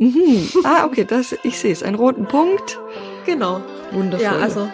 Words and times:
Mhm. 0.00 0.48
Ah, 0.64 0.86
okay, 0.86 1.04
das, 1.04 1.34
ich 1.42 1.58
sehe 1.58 1.72
es. 1.72 1.82
Einen 1.82 1.94
roten 1.94 2.26
Punkt. 2.26 2.78
Genau. 3.26 3.60
Wundervoll. 3.92 4.24
Ja, 4.24 4.32
also 4.42 4.68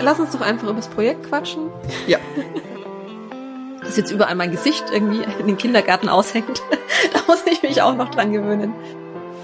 lass 0.00 0.18
uns 0.18 0.32
doch 0.32 0.40
einfach 0.40 0.64
über 0.64 0.74
das 0.74 0.88
Projekt 0.88 1.28
quatschen. 1.28 1.70
Ja. 2.08 2.18
Dass 3.82 3.96
jetzt 3.96 4.10
überall 4.10 4.34
mein 4.34 4.50
Gesicht 4.50 4.84
irgendwie 4.92 5.22
in 5.38 5.46
den 5.46 5.56
Kindergarten 5.56 6.08
aushängt. 6.08 6.60
da 7.12 7.20
muss 7.28 7.42
ich 7.46 7.62
mich 7.62 7.80
auch 7.80 7.94
noch 7.94 8.10
dran 8.10 8.32
gewöhnen. 8.32 8.74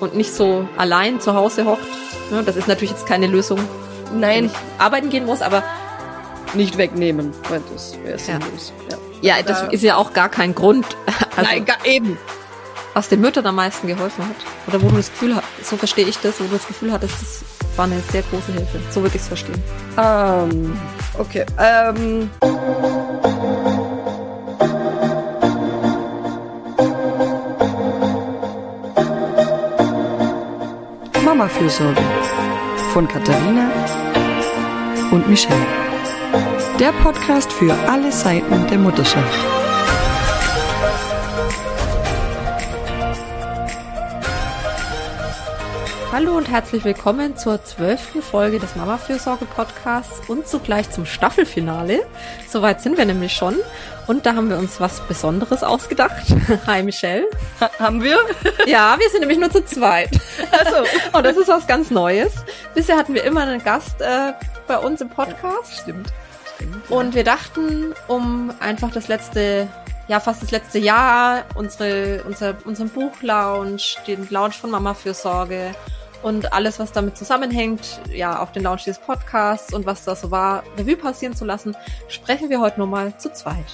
Und 0.01 0.17
nicht 0.17 0.35
so 0.35 0.69
allein 0.77 1.21
zu 1.21 1.35
Hause 1.35 1.65
hockt. 1.65 1.87
Ja, 2.33 2.43
das 2.43 2.57
ist 2.57 2.67
natürlich 2.67 2.91
jetzt 2.91 3.07
keine 3.07 3.29
Lösung, 3.29 3.61
wenn 4.11 4.21
Nein, 4.21 4.45
ich 4.47 4.53
arbeiten 4.83 5.09
gehen 5.11 5.25
muss, 5.27 5.41
aber 5.43 5.63
nicht 6.55 6.77
wegnehmen, 6.77 7.33
weil 7.49 7.63
das 7.73 7.97
wäre 8.03 8.19
sinnlos. 8.19 8.73
Ja. 9.23 9.37
ja, 9.37 9.43
das 9.43 9.61
Da- 9.63 9.69
ist 9.69 9.83
ja 9.83 9.97
auch 9.97 10.13
gar 10.13 10.29
kein 10.29 10.55
Grund, 10.55 10.85
also, 11.37 11.51
Nein, 11.51 11.65
gar 11.65 11.85
eben. 11.87 12.19
Was 12.95 13.09
den 13.09 13.21
Müttern 13.21 13.45
am 13.47 13.57
meisten 13.57 13.89
geholfen 13.89 14.25
hat. 14.25 14.37
Oder 14.67 14.81
wo 14.81 14.89
du 14.89 14.97
das 14.97 15.11
Gefühl 15.11 15.37
hast, 15.37 15.45
so 15.69 15.77
verstehe 15.77 16.07
ich 16.07 16.19
das, 16.19 16.41
wo 16.41 16.45
du 16.45 16.53
das 16.53 16.67
Gefühl 16.67 16.93
hattest, 16.93 17.15
das 17.21 17.45
war 17.77 17.85
eine 17.87 18.01
sehr 18.11 18.23
große 18.23 18.53
Hilfe. 18.53 18.79
So 18.91 19.03
würde 19.03 19.17
ich 19.17 19.23
es 19.23 19.29
verstehen. 19.29 19.63
Ähm, 19.99 20.79
okay. 21.19 21.45
Ähm. 21.59 22.31
Mama-Fürsorge 31.25 32.03
von 32.93 33.09
Katharina 33.09 33.73
und 35.11 35.29
Michelle. 35.29 35.67
Der 36.79 36.93
Podcast 37.03 37.53
für 37.53 37.73
alle 37.89 38.13
Seiten 38.13 38.67
der 38.69 38.79
Mutterschaft. 38.79 39.64
Hallo 46.15 46.37
und 46.37 46.49
herzlich 46.49 46.85
willkommen 46.85 47.37
zur 47.37 47.65
zwölften 47.65 48.23
Folge 48.23 48.61
des 48.61 48.77
Mama-Fürsorge-Podcasts 48.77 50.21
und 50.29 50.47
zugleich 50.47 50.89
zum 50.93 51.07
Staffelfinale. 51.07 52.07
Soweit 52.49 52.81
sind 52.81 52.97
wir 52.97 53.05
nämlich 53.05 53.33
schon. 53.33 53.57
Und 54.07 54.25
da 54.25 54.37
haben 54.37 54.49
wir 54.49 54.57
uns 54.57 54.79
was 54.79 55.01
Besonderes 55.09 55.65
ausgedacht. 55.65 56.25
Hi 56.69 56.85
Michelle. 56.85 57.27
Ha 57.61 57.69
haben 57.81 58.01
wir? 58.01 58.17
Ja, 58.67 58.97
wir 58.97 59.11
sind 59.11 59.23
nämlich 59.23 59.41
nur 59.41 59.51
zu 59.51 59.65
zweit. 59.65 60.11
Also. 60.53 60.89
Und 61.19 61.27
das 61.27 61.37
ist 61.37 61.49
was 61.49 61.67
ganz 61.67 61.91
Neues. 61.91 62.45
Bisher 62.77 62.97
hatten 62.97 63.15
wir 63.15 63.25
immer 63.25 63.41
einen 63.41 63.65
Gast 63.65 64.01
äh, 64.01 64.35
bei 64.69 64.79
uns 64.79 65.01
im 65.01 65.09
Podcast. 65.09 65.81
Stimmt. 65.83 66.13
Stimmt. 66.55 66.91
Und 66.93 67.17
wir 67.17 67.25
dachten, 67.25 67.93
um 68.07 68.53
einfach 68.61 68.93
das 68.93 69.09
letzte, 69.09 69.67
ja 70.07 70.21
fast 70.21 70.45
das 70.45 70.53
letzte 70.53 70.79
Jahr, 70.79 71.43
unsere, 71.57 72.23
unser, 72.23 72.55
unseren 72.65 72.91
Buchlaunch, 72.91 73.97
den 74.07 74.29
Launch 74.31 74.55
von 74.59 74.71
Mama 74.71 74.95
Fürsorge 74.95 75.75
und 76.25 76.55
alles, 76.55 76.79
was 76.79 76.91
damit 76.91 77.19
zusammenhängt, 77.19 78.01
ja 78.11 78.43
auch 78.43 78.51
den 78.51 78.63
Launch 78.63 78.85
dieses 78.85 78.99
Podcasts 78.99 79.75
und 79.75 79.85
was 79.85 80.05
da 80.05 80.17
so 80.17 80.31
war, 80.31 80.65
Revue 80.79 80.97
passieren 80.97 81.37
zu 81.37 81.45
lassen, 81.45 81.77
sprechen 82.09 82.49
wir 82.49 82.61
heute 82.61 82.79
nur 82.79 82.87
mal 82.87 83.17
zu 83.19 83.31
zweit. 83.31 83.67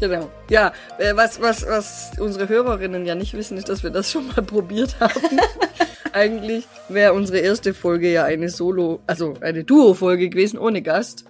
Genau. 0.00 0.30
Ja, 0.48 0.72
äh, 0.98 1.14
was, 1.14 1.40
was, 1.42 1.66
was 1.66 2.12
unsere 2.18 2.48
Hörerinnen 2.48 3.04
ja 3.04 3.14
nicht 3.14 3.34
wissen, 3.34 3.58
ist, 3.58 3.68
dass 3.68 3.82
wir 3.82 3.90
das 3.90 4.10
schon 4.10 4.28
mal 4.28 4.42
probiert 4.42 4.98
haben. 4.98 5.38
Eigentlich 6.12 6.66
wäre 6.88 7.12
unsere 7.12 7.38
erste 7.38 7.74
Folge 7.74 8.10
ja 8.10 8.24
eine 8.24 8.48
Solo, 8.48 9.00
also 9.06 9.34
eine 9.42 9.62
Duo-Folge 9.62 10.30
gewesen 10.30 10.58
ohne 10.58 10.80
Gast. 10.80 11.26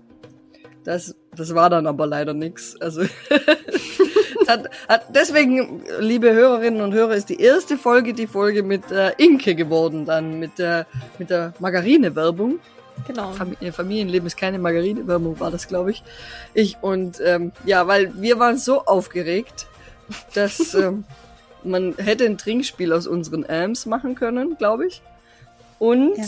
Das, 0.84 1.16
das 1.36 1.54
war 1.54 1.70
dann 1.70 1.86
aber 1.86 2.06
leider 2.06 2.34
nix. 2.34 2.76
Also 2.80 3.02
hat, 4.46 4.70
hat 4.88 5.06
deswegen, 5.14 5.82
liebe 6.00 6.32
Hörerinnen 6.32 6.80
und 6.80 6.92
Hörer, 6.92 7.14
ist 7.14 7.28
die 7.28 7.40
erste 7.40 7.76
Folge 7.76 8.12
die 8.14 8.26
Folge 8.26 8.62
mit 8.62 8.90
äh, 8.90 9.12
Inke 9.18 9.54
geworden, 9.54 10.04
dann 10.04 10.38
mit 10.38 10.58
der 10.58 10.86
mit 11.18 11.30
der 11.30 11.54
Margarine-Werbung. 11.58 12.58
Genau. 13.06 13.32
Familie, 13.32 13.72
Familienleben 13.72 14.26
ist 14.26 14.36
keine 14.36 14.58
Margarine-Werbung, 14.58 15.40
war 15.40 15.50
das, 15.50 15.66
glaube 15.66 15.90
ich. 15.90 16.02
Ich 16.54 16.76
und 16.80 17.20
ähm, 17.24 17.52
ja, 17.64 17.86
weil 17.86 18.12
wir 18.20 18.38
waren 18.38 18.56
so 18.56 18.84
aufgeregt, 18.84 19.66
dass 20.34 20.74
ähm, 20.74 21.04
man 21.64 21.94
hätte 21.96 22.24
ein 22.24 22.38
Trinkspiel 22.38 22.92
aus 22.92 23.06
unseren 23.06 23.44
Amps 23.48 23.86
machen 23.86 24.14
können, 24.14 24.56
glaube 24.58 24.86
ich. 24.86 25.02
Und 25.78 26.16
Ja. 26.16 26.24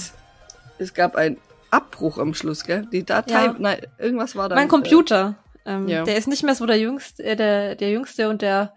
es 0.78 0.92
gab 0.92 1.14
einen 1.14 1.36
Abbruch 1.71 2.19
am 2.19 2.34
Schluss, 2.34 2.65
gell? 2.65 2.87
Die 2.93 3.04
Datei, 3.04 3.44
Ja. 3.47 3.56
nein, 3.59 3.87
irgendwas 3.99 4.37
war 4.37 4.49
da. 4.49 4.54
Mein 4.54 4.69
Computer, 4.69 5.37
ähm, 5.65 5.88
ja. 5.88 6.04
der 6.04 6.16
ist 6.16 6.28
nicht 6.28 6.43
mehr 6.43 6.54
so 6.54 6.66
der 6.66 6.78
Jüngste, 6.78 7.22
äh, 7.22 7.37
der, 7.37 7.75
der 7.75 7.91
Jüngste 7.91 8.28
und 8.28 8.43
der 8.43 8.75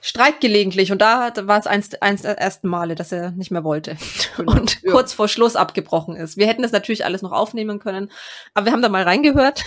streikt 0.00 0.42
gelegentlich. 0.42 0.92
Und 0.92 1.00
da 1.00 1.32
war 1.34 1.58
es 1.58 1.66
eins, 1.66 1.94
eins 2.02 2.22
der 2.22 2.38
ersten 2.38 2.68
Male, 2.68 2.94
dass 2.94 3.10
er 3.10 3.30
nicht 3.30 3.50
mehr 3.50 3.64
wollte. 3.64 3.96
Genau, 4.36 4.52
Und 4.52 4.82
ja. 4.82 4.90
kurz 4.90 5.12
vor 5.12 5.28
Schluss 5.28 5.54
abgebrochen 5.54 6.16
ist. 6.16 6.36
Wir 6.36 6.48
hätten 6.48 6.62
das 6.62 6.72
natürlich 6.72 7.04
alles 7.04 7.22
noch 7.22 7.30
aufnehmen 7.30 7.78
können, 7.78 8.10
aber 8.52 8.66
wir 8.66 8.72
haben 8.72 8.82
da 8.82 8.88
mal 8.88 9.04
reingehört. 9.04 9.62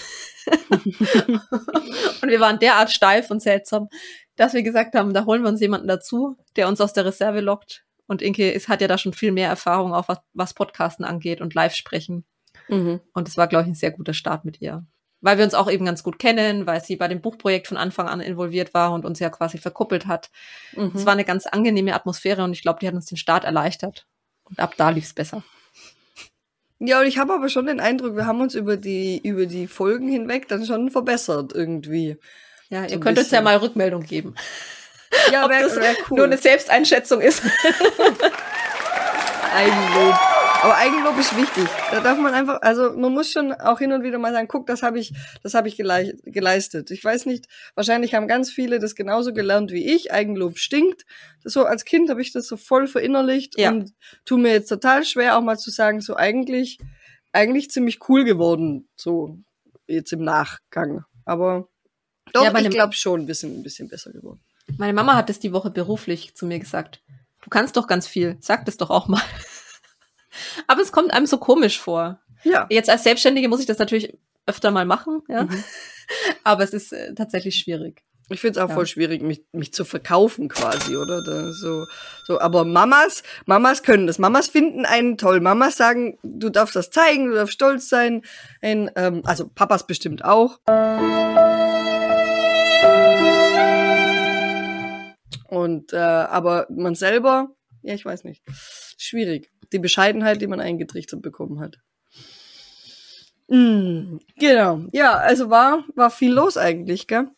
und 0.70 2.30
wir 2.30 2.40
waren 2.42 2.60
derart 2.60 2.92
steif 2.92 3.32
und 3.32 3.42
seltsam, 3.42 3.88
dass 4.36 4.54
wir 4.54 4.64
gesagt 4.64 4.94
haben, 4.96 5.14
da 5.14 5.26
holen 5.26 5.42
wir 5.42 5.50
uns 5.50 5.62
jemanden 5.62 5.88
dazu, 5.88 6.38
der 6.58 6.68
uns 6.68 6.82
aus 6.82 6.92
der 6.94 7.06
Reserve 7.06 7.40
lockt. 7.40 7.86
Und 8.08 8.22
Inke 8.22 8.50
ist, 8.52 8.70
hat 8.70 8.82
ja 8.82 8.88
da 8.88 8.98
schon 8.98 9.14
viel 9.14 9.32
mehr 9.32 9.50
Erfahrung, 9.50 9.94
auch 9.94 10.08
was, 10.08 10.20
was 10.34 10.54
Podcasten 10.54 11.06
angeht 11.06 11.42
und 11.42 11.54
Live-Sprechen. 11.54 12.26
Mhm. 12.70 13.02
Und 13.14 13.28
es 13.28 13.38
war, 13.38 13.48
glaube 13.48 13.64
ich, 13.64 13.70
ein 13.70 13.76
sehr 13.76 13.92
guter 13.92 14.14
Start 14.14 14.46
mit 14.46 14.62
ihr. 14.62 14.86
Weil 15.20 15.38
wir 15.38 15.46
uns 15.46 15.56
auch 15.56 15.70
eben 15.70 15.86
ganz 15.86 16.04
gut 16.04 16.20
kennen, 16.20 16.68
weil 16.68 16.84
sie 16.84 16.96
bei 16.96 17.08
dem 17.08 17.22
Buchprojekt 17.22 17.68
von 17.68 17.78
Anfang 17.78 18.08
an 18.08 18.22
involviert 18.22 18.74
war 18.74 18.94
und 18.94 19.04
uns 19.04 19.20
ja 19.20 19.30
quasi 19.30 19.58
verkuppelt 19.58 20.08
hat. 20.08 20.30
Mhm. 20.76 20.92
Es 20.94 21.06
war 21.06 21.14
eine 21.14 21.26
ganz 21.26 21.48
angenehme 21.48 21.94
Atmosphäre 21.94 22.44
und 22.44 22.54
ich 22.54 22.62
glaube, 22.62 22.80
die 22.80 22.88
hat 22.88 22.94
uns 22.94 23.08
den 23.08 23.18
Start 23.18 23.44
erleichtert. 23.44 24.08
Und 24.44 24.60
ab 24.60 24.76
da 24.78 24.90
lief's 24.90 25.14
besser. 25.14 25.44
Ja, 26.80 27.00
und 27.02 27.08
ich 27.08 27.18
habe 27.18 27.34
aber 27.34 27.50
schon 27.50 27.66
den 27.66 27.80
Eindruck, 27.80 28.16
wir 28.16 28.28
haben 28.28 28.40
uns 28.40 28.54
über 28.54 28.78
die 28.78 29.20
über 29.20 29.48
die 29.48 29.68
Folgen 29.68 30.08
hinweg 30.08 30.48
dann 30.48 30.66
schon 30.66 30.92
verbessert 30.92 31.52
irgendwie. 31.54 32.18
Ja, 32.70 32.84
ihr 32.84 32.90
So 32.90 33.00
könnt 33.00 33.18
uns 33.18 33.32
ja 33.32 33.42
mal 33.42 33.58
Rückmeldung 33.58 34.04
geben. 34.04 34.36
Ja, 35.32 35.46
Ob 35.46 35.52
wär, 35.52 35.62
das 35.64 35.76
wär 35.76 35.96
cool. 36.10 36.18
nur 36.18 36.26
eine 36.26 36.38
Selbsteinschätzung 36.38 37.22
ist. 37.22 37.42
Eigenlob. 39.54 40.16
Aber 40.64 40.76
Eigenlob 40.76 41.18
ist 41.20 41.36
wichtig. 41.38 41.66
Da 41.92 42.02
darf 42.02 42.18
man 42.18 42.34
einfach, 42.34 42.62
also 42.62 42.92
man 42.98 43.14
muss 43.14 43.32
schon 43.32 43.54
auch 43.54 43.80
hin 43.80 43.92
und 43.92 44.04
wieder 44.04 44.18
mal 44.18 44.34
sagen, 44.34 44.48
guck, 44.48 44.66
das 44.68 44.82
habe 44.84 45.00
ich, 45.00 45.14
das 45.44 45.54
habe 45.54 45.68
ich 45.68 45.78
gelei 45.78 46.14
geleistet. 46.24 46.90
Ich 46.92 47.04
weiß 47.04 47.26
nicht, 47.28 47.46
wahrscheinlich 47.76 48.16
haben 48.16 48.28
ganz 48.28 48.50
viele 48.52 48.80
das 48.80 48.96
genauso 48.96 49.34
gelernt 49.34 49.72
wie 49.72 49.94
ich. 49.94 50.12
Eigenlob 50.12 50.58
stinkt. 50.58 51.06
Das 51.44 51.54
so 51.54 51.66
als 51.66 51.86
Kind 51.86 52.10
habe 52.10 52.22
ich 52.22 52.32
das 52.34 52.48
so 52.48 52.58
voll 52.58 52.88
verinnerlicht 52.88 53.58
Ja. 53.60 53.70
und 53.72 53.94
tu 54.26 54.38
mir 54.38 54.52
jetzt 54.52 54.70
total 54.70 55.06
schwer 55.06 55.38
auch 55.38 55.42
mal 55.42 55.58
zu 55.58 55.70
sagen, 55.70 56.02
so 56.02 56.16
eigentlich, 56.16 56.80
eigentlich 57.32 57.70
ziemlich 57.70 58.00
cool 58.10 58.24
geworden, 58.24 58.90
so 58.96 59.38
jetzt 59.86 60.12
im 60.12 60.24
Nachgang. 60.24 61.06
Aber 61.26 61.68
doch, 62.34 62.44
Ja, 62.44 62.58
ich 62.60 62.70
glaube 62.70 62.94
schon, 62.94 63.28
wir 63.28 63.36
sind 63.36 63.58
ein 63.58 63.64
bisschen 63.64 63.88
besser 63.88 64.12
geworden. 64.12 64.42
Meine 64.78 64.94
Mama 64.94 65.16
hat 65.16 65.30
es 65.30 65.40
die 65.40 65.54
Woche 65.54 65.70
beruflich 65.72 66.36
zu 66.36 66.46
mir 66.46 66.60
gesagt. 66.60 67.02
Du 67.42 67.50
kannst 67.50 67.78
doch 67.78 67.88
ganz 67.88 68.08
viel. 68.08 68.38
Sag 68.42 68.66
das 68.66 68.78
doch 68.78 68.90
auch 68.90 69.08
mal. 69.08 69.22
Aber 70.68 70.82
es 70.82 70.92
kommt 70.92 71.14
einem 71.14 71.26
so 71.26 71.38
komisch 71.38 71.80
vor. 71.80 72.20
Ja. 72.44 72.68
Jetzt 72.70 72.90
als 72.90 73.04
Selbstständige 73.04 73.48
muss 73.48 73.60
ich 73.62 73.66
das 73.66 73.80
natürlich 73.80 74.18
öfter 74.46 74.72
mal 74.72 74.86
machen, 74.86 75.22
ja. 75.30 75.44
Mhm. 75.44 75.64
Aber 76.44 76.64
es 76.64 76.74
ist 76.74 76.92
äh, 76.94 77.14
tatsächlich 77.16 77.56
schwierig. 77.58 78.04
Ich 78.30 78.42
finde 78.42 78.60
es 78.60 78.64
auch 78.66 78.70
Ja. 78.70 78.76
voll 78.76 78.86
schwierig, 78.88 79.22
mich, 79.22 79.46
mich 79.54 79.74
zu 79.74 79.86
verkaufen 79.86 80.50
quasi, 80.50 80.98
oder? 80.98 81.24
Da, 81.24 81.54
so, 81.54 81.86
so, 82.26 82.42
aber 82.42 82.66
Mamas, 82.66 83.24
Mamas 83.46 83.84
können 83.84 84.06
das. 84.06 84.20
Mamas 84.20 84.50
finden 84.50 84.86
einen 84.86 85.18
toll. 85.18 85.40
Mamas 85.40 85.78
sagen, 85.78 86.18
du 86.24 86.50
darfst 86.50 86.76
das 86.76 86.90
zeigen, 86.92 87.28
du 87.28 87.36
darfst 87.36 87.54
stolz 87.54 87.88
sein. 87.88 88.24
Ein, 88.62 88.92
ähm, 88.98 89.22
also 89.24 89.48
Papas 89.48 89.88
bestimmt 89.88 90.26
auch. 90.26 90.60
Und 95.50 95.94
äh, 95.94 95.98
aber 95.98 96.68
man 96.70 96.96
selber, 96.96 97.50
ja, 97.82 97.94
ich 97.94 98.06
weiß 98.06 98.24
nicht. 98.24 98.44
Schwierig. 98.98 99.52
Die 99.72 99.80
Bescheidenheit, 99.80 100.42
die 100.42 100.48
man 100.48 100.60
eingetrichtert 100.60 101.22
bekommen 101.22 101.60
hat. 101.60 101.78
Mm, 103.48 104.18
genau. 104.38 104.82
Ja, 104.92 105.14
also 105.14 105.50
war, 105.50 105.86
war 105.96 106.10
viel 106.10 106.34
los 106.34 106.58
eigentlich, 106.58 107.08
gell? 107.08 107.30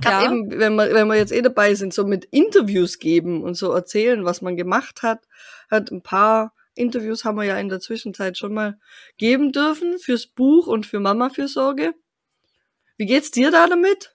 Gerade 0.00 0.24
Ja. 0.24 0.30
eben, 0.30 0.50
wenn 0.58 0.74
wir, 0.74 0.92
wenn 0.92 1.08
wir 1.08 1.16
jetzt 1.16 1.32
eh 1.32 1.42
dabei 1.42 1.74
sind, 1.74 1.92
so 1.94 2.04
mit 2.04 2.24
Interviews 2.26 2.98
geben 2.98 3.42
und 3.42 3.54
so 3.54 3.70
erzählen, 3.72 4.24
was 4.24 4.42
man 4.42 4.56
gemacht 4.56 5.02
hat, 5.02 5.26
hat 5.70 5.90
ein 5.90 6.02
paar 6.02 6.52
Interviews 6.74 7.24
haben 7.24 7.36
wir 7.36 7.44
ja 7.44 7.58
in 7.58 7.68
der 7.68 7.80
Zwischenzeit 7.80 8.38
schon 8.38 8.54
mal 8.54 8.78
geben 9.18 9.52
dürfen 9.52 9.98
fürs 9.98 10.26
Buch 10.26 10.66
und 10.66 10.86
für 10.86 11.00
Mama-Fürsorge. 11.00 11.94
Wie 12.96 13.06
geht's 13.06 13.30
dir 13.30 13.50
da 13.50 13.66
damit? 13.66 14.14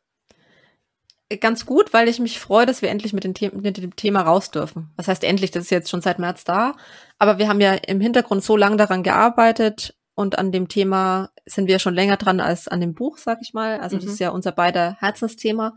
Ganz 1.39 1.65
gut, 1.65 1.91
weil 1.91 2.07
ich 2.07 2.19
mich 2.19 2.39
freue, 2.39 2.65
dass 2.67 2.81
wir 2.83 2.89
endlich 2.89 3.11
mit, 3.11 3.23
The 3.23 3.49
mit 3.49 3.77
dem 3.77 3.95
Thema 3.95 4.21
raus 4.21 4.51
dürfen. 4.51 4.91
Was 4.95 5.07
heißt 5.07 5.23
endlich? 5.23 5.49
Das 5.51 5.63
ist 5.63 5.69
jetzt 5.71 5.89
schon 5.89 6.01
seit 6.01 6.19
März 6.19 6.43
da. 6.43 6.75
Aber 7.17 7.39
wir 7.39 7.47
haben 7.47 7.61
ja 7.61 7.73
im 7.73 7.99
Hintergrund 7.99 8.43
so 8.43 8.55
lange 8.55 8.77
daran 8.77 9.01
gearbeitet 9.01 9.95
und 10.13 10.37
an 10.37 10.51
dem 10.51 10.67
Thema 10.67 11.31
sind 11.45 11.67
wir 11.67 11.79
schon 11.79 11.95
länger 11.95 12.17
dran 12.17 12.39
als 12.39 12.67
an 12.67 12.79
dem 12.79 12.93
Buch, 12.93 13.17
sag 13.17 13.39
ich 13.41 13.53
mal. 13.53 13.79
Also 13.79 13.95
das 13.97 14.05
Mhm. 14.05 14.11
ist 14.11 14.19
ja 14.19 14.29
unser 14.29 14.51
beider 14.51 14.97
Herzensthema. 14.99 15.75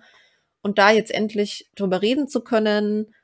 Und 0.60 0.78
da 0.78 0.90
jetzt 0.90 1.10
endlich 1.12 1.70
drüber 1.74 2.02
reden 2.02 2.28
zu 2.28 2.40
können, 2.42 3.14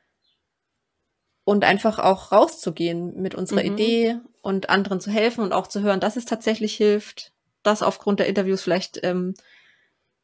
und 1.44 1.64
einfach 1.64 1.98
auch 1.98 2.32
rauszugehen 2.32 3.20
mit 3.20 3.34
unserer 3.34 3.62
Mhm. 3.62 3.72
Idee 3.74 4.16
und 4.40 4.70
anderen 4.70 5.00
zu 5.00 5.10
helfen 5.10 5.44
und 5.44 5.52
auch 5.52 5.66
zu 5.66 5.82
hören, 5.82 6.00
dass 6.00 6.16
es 6.16 6.24
tatsächlich 6.24 6.74
hilft, 6.74 7.32
dass 7.62 7.82
aufgrund 7.82 8.18
der 8.18 8.28
Interviews 8.28 8.62
vielleicht 8.62 9.00
ähm, 9.02 9.34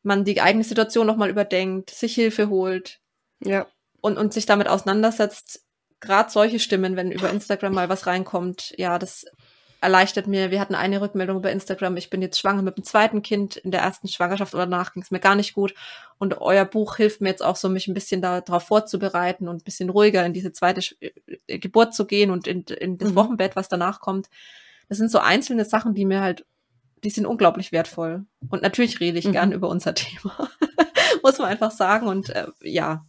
man 0.03 0.25
die 0.25 0.41
eigene 0.41 0.65
Situation 0.65 1.07
nochmal 1.07 1.31
überdenkt, 1.31 1.91
sich 1.91 2.15
Hilfe 2.15 2.49
holt 2.49 3.01
Ja. 3.45 3.67
und, 4.01 4.17
und 4.19 4.33
sich 4.33 4.47
damit 4.47 4.69
auseinandersetzt. 4.69 5.65
Gerade 6.01 6.31
solche 6.31 6.59
Stimmen, 6.59 6.97
wenn 6.97 7.13
über 7.13 7.29
Instagram 7.31 7.75
mal 7.75 7.89
was 7.91 8.07
reinkommt, 8.07 8.73
ja, 8.79 8.99
das 8.99 9.27
erleichtert 9.83 10.27
mir. 10.27 10.51
Wir 10.51 10.61
hatten 10.61 10.75
eine 10.75 11.01
Rückmeldung 11.01 11.39
über 11.39 11.51
Instagram, 11.51 11.97
ich 11.97 12.11
bin 12.11 12.21
jetzt 12.23 12.39
schwanger 12.39 12.61
mit 12.63 12.77
dem 12.77 12.85
zweiten 12.85 13.23
Kind. 13.23 13.57
In 13.57 13.71
der 13.71 13.81
ersten 13.81 14.09
Schwangerschaft 14.09 14.55
oder 14.55 14.65
danach 14.67 14.93
ging 14.93 15.03
es 15.03 15.11
mir 15.11 15.21
gar 15.21 15.35
nicht 15.35 15.55
gut. 15.55 15.75
Und 16.19 16.41
euer 16.41 16.65
Buch 16.67 16.97
hilft 16.97 17.21
mir 17.23 17.29
jetzt 17.31 17.43
auch 17.43 17.57
so, 17.57 17.69
mich 17.71 17.89
ein 17.89 17.95
bisschen 17.95 18.21
darauf 18.23 18.63
vorzubereiten 18.65 19.49
und 19.49 19.57
ein 19.57 19.65
bisschen 19.65 19.89
ruhiger 19.91 20.25
in 20.25 20.33
diese 20.35 20.53
zweite 20.53 20.83
Sch 20.83 20.97
äh, 21.47 21.59
Geburt 21.59 21.95
zu 21.95 22.07
gehen 22.07 22.31
und 22.31 22.47
in, 22.47 22.63
in 22.65 22.97
das 22.99 23.11
Mhm. 23.11 23.15
Wochenbett, 23.17 23.57
was 23.57 23.69
danach 23.69 24.01
kommt. 24.01 24.29
Das 24.91 24.99
sind 24.99 25.11
so 25.11 25.19
einzelne 25.19 25.65
Sachen, 25.65 25.95
die 25.95 26.05
mir 26.05 26.21
halt, 26.21 26.45
die 27.05 27.11
sind 27.11 27.27
unglaublich 27.27 27.73
wertvoll. 27.73 28.25
Und 28.49 28.63
natürlich 28.63 29.01
rede 29.01 29.19
ich 29.19 29.27
Mhm. 29.27 29.33
gern 29.33 29.53
über 29.53 29.69
unser 29.69 29.95
Thema. 29.95 30.51
Muss 31.23 31.39
man 31.39 31.49
einfach 31.49 31.71
sagen. 31.71 32.07
Und 32.07 32.31
äh, 32.31 32.47
ja, 32.63 33.05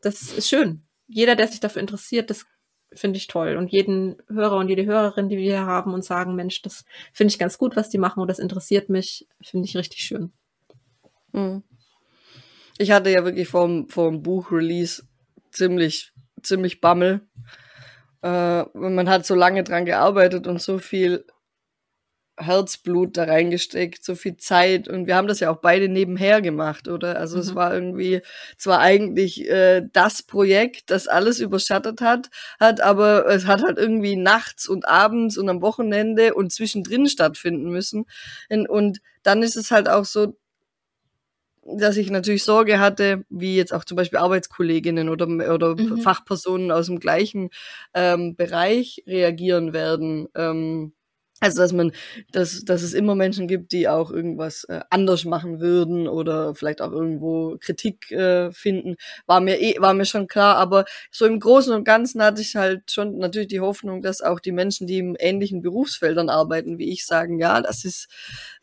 das 0.00 0.32
ist 0.32 0.48
schön. 0.48 0.86
Jeder, 1.06 1.36
der 1.36 1.48
sich 1.48 1.60
dafür 1.60 1.80
interessiert, 1.80 2.30
das 2.30 2.46
finde 2.92 3.16
ich 3.16 3.26
toll. 3.26 3.56
Und 3.56 3.72
jeden 3.72 4.16
Hörer 4.28 4.56
und 4.56 4.68
jede 4.68 4.84
Hörerin, 4.86 5.28
die 5.28 5.36
wir 5.36 5.44
hier 5.44 5.66
haben 5.66 5.92
und 5.94 6.04
sagen, 6.04 6.34
Mensch, 6.34 6.62
das 6.62 6.84
finde 7.12 7.32
ich 7.32 7.38
ganz 7.38 7.58
gut, 7.58 7.76
was 7.76 7.88
die 7.88 7.98
machen 7.98 8.20
und 8.20 8.28
das 8.28 8.38
interessiert 8.38 8.88
mich, 8.88 9.26
finde 9.42 9.66
ich 9.66 9.76
richtig 9.76 10.00
schön. 10.00 10.32
Mhm. 11.32 11.62
Ich 12.78 12.90
hatte 12.90 13.10
ja 13.10 13.24
wirklich 13.24 13.48
vom, 13.48 13.88
vom 13.88 14.22
Buchrelease 14.22 15.04
ziemlich, 15.50 16.12
ziemlich 16.42 16.80
Bammel. 16.80 17.20
Äh, 18.22 18.64
man 18.72 19.08
hat 19.08 19.26
so 19.26 19.34
lange 19.34 19.64
dran 19.64 19.84
gearbeitet 19.84 20.46
und 20.46 20.60
so 20.60 20.78
viel 20.78 21.24
Herzblut 22.38 23.16
da 23.16 23.24
reingesteckt, 23.24 24.04
so 24.04 24.14
viel 24.16 24.36
Zeit 24.36 24.88
und 24.88 25.06
wir 25.06 25.16
haben 25.16 25.28
das 25.28 25.40
ja 25.40 25.50
auch 25.50 25.58
beide 25.60 25.88
nebenher 25.88 26.42
gemacht, 26.42 26.88
oder? 26.88 27.18
Also 27.18 27.38
es 27.38 27.50
Mhm. 27.50 27.54
war 27.54 27.72
irgendwie 27.74 28.22
zwar 28.58 28.80
eigentlich 28.80 29.48
äh, 29.48 29.82
das 29.92 30.22
Projekt, 30.22 30.90
das 30.90 31.06
alles 31.08 31.38
überschattet 31.40 32.00
hat, 32.00 32.30
hat, 32.60 32.80
aber 32.80 33.26
es 33.28 33.46
hat 33.46 33.62
halt 33.62 33.78
irgendwie 33.78 34.16
nachts 34.16 34.68
und 34.68 34.86
abends 34.88 35.38
und 35.38 35.48
am 35.48 35.62
Wochenende 35.62 36.34
und 36.34 36.52
zwischendrin 36.52 37.06
stattfinden 37.08 37.70
müssen. 37.70 38.06
Und, 38.48 38.68
und 38.68 38.98
dann 39.22 39.42
ist 39.42 39.56
es 39.56 39.70
halt 39.70 39.88
auch 39.88 40.04
so, 40.04 40.36
dass 41.66 41.96
ich 41.96 42.10
natürlich 42.10 42.44
Sorge 42.44 42.78
hatte, 42.78 43.24
wie 43.30 43.56
jetzt 43.56 43.72
auch 43.72 43.84
zum 43.84 43.96
Beispiel 43.96 44.18
Arbeitskolleginnen 44.18 45.08
oder, 45.08 45.26
oder 45.52 45.76
Mhm. 45.78 45.96
Fachpersonen 45.96 46.70
aus 46.70 46.86
dem 46.86 47.00
gleichen 47.00 47.48
ähm, 47.94 48.36
Bereich 48.36 49.02
reagieren 49.06 49.72
werden. 49.72 50.28
Ähm, 50.34 50.92
also 51.44 51.60
dass 51.60 51.72
man, 51.74 51.92
dass, 52.32 52.64
dass 52.64 52.82
es 52.82 52.94
immer 52.94 53.14
Menschen 53.14 53.46
gibt, 53.46 53.72
die 53.72 53.86
auch 53.86 54.10
irgendwas 54.10 54.64
äh, 54.64 54.80
anders 54.88 55.26
machen 55.26 55.60
würden 55.60 56.08
oder 56.08 56.54
vielleicht 56.54 56.80
auch 56.80 56.90
irgendwo 56.90 57.58
Kritik 57.60 58.10
äh, 58.10 58.50
finden, 58.50 58.96
war 59.26 59.40
mir 59.40 59.60
eh, 59.60 59.78
war 59.78 59.92
mir 59.92 60.06
schon 60.06 60.26
klar. 60.26 60.56
Aber 60.56 60.86
so 61.10 61.26
im 61.26 61.38
Großen 61.38 61.74
und 61.74 61.84
Ganzen 61.84 62.22
hatte 62.22 62.40
ich 62.40 62.56
halt 62.56 62.90
schon 62.90 63.18
natürlich 63.18 63.48
die 63.48 63.60
Hoffnung, 63.60 64.00
dass 64.00 64.22
auch 64.22 64.40
die 64.40 64.52
Menschen, 64.52 64.86
die 64.86 64.98
im 64.98 65.16
ähnlichen 65.18 65.60
Berufsfeldern 65.60 66.30
arbeiten 66.30 66.78
wie 66.78 66.90
ich, 66.90 67.04
sagen, 67.04 67.38
ja, 67.38 67.60
das 67.60 67.84
ist 67.84 68.08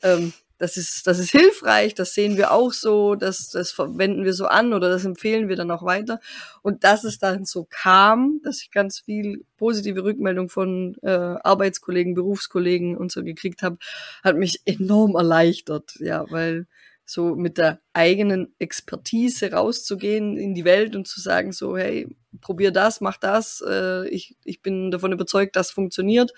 ähm, 0.02 0.34
das 0.62 0.78
ist, 0.78 1.08
das 1.08 1.18
ist 1.18 1.32
hilfreich, 1.32 1.96
das 1.96 2.14
sehen 2.14 2.38
wir 2.38 2.52
auch 2.52 2.72
so, 2.72 3.16
das, 3.16 3.50
das 3.50 3.72
verwenden 3.72 4.26
wir 4.26 4.34
so 4.34 4.46
an 4.46 4.74
oder 4.74 4.90
das 4.90 5.06
empfehlen 5.06 5.50
wir 5.50 5.56
dann 5.56 5.72
auch 5.72 5.82
weiter. 5.82 6.20
Und 6.62 6.84
dass 6.84 7.04
es 7.04 7.18
dann 7.18 7.46
so 7.46 7.66
kam, 7.68 8.42
dass 8.44 8.62
ich 8.62 8.70
ganz 8.70 9.00
viel 9.00 9.44
positive 9.58 10.04
Rückmeldung 10.04 10.50
von 10.50 10.96
äh, 11.02 11.10
Arbeitskollegen, 11.10 12.14
Berufskollegen 12.14 12.96
und 12.96 13.12
so 13.12 13.24
gekriegt 13.24 13.64
habe, 13.64 13.80
hat 14.24 14.38
mich 14.38 14.62
enorm 14.66 15.16
erleichtert, 15.16 15.96
ja, 16.00 16.30
weil 16.30 16.68
so 17.06 17.36
mit 17.36 17.58
der 17.58 17.82
eigenen 17.94 18.54
Expertise 18.60 19.52
rauszugehen 19.52 20.38
in 20.38 20.54
die 20.54 20.64
Welt 20.64 20.96
und 20.96 21.08
zu 21.08 21.20
sagen 21.20 21.54
so, 21.54 21.76
hey, 21.76 22.08
probier 22.42 22.72
das, 22.72 23.02
mach 23.02 23.18
das, 23.18 23.64
äh, 23.68 24.08
ich, 24.10 24.36
ich 24.44 24.62
bin 24.62 24.92
davon 24.92 25.12
überzeugt, 25.12 25.56
das 25.56 25.72
funktioniert. 25.72 26.34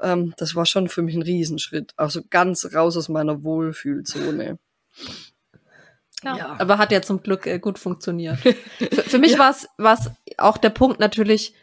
Ähm, 0.00 0.34
das 0.36 0.54
war 0.54 0.66
schon 0.66 0.88
für 0.88 1.02
mich 1.02 1.14
ein 1.14 1.22
Riesenschritt. 1.22 1.94
Also 1.96 2.22
ganz 2.28 2.74
raus 2.74 2.96
aus 2.96 3.08
meiner 3.08 3.42
Wohlfühlzone. 3.42 4.58
Ja. 6.22 6.56
Aber 6.58 6.78
hat 6.78 6.92
ja 6.92 7.00
zum 7.02 7.22
Glück 7.22 7.46
äh, 7.46 7.58
gut 7.58 7.78
funktioniert. 7.78 8.38
für, 8.40 8.54
für 8.88 9.18
mich 9.18 9.32
ja. 9.32 9.54
war 9.78 9.94
es 9.94 10.10
auch 10.36 10.58
der 10.58 10.70
Punkt 10.70 11.00
natürlich 11.00 11.54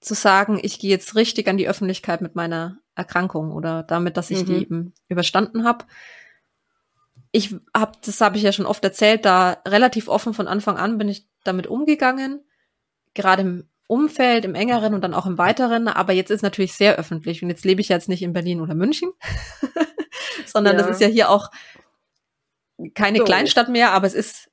zu 0.00 0.14
sagen, 0.14 0.60
ich 0.62 0.78
gehe 0.78 0.90
jetzt 0.90 1.16
richtig 1.16 1.48
an 1.48 1.56
die 1.56 1.68
Öffentlichkeit 1.68 2.20
mit 2.20 2.34
meiner 2.34 2.78
Erkrankung 2.94 3.52
oder 3.52 3.82
damit, 3.82 4.16
dass 4.16 4.30
ich 4.30 4.42
Mhm. 4.42 4.46
die 4.46 4.56
eben 4.62 4.94
überstanden 5.08 5.64
habe. 5.64 5.84
Ich 7.30 7.54
habe, 7.76 7.92
das 8.04 8.20
habe 8.20 8.36
ich 8.36 8.42
ja 8.42 8.52
schon 8.52 8.66
oft 8.66 8.82
erzählt, 8.84 9.24
da 9.24 9.58
relativ 9.66 10.08
offen 10.08 10.34
von 10.34 10.48
Anfang 10.48 10.76
an 10.76 10.98
bin 10.98 11.08
ich 11.08 11.26
damit 11.44 11.66
umgegangen, 11.66 12.44
gerade 13.14 13.42
im 13.42 13.68
Umfeld, 13.86 14.44
im 14.44 14.54
engeren 14.54 14.92
und 14.94 15.02
dann 15.02 15.14
auch 15.14 15.26
im 15.26 15.38
weiteren. 15.38 15.88
Aber 15.88 16.12
jetzt 16.12 16.30
ist 16.30 16.42
natürlich 16.42 16.74
sehr 16.74 16.96
öffentlich 16.96 17.42
und 17.42 17.48
jetzt 17.48 17.64
lebe 17.64 17.80
ich 17.80 17.88
jetzt 17.88 18.08
nicht 18.08 18.22
in 18.22 18.32
Berlin 18.34 18.60
oder 18.60 18.74
München, 18.74 19.10
sondern 20.46 20.76
Ja. 20.76 20.82
das 20.82 20.90
ist 20.92 21.00
ja 21.00 21.06
hier 21.08 21.30
auch 21.30 21.50
keine 22.94 23.18
So. 23.18 23.24
Kleinstadt 23.24 23.68
mehr, 23.68 23.92
aber 23.92 24.06
es 24.06 24.14
ist 24.14 24.50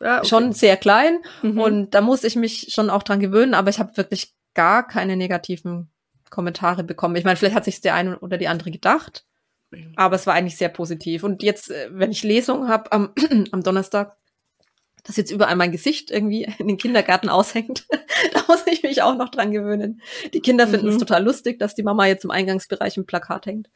Ja, 0.00 0.18
okay. 0.18 0.28
schon 0.28 0.52
sehr 0.52 0.76
klein 0.76 1.18
Mhm. 1.42 1.58
und 1.60 1.90
da 1.94 2.00
muss 2.00 2.24
ich 2.24 2.36
mich 2.36 2.68
schon 2.72 2.88
auch 2.90 3.02
dran 3.02 3.20
gewöhnen, 3.20 3.54
aber 3.54 3.70
ich 3.70 3.78
habe 3.78 3.96
wirklich 3.96 4.32
gar 4.54 4.86
keine 4.86 5.16
negativen 5.16 5.90
Kommentare 6.30 6.84
bekommen. 6.84 7.16
Ich 7.16 7.24
meine, 7.24 7.36
vielleicht 7.36 7.56
hat 7.56 7.64
sich 7.64 7.80
der 7.80 7.94
eine 7.94 8.18
oder 8.20 8.36
die 8.38 8.48
andere 8.48 8.70
gedacht, 8.70 9.24
aber 9.96 10.16
es 10.16 10.26
war 10.26 10.34
eigentlich 10.34 10.56
sehr 10.56 10.68
positiv. 10.68 11.22
Und 11.24 11.42
jetzt, 11.42 11.70
äh, 11.70 11.88
wenn 11.92 12.10
ich 12.10 12.22
Lesung 12.22 12.68
habe 12.68 12.90
am, 12.92 13.12
am 13.52 13.62
Donnerstag, 13.62 14.16
dass 15.08 15.16
jetzt 15.16 15.30
überall 15.32 15.56
mein 15.56 15.72
Gesicht 15.72 16.10
irgendwie 16.10 16.44
in 16.58 16.68
den 16.68 16.76
Kindergarten 16.76 17.28
aushängt, 17.28 17.86
da 18.32 18.44
muss 18.46 18.64
ich 18.66 18.82
mich 18.82 19.02
auch 19.02 19.16
noch 19.16 19.30
dran 19.30 19.50
gewöhnen. 19.50 20.00
Die 20.32 20.40
Kinder 20.40 20.68
finden 20.68 20.86
es 20.88 20.94
Mhm. 20.94 21.00
total 21.00 21.24
lustig, 21.24 21.58
dass 21.58 21.74
die 21.74 21.82
Mama 21.82 22.06
jetzt 22.06 22.24
im 22.24 22.30
Eingangsbereich 22.30 22.96
ein 22.96 23.06
Plakat 23.06 23.46
hängt. 23.46 23.70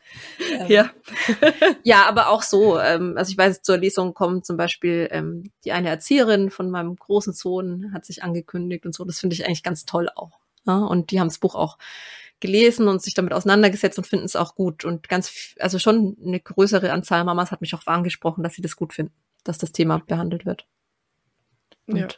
Ähm, 0.58 0.66
ja. 0.68 0.90
ja, 1.82 2.04
aber 2.06 2.28
auch 2.28 2.42
so. 2.42 2.78
Ähm, 2.78 3.14
also 3.16 3.32
ich 3.32 3.38
weiß, 3.38 3.62
zur 3.62 3.78
Lesung 3.78 4.14
kommt 4.14 4.46
zum 4.46 4.56
Beispiel 4.56 5.08
ähm, 5.10 5.50
die 5.64 5.72
eine 5.72 5.88
Erzieherin 5.88 6.50
von 6.50 6.70
meinem 6.70 6.94
großen 6.94 7.32
Sohn 7.32 7.92
hat 7.92 8.04
sich 8.04 8.22
angekündigt 8.22 8.84
und 8.84 8.94
so. 8.94 9.04
Das 9.04 9.18
finde 9.18 9.34
ich 9.34 9.46
eigentlich 9.46 9.62
ganz 9.62 9.86
toll 9.86 10.08
auch. 10.14 10.38
Ja? 10.66 10.78
Und 10.78 11.10
die 11.10 11.18
haben 11.18 11.28
das 11.28 11.38
Buch 11.38 11.54
auch 11.54 11.78
gelesen 12.40 12.88
und 12.88 13.00
sich 13.00 13.14
damit 13.14 13.32
auseinandergesetzt 13.32 13.96
und 13.96 14.06
finden 14.06 14.26
es 14.26 14.36
auch 14.36 14.54
gut. 14.54 14.84
Und 14.84 15.08
ganz, 15.08 15.54
also 15.60 15.78
schon 15.78 16.16
eine 16.22 16.40
größere 16.40 16.92
Anzahl 16.92 17.24
Mamas 17.24 17.52
hat 17.52 17.62
mich 17.62 17.74
auch 17.74 17.86
angesprochen, 17.86 18.44
dass 18.44 18.52
sie 18.54 18.62
das 18.62 18.76
gut 18.76 18.92
finden, 18.92 19.14
dass 19.44 19.56
das 19.56 19.72
Thema 19.72 20.02
behandelt 20.06 20.44
wird. 20.44 20.66
Und 21.86 21.96
Ja. 21.98 22.08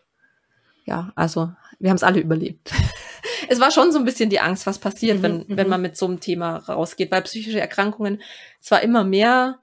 ja, 0.85 1.13
also 1.15 1.53
wir 1.79 1.91
haben 1.91 1.97
es 1.97 2.03
alle 2.03 2.21
überlebt. 2.21 2.71
es 3.49 3.61
war 3.61 3.71
schon 3.71 3.93
so 3.93 3.99
ein 3.99 4.05
bisschen 4.05 4.31
die 4.31 4.41
Angst, 4.41 4.67
was 4.67 4.79
passiert, 4.79 5.19
Mhm, 5.19 5.23
wenn, 5.23 5.37
mhm. 5.39 5.45
wenn 5.57 5.69
man 5.69 5.83
mit 5.83 5.97
so 5.97 6.07
einem 6.07 6.21
Thema 6.21 6.57
rausgeht, 6.59 7.11
weil 7.11 7.23
psychische 7.23 7.61
Erkrankungen 7.61 8.21
zwar 8.61 8.83
immer 8.83 9.05
mehr 9.05 9.59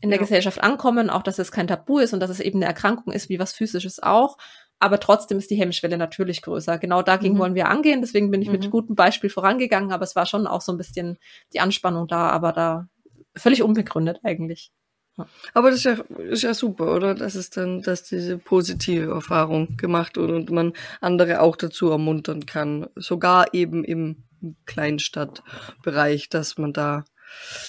in 0.00 0.10
der 0.10 0.18
Ja. 0.18 0.22
Gesellschaft 0.24 0.62
ankommen, 0.62 1.10
auch 1.10 1.22
dass 1.22 1.38
es 1.38 1.52
kein 1.52 1.66
Tabu 1.66 1.98
ist 1.98 2.14
und 2.14 2.20
dass 2.20 2.30
es 2.30 2.40
eben 2.40 2.58
eine 2.58 2.66
Erkrankung 2.66 3.12
ist, 3.12 3.28
wie 3.28 3.38
was 3.38 3.52
Physisches 3.52 4.02
auch. 4.02 4.38
Aber 4.78 4.98
trotzdem 4.98 5.36
ist 5.36 5.50
die 5.50 5.56
Hemmschwelle 5.56 5.98
natürlich 5.98 6.40
größer. 6.40 6.78
Genau 6.78 7.02
dagegen 7.02 7.34
Mhm. 7.34 7.38
wollen 7.38 7.54
wir 7.54 7.68
angehen. 7.68 8.00
Deswegen 8.00 8.30
bin 8.30 8.40
ich 8.40 8.48
mit 8.50 8.64
Mhm. 8.64 8.70
gutem 8.70 8.96
Beispiel 8.96 9.28
vorangegangen, 9.28 9.92
aber 9.92 10.04
es 10.04 10.16
war 10.16 10.24
schon 10.24 10.46
auch 10.46 10.62
so 10.62 10.72
ein 10.72 10.78
bisschen 10.78 11.18
die 11.52 11.60
Anspannung 11.60 12.06
da, 12.08 12.30
aber 12.30 12.52
da 12.52 12.88
völlig 13.36 13.62
unbegründet 13.62 14.20
eigentlich. 14.24 14.72
Aber 15.54 15.70
das 15.70 15.80
ist 15.80 15.84
ja, 15.84 15.92
ist 16.18 16.42
ja 16.42 16.54
super, 16.54 16.94
oder? 16.94 17.14
Das 17.14 17.34
ist 17.34 17.56
dann, 17.56 17.82
dass 17.82 18.02
diese 18.02 18.38
positive 18.38 19.10
Erfahrung 19.10 19.76
gemacht 19.76 20.16
wird 20.16 20.30
und 20.30 20.50
man 20.50 20.72
andere 21.00 21.40
auch 21.40 21.56
dazu 21.56 21.90
ermuntern 21.90 22.46
kann. 22.46 22.86
Sogar 22.96 23.54
eben 23.54 23.84
im 23.84 24.24
Kleinstadtbereich, 24.66 26.28
dass 26.28 26.58
man 26.58 26.72
da, 26.72 27.04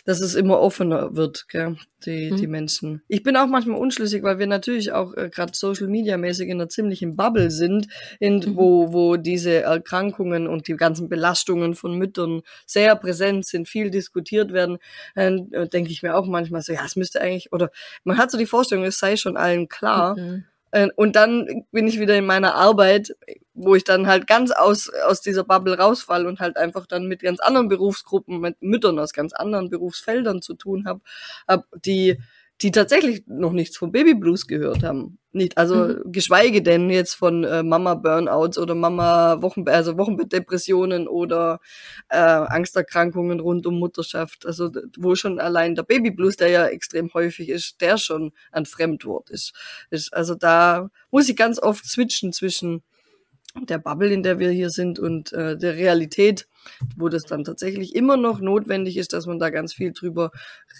dass 0.05 0.19
es 0.21 0.35
immer 0.35 0.59
offener 0.59 1.15
wird, 1.15 1.47
gell? 1.49 1.77
Die, 2.05 2.31
Mhm. 2.31 2.37
die 2.37 2.47
Menschen. 2.47 3.01
Ich 3.07 3.21
bin 3.21 3.37
auch 3.37 3.45
manchmal 3.45 3.77
unschlüssig, 3.77 4.23
weil 4.23 4.39
wir 4.39 4.47
natürlich 4.47 4.91
auch 4.91 5.13
äh, 5.15 5.29
gerade 5.29 5.51
Social 5.53 5.87
Media 5.87 6.17
mäßig 6.17 6.49
in 6.49 6.59
einer 6.59 6.67
ziemlichen 6.69 7.15
Bubble 7.15 7.51
sind, 7.51 7.87
in, 8.19 8.37
Mhm. 8.37 8.55
wo, 8.55 8.91
wo 8.91 9.17
diese 9.17 9.61
Erkrankungen 9.61 10.47
und 10.47 10.67
die 10.67 10.75
ganzen 10.75 11.09
Belastungen 11.09 11.75
von 11.75 11.95
Müttern 11.97 12.41
sehr 12.65 12.95
präsent 12.95 13.45
sind, 13.45 13.69
viel 13.69 13.91
diskutiert 13.91 14.51
werden, 14.51 14.79
äh, 15.15 15.31
denke 15.67 15.91
ich 15.91 16.01
mir 16.01 16.15
auch 16.15 16.25
manchmal 16.25 16.61
so, 16.63 16.73
ja, 16.73 16.81
es 16.85 16.95
müsste 16.95 17.21
eigentlich, 17.21 17.51
oder 17.51 17.69
man 18.03 18.17
hat 18.17 18.31
so 18.31 18.37
die 18.39 18.47
Vorstellung, 18.47 18.83
es 18.85 18.97
sei 18.97 19.15
schon 19.15 19.37
allen 19.37 19.67
klar. 19.69 20.17
Mhm. 20.17 20.45
Äh, 20.71 20.89
Und 20.95 21.15
dann 21.15 21.65
bin 21.71 21.87
ich 21.87 21.99
wieder 21.99 22.15
in 22.17 22.25
meiner 22.25 22.55
Arbeit, 22.55 23.15
wo 23.53 23.75
ich 23.75 23.83
dann 23.83 24.07
halt 24.07 24.27
ganz 24.27 24.51
aus, 24.51 24.89
aus 25.07 25.21
dieser 25.21 25.43
Bubble 25.43 25.77
rausfall 25.77 26.25
und 26.25 26.39
halt 26.39 26.57
einfach 26.57 26.85
dann 26.87 27.07
mit 27.07 27.21
ganz 27.21 27.39
anderen 27.39 27.67
Berufsgruppen, 27.67 28.39
mit 28.39 28.61
Müttern 28.61 28.97
aus 28.99 29.13
ganz 29.13 29.33
anderen 29.33 29.69
Berufsfeldern 29.69 30.41
zu 30.41 30.53
tun 30.55 30.85
habe, 30.87 31.01
hab, 31.47 31.65
die, 31.85 32.17
die 32.61 32.71
tatsächlich 32.71 33.23
noch 33.27 33.53
nichts 33.53 33.77
vom 33.77 33.91
Baby 33.91 34.13
Blues 34.13 34.47
gehört 34.47 34.83
haben. 34.83 35.17
Nicht, 35.33 35.57
also 35.57 35.75
mhm. 35.75 36.11
geschweige 36.11 36.61
denn 36.61 36.89
jetzt 36.89 37.13
von 37.13 37.43
äh, 37.43 37.63
Mama 37.63 37.95
Burnouts 37.95 38.57
oder 38.57 38.75
Mama 38.75 39.41
Wochen, 39.41 39.67
also 39.67 39.97
Wochenbettdepressionen 39.97 41.07
oder 41.07 41.59
äh, 42.09 42.17
Angsterkrankungen 42.17 43.39
rund 43.39 43.65
um 43.65 43.79
Mutterschaft. 43.79 44.45
Also 44.45 44.69
wo 44.97 45.15
schon 45.15 45.39
allein 45.39 45.75
der 45.75 45.83
Baby 45.83 46.11
Blues, 46.11 46.35
der 46.35 46.49
ja 46.49 46.67
extrem 46.67 47.13
häufig 47.13 47.49
ist, 47.49 47.79
der 47.81 47.97
schon 47.97 48.33
ein 48.51 48.65
Fremdwort 48.65 49.29
ist. 49.29 49.53
ist 49.89 50.13
also 50.13 50.35
da 50.35 50.89
muss 51.11 51.29
ich 51.29 51.35
ganz 51.37 51.59
oft 51.59 51.85
switchen 51.85 52.33
zwischen 52.33 52.83
der 53.59 53.77
Bubble, 53.77 54.11
in 54.11 54.23
der 54.23 54.39
wir 54.39 54.51
hier 54.51 54.69
sind 54.69 54.99
und 54.99 55.33
äh, 55.33 55.57
der 55.57 55.75
Realität, 55.75 56.47
wo 56.95 57.09
das 57.09 57.23
dann 57.23 57.43
tatsächlich 57.43 57.95
immer 57.95 58.17
noch 58.17 58.39
notwendig 58.39 58.97
ist, 58.97 59.13
dass 59.13 59.25
man 59.25 59.39
da 59.39 59.49
ganz 59.49 59.73
viel 59.73 59.91
drüber 59.91 60.31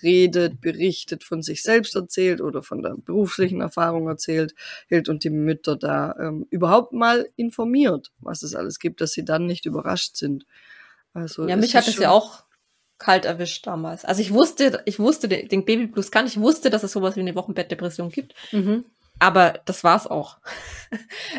redet, 0.04 0.62
berichtet, 0.62 1.24
von 1.24 1.42
sich 1.42 1.64
selbst 1.64 1.96
erzählt 1.96 2.42
oder 2.42 2.64
von 2.64 2.82
der 2.82 2.96
beruflichen 2.98 3.62
Erfahrung 3.62 4.08
erzählt, 4.08 4.54
hält 4.88 5.10
und 5.10 5.24
die 5.24 5.30
Mütter 5.30 5.76
da 5.76 6.16
ähm, 6.20 6.48
überhaupt 6.50 6.94
mal 6.94 7.28
informiert, 7.36 8.12
was 8.20 8.44
es 8.44 8.56
alles 8.56 8.80
gibt, 8.80 9.02
dass 9.02 9.12
sie 9.12 9.26
dann 9.26 9.46
nicht 9.46 9.66
überrascht 9.66 10.16
sind. 10.16 10.46
Also 11.14 11.48
ja, 11.48 11.58
mich 11.58 11.76
hat 11.76 11.88
es 11.88 11.98
ja 11.98 12.12
auch 12.12 12.44
kalt 12.98 13.26
erwischt 13.26 13.66
damals. 13.66 14.06
Also 14.06 14.22
ich 14.22 14.32
wusste, 14.32 14.82
ich 14.86 15.00
wusste 15.00 15.28
den 15.28 15.66
Babyblues 15.66 16.12
kann, 16.12 16.28
ich 16.28 16.40
wusste, 16.40 16.70
dass 16.70 16.84
es 16.84 16.92
sowas 16.92 17.16
wie 17.16 17.22
eine 17.22 17.36
Wochenbettdepression 17.36 18.10
gibt. 18.10 18.36
Mhm. 18.52 18.86
Aber 19.22 19.60
das 19.66 19.84
war's 19.84 20.08
auch. 20.08 20.40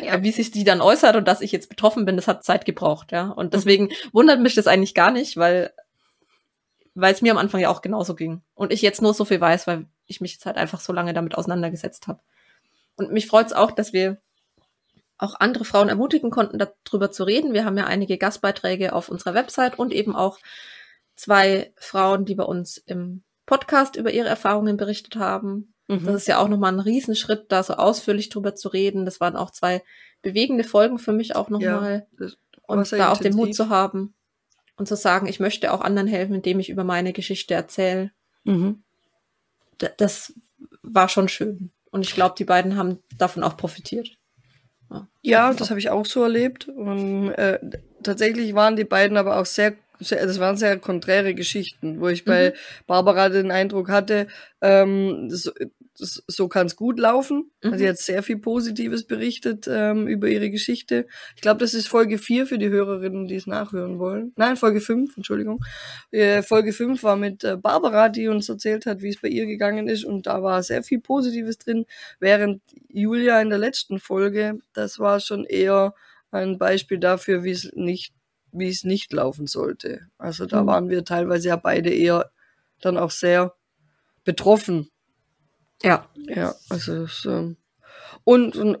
Ja. 0.01 0.23
Wie 0.23 0.31
sich 0.31 0.49
die 0.49 0.63
dann 0.63 0.81
äußert 0.81 1.15
und 1.15 1.27
dass 1.27 1.41
ich 1.41 1.51
jetzt 1.51 1.69
betroffen 1.69 2.05
bin, 2.05 2.15
das 2.15 2.27
hat 2.27 2.43
Zeit 2.43 2.65
gebraucht, 2.65 3.11
ja. 3.11 3.27
Und 3.27 3.53
deswegen 3.53 3.89
wundert 4.11 4.39
mich 4.39 4.55
das 4.55 4.65
eigentlich 4.65 4.95
gar 4.95 5.11
nicht, 5.11 5.37
weil 5.37 5.71
weil 6.95 7.13
es 7.13 7.21
mir 7.21 7.31
am 7.31 7.37
Anfang 7.37 7.59
ja 7.59 7.69
auch 7.69 7.81
genauso 7.81 8.15
ging. 8.15 8.41
Und 8.55 8.71
ich 8.71 8.81
jetzt 8.81 9.01
nur 9.01 9.13
so 9.13 9.25
viel 9.25 9.41
weiß, 9.41 9.67
weil 9.67 9.85
ich 10.07 10.21
mich 10.21 10.33
jetzt 10.33 10.45
halt 10.45 10.57
einfach 10.57 10.79
so 10.79 10.93
lange 10.93 11.13
damit 11.13 11.35
auseinandergesetzt 11.35 12.07
habe. 12.07 12.21
Und 12.95 13.11
mich 13.11 13.27
freut 13.27 13.47
es 13.47 13.53
auch, 13.53 13.71
dass 13.71 13.93
wir 13.93 14.17
auch 15.17 15.35
andere 15.39 15.65
Frauen 15.65 15.89
ermutigen 15.89 16.31
konnten, 16.31 16.57
darüber 16.57 17.11
zu 17.11 17.23
reden. 17.25 17.53
Wir 17.53 17.65
haben 17.65 17.77
ja 17.77 17.85
einige 17.85 18.17
Gastbeiträge 18.17 18.93
auf 18.93 19.09
unserer 19.09 19.33
Website 19.33 19.77
und 19.77 19.91
eben 19.91 20.15
auch 20.15 20.39
zwei 21.15 21.73
Frauen, 21.77 22.25
die 22.25 22.35
bei 22.35 22.43
uns 22.43 22.77
im 22.77 23.23
Podcast 23.45 23.95
über 23.97 24.11
ihre 24.11 24.29
Erfahrungen 24.29 24.77
berichtet 24.77 25.15
haben. 25.17 25.72
Mhm. 25.87 26.05
Das 26.05 26.15
ist 26.15 26.27
ja 26.27 26.39
auch 26.39 26.47
nochmal 26.47 26.73
ein 26.73 26.79
Riesenschritt, 26.79 27.45
da 27.49 27.63
so 27.63 27.73
ausführlich 27.73 28.29
drüber 28.29 28.55
zu 28.55 28.69
reden. 28.69 29.05
Das 29.05 29.19
waren 29.19 29.35
auch 29.35 29.51
zwei 29.51 29.83
bewegende 30.21 30.63
Folgen 30.63 30.99
für 30.99 31.11
mich 31.11 31.35
auch 31.35 31.49
nochmal. 31.49 32.07
Ja, 32.19 32.27
und 32.65 32.91
da 32.93 33.11
auch 33.11 33.17
den 33.17 33.35
Mut 33.35 33.55
zu 33.55 33.69
haben 33.69 34.13
und 34.77 34.87
zu 34.87 34.95
sagen, 34.95 35.27
ich 35.27 35.39
möchte 35.39 35.73
auch 35.73 35.81
anderen 35.81 36.07
helfen, 36.07 36.35
indem 36.35 36.59
ich 36.59 36.69
über 36.69 36.83
meine 36.83 37.13
Geschichte 37.13 37.53
erzähle. 37.53 38.11
Mhm. 38.45 38.83
Das 39.97 40.33
war 40.81 41.09
schon 41.09 41.27
schön. 41.27 41.71
Und 41.91 42.05
ich 42.05 42.15
glaube, 42.15 42.35
die 42.37 42.45
beiden 42.45 42.77
haben 42.77 42.99
davon 43.17 43.43
auch 43.43 43.57
profitiert. 43.57 44.17
Ja, 44.89 45.07
ja 45.21 45.53
das 45.53 45.69
habe 45.69 45.79
ich 45.79 45.89
auch 45.89 46.05
so 46.05 46.23
erlebt. 46.23 46.67
Und, 46.67 47.31
äh, 47.31 47.59
tatsächlich 48.01 48.53
waren 48.55 48.75
die 48.75 48.83
beiden 48.85 49.17
aber 49.17 49.39
auch 49.39 49.45
sehr 49.45 49.75
das 49.99 50.39
waren 50.39 50.57
sehr 50.57 50.77
konträre 50.79 51.33
Geschichten, 51.33 51.99
wo 51.99 52.07
ich 52.07 52.25
bei 52.25 52.49
mhm. 52.49 52.85
Barbara 52.87 53.29
den 53.29 53.51
Eindruck 53.51 53.89
hatte, 53.89 54.27
ähm, 54.61 55.29
so, 55.29 55.51
so 55.95 56.47
kann 56.47 56.67
es 56.67 56.75
gut 56.75 56.99
laufen. 56.99 57.51
Mhm. 57.61 57.71
Also 57.71 57.77
sie 57.77 57.89
hat 57.89 57.97
sehr 57.97 58.23
viel 58.23 58.37
Positives 58.37 59.05
berichtet 59.05 59.67
ähm, 59.69 60.07
über 60.07 60.27
ihre 60.27 60.49
Geschichte. 60.49 61.07
Ich 61.35 61.41
glaube, 61.41 61.59
das 61.59 61.73
ist 61.73 61.87
Folge 61.87 62.17
4 62.17 62.47
für 62.47 62.57
die 62.57 62.69
Hörerinnen, 62.69 63.27
die 63.27 63.35
es 63.35 63.47
nachhören 63.47 63.99
wollen. 63.99 64.33
Nein, 64.35 64.57
Folge 64.57 64.81
5, 64.81 65.15
Entschuldigung. 65.17 65.63
Äh, 66.11 66.41
Folge 66.41 66.73
5 66.73 67.03
war 67.03 67.15
mit 67.15 67.43
äh, 67.43 67.57
Barbara, 67.57 68.09
die 68.09 68.27
uns 68.27 68.49
erzählt 68.49 68.85
hat, 68.85 69.01
wie 69.01 69.09
es 69.09 69.21
bei 69.21 69.27
ihr 69.27 69.45
gegangen 69.45 69.87
ist 69.87 70.03
und 70.03 70.25
da 70.27 70.41
war 70.41 70.63
sehr 70.63 70.83
viel 70.83 70.99
Positives 70.99 71.57
drin, 71.57 71.85
während 72.19 72.61
Julia 72.89 73.41
in 73.41 73.49
der 73.49 73.59
letzten 73.59 73.99
Folge, 73.99 74.59
das 74.73 74.99
war 74.99 75.19
schon 75.19 75.45
eher 75.45 75.93
ein 76.31 76.57
Beispiel 76.57 76.97
dafür, 76.97 77.43
wie 77.43 77.51
es 77.51 77.71
nicht 77.75 78.13
wie 78.53 78.69
es 78.69 78.83
nicht 78.83 79.11
laufen 79.13 79.47
sollte. 79.47 80.07
Also 80.17 80.45
da 80.45 80.63
mhm. 80.63 80.67
waren 80.67 80.89
wir 80.89 81.03
teilweise 81.03 81.49
ja 81.49 81.55
beide 81.55 81.89
eher 81.89 82.31
dann 82.81 82.97
auch 82.97 83.11
sehr 83.11 83.53
betroffen. 84.23 84.89
Ja. 85.81 86.07
Ja, 86.15 86.55
also 86.69 87.01
das, 87.01 87.25
ähm, 87.25 87.57
und, 88.23 88.55
und 88.55 88.77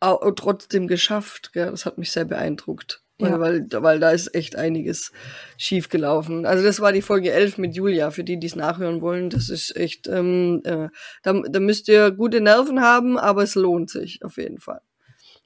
auch 0.00 0.30
trotzdem 0.34 0.86
geschafft. 0.86 1.52
Gell? 1.52 1.70
Das 1.70 1.86
hat 1.86 1.98
mich 1.98 2.10
sehr 2.10 2.24
beeindruckt. 2.24 3.02
Ja. 3.18 3.40
Weil, 3.40 3.66
weil 3.70 3.98
da 3.98 4.10
ist 4.10 4.34
echt 4.34 4.56
einiges 4.56 5.10
schief 5.56 5.88
gelaufen. 5.88 6.44
Also 6.44 6.62
das 6.62 6.80
war 6.80 6.92
die 6.92 7.00
Folge 7.00 7.32
11 7.32 7.56
mit 7.56 7.74
Julia, 7.74 8.10
für 8.10 8.24
die, 8.24 8.38
die 8.38 8.46
es 8.46 8.56
nachhören 8.56 9.00
wollen. 9.00 9.30
Das 9.30 9.48
ist 9.48 9.74
echt, 9.74 10.06
ähm, 10.06 10.60
äh, 10.64 10.88
da, 11.22 11.32
da 11.48 11.60
müsst 11.60 11.88
ihr 11.88 12.10
gute 12.10 12.42
Nerven 12.42 12.82
haben, 12.82 13.16
aber 13.18 13.42
es 13.42 13.54
lohnt 13.54 13.88
sich 13.88 14.22
auf 14.22 14.36
jeden 14.36 14.58
Fall, 14.58 14.82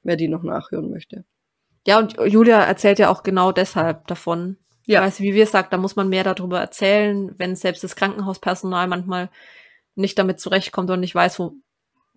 wer 0.03 0.17
die 0.17 0.27
noch 0.27 0.43
nachhören 0.43 0.91
möchte. 0.91 1.25
Ja, 1.87 1.99
und 1.99 2.17
Julia 2.27 2.63
erzählt 2.63 2.99
ja 2.99 3.11
auch 3.11 3.23
genau 3.23 3.53
deshalb 3.53 4.07
davon. 4.07 4.57
Ja. 4.87 5.03
Weißt 5.03 5.21
wie 5.21 5.35
wir 5.35 5.47
sagt, 5.47 5.73
da 5.73 5.77
muss 5.77 5.97
man 5.97 6.09
mehr 6.09 6.25
darüber 6.25 6.61
erzählen, 6.61 7.33
wenn 7.39 7.57
selbst 7.57 7.85
das 7.85 7.97
Krankenhauspersonal 7.97 8.89
manchmal 8.89 9.31
nicht 9.95 10.19
damit 10.19 10.41
zurechtkommt 10.41 10.91
und 10.91 11.01
nicht 11.01 11.15
weiß, 11.15 11.39
wo, 11.39 11.55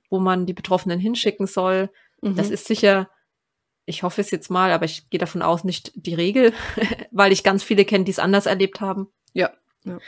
wo 0.10 0.20
man 0.20 0.46
die 0.46 0.53
Betroffenen 0.53 1.00
hinschicken 1.00 1.48
soll. 1.48 1.89
Mhm. 2.22 2.36
Das 2.36 2.50
ist 2.50 2.65
sicher, 2.65 3.10
ich 3.86 4.03
hoffe 4.03 4.22
es 4.22 4.32
jetzt 4.32 4.50
mal, 4.50 4.72
aber 4.72 4.86
ich 4.86 5.10
gehe 5.10 5.20
davon 5.20 5.41
aus, 5.41 5.63
nicht 5.63 5.91
die 5.96 6.13
Regel, 6.13 6.53
weil 7.12 7.32
ich 7.32 7.43
ganz 7.43 7.63
viele 7.63 7.86
kenne, 7.86 8.05
die 8.05 8.12
es 8.12 8.20
anders 8.20 8.46
erlebt 8.46 8.82
haben. 8.82 9.08
Ja. 9.34 9.51
ja. 9.84 10.00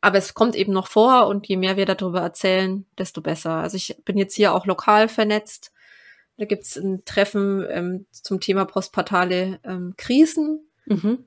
Aber 0.00 0.18
es 0.18 0.34
kommt 0.34 0.56
eben 0.56 0.72
noch 0.72 0.88
vor 0.88 1.26
und 1.26 1.46
je 1.46 1.56
mehr 1.56 1.76
wir 1.76 1.86
darüber 1.86 2.20
erzählen, 2.20 2.86
desto 2.98 3.20
besser. 3.20 3.52
Also 3.52 3.76
ich 3.76 3.96
bin 4.04 4.16
jetzt 4.16 4.34
hier 4.34 4.54
auch 4.54 4.66
lokal 4.66 5.08
vernetzt 5.08 5.72
da 6.40 6.46
gibt's 6.46 6.76
ein 6.76 7.04
Treffen 7.04 7.66
ähm, 7.68 8.06
zum 8.10 8.40
Thema 8.40 8.64
postpartale 8.64 9.60
ähm, 9.62 9.92
Krisen. 9.98 10.66
Mhm. 10.86 11.26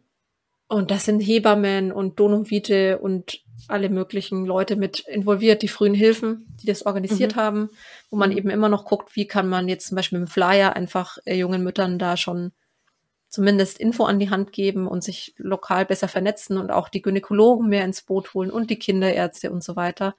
Und 0.67 0.89
das 0.89 1.05
sind 1.05 1.19
Hebammen 1.19 1.91
und 1.91 2.19
Donumvite 2.19 2.97
und 2.97 3.41
alle 3.67 3.89
möglichen 3.89 4.43
Leute 4.43 4.75
mit 4.75 5.01
involviert, 5.01 5.61
die 5.61 5.67
frühen 5.67 5.93
Hilfen, 5.93 6.47
die 6.59 6.65
das 6.65 6.87
organisiert 6.87 7.35
mhm. 7.35 7.39
haben, 7.39 7.69
wo 8.09 8.17
man 8.17 8.31
mhm. 8.31 8.37
eben 8.37 8.49
immer 8.49 8.69
noch 8.69 8.85
guckt, 8.85 9.15
wie 9.15 9.27
kann 9.27 9.47
man 9.47 9.67
jetzt 9.67 9.87
zum 9.87 9.97
Beispiel 9.97 10.17
mit 10.17 10.29
dem 10.29 10.31
Flyer 10.31 10.75
einfach 10.75 11.19
äh, 11.25 11.35
jungen 11.35 11.63
Müttern 11.63 11.99
da 11.99 12.17
schon 12.17 12.51
zumindest 13.29 13.77
Info 13.77 14.05
an 14.05 14.17
die 14.17 14.31
Hand 14.31 14.51
geben 14.51 14.87
und 14.87 15.03
sich 15.03 15.35
lokal 15.37 15.85
besser 15.85 16.07
vernetzen 16.07 16.57
und 16.57 16.71
auch 16.71 16.89
die 16.89 17.03
Gynäkologen 17.03 17.69
mehr 17.69 17.85
ins 17.85 18.01
Boot 18.01 18.33
holen 18.33 18.49
und 18.49 18.71
die 18.71 18.79
Kinderärzte 18.79 19.51
und 19.51 19.63
so 19.63 19.75
weiter. 19.75 20.15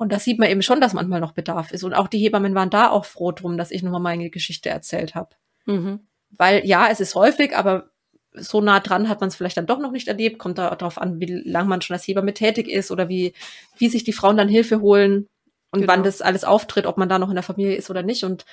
Und 0.00 0.10
da 0.12 0.18
sieht 0.18 0.38
man 0.38 0.48
eben 0.48 0.62
schon, 0.62 0.80
dass 0.80 0.94
manchmal 0.94 1.20
noch 1.20 1.32
Bedarf 1.32 1.72
ist. 1.72 1.84
Und 1.84 1.92
auch 1.92 2.08
die 2.08 2.16
Hebammen 2.16 2.54
waren 2.54 2.70
da 2.70 2.88
auch 2.88 3.04
froh 3.04 3.32
drum, 3.32 3.58
dass 3.58 3.70
ich 3.70 3.82
nochmal 3.82 4.00
meine 4.00 4.30
Geschichte 4.30 4.70
erzählt 4.70 5.14
habe. 5.14 5.36
Mhm. 5.66 6.00
Weil 6.30 6.64
ja, 6.64 6.88
es 6.88 7.00
ist 7.00 7.14
häufig, 7.14 7.54
aber 7.54 7.90
so 8.32 8.62
nah 8.62 8.80
dran 8.80 9.10
hat 9.10 9.20
man 9.20 9.28
es 9.28 9.36
vielleicht 9.36 9.58
dann 9.58 9.66
doch 9.66 9.78
noch 9.78 9.90
nicht 9.90 10.08
erlebt. 10.08 10.38
Kommt 10.38 10.56
da 10.56 10.74
darauf 10.74 10.96
an, 10.96 11.20
wie 11.20 11.26
lange 11.26 11.68
man 11.68 11.82
schon 11.82 11.92
als 11.92 12.08
Hebamme 12.08 12.32
tätig 12.32 12.66
ist 12.66 12.90
oder 12.90 13.10
wie, 13.10 13.34
wie 13.76 13.90
sich 13.90 14.02
die 14.02 14.14
Frauen 14.14 14.38
dann 14.38 14.48
Hilfe 14.48 14.80
holen 14.80 15.26
und 15.70 15.82
genau. 15.82 15.92
wann 15.92 16.02
das 16.02 16.22
alles 16.22 16.44
auftritt, 16.44 16.86
ob 16.86 16.96
man 16.96 17.10
da 17.10 17.18
noch 17.18 17.28
in 17.28 17.34
der 17.34 17.42
Familie 17.42 17.76
ist 17.76 17.90
oder 17.90 18.02
nicht. 18.02 18.24
Und 18.24 18.46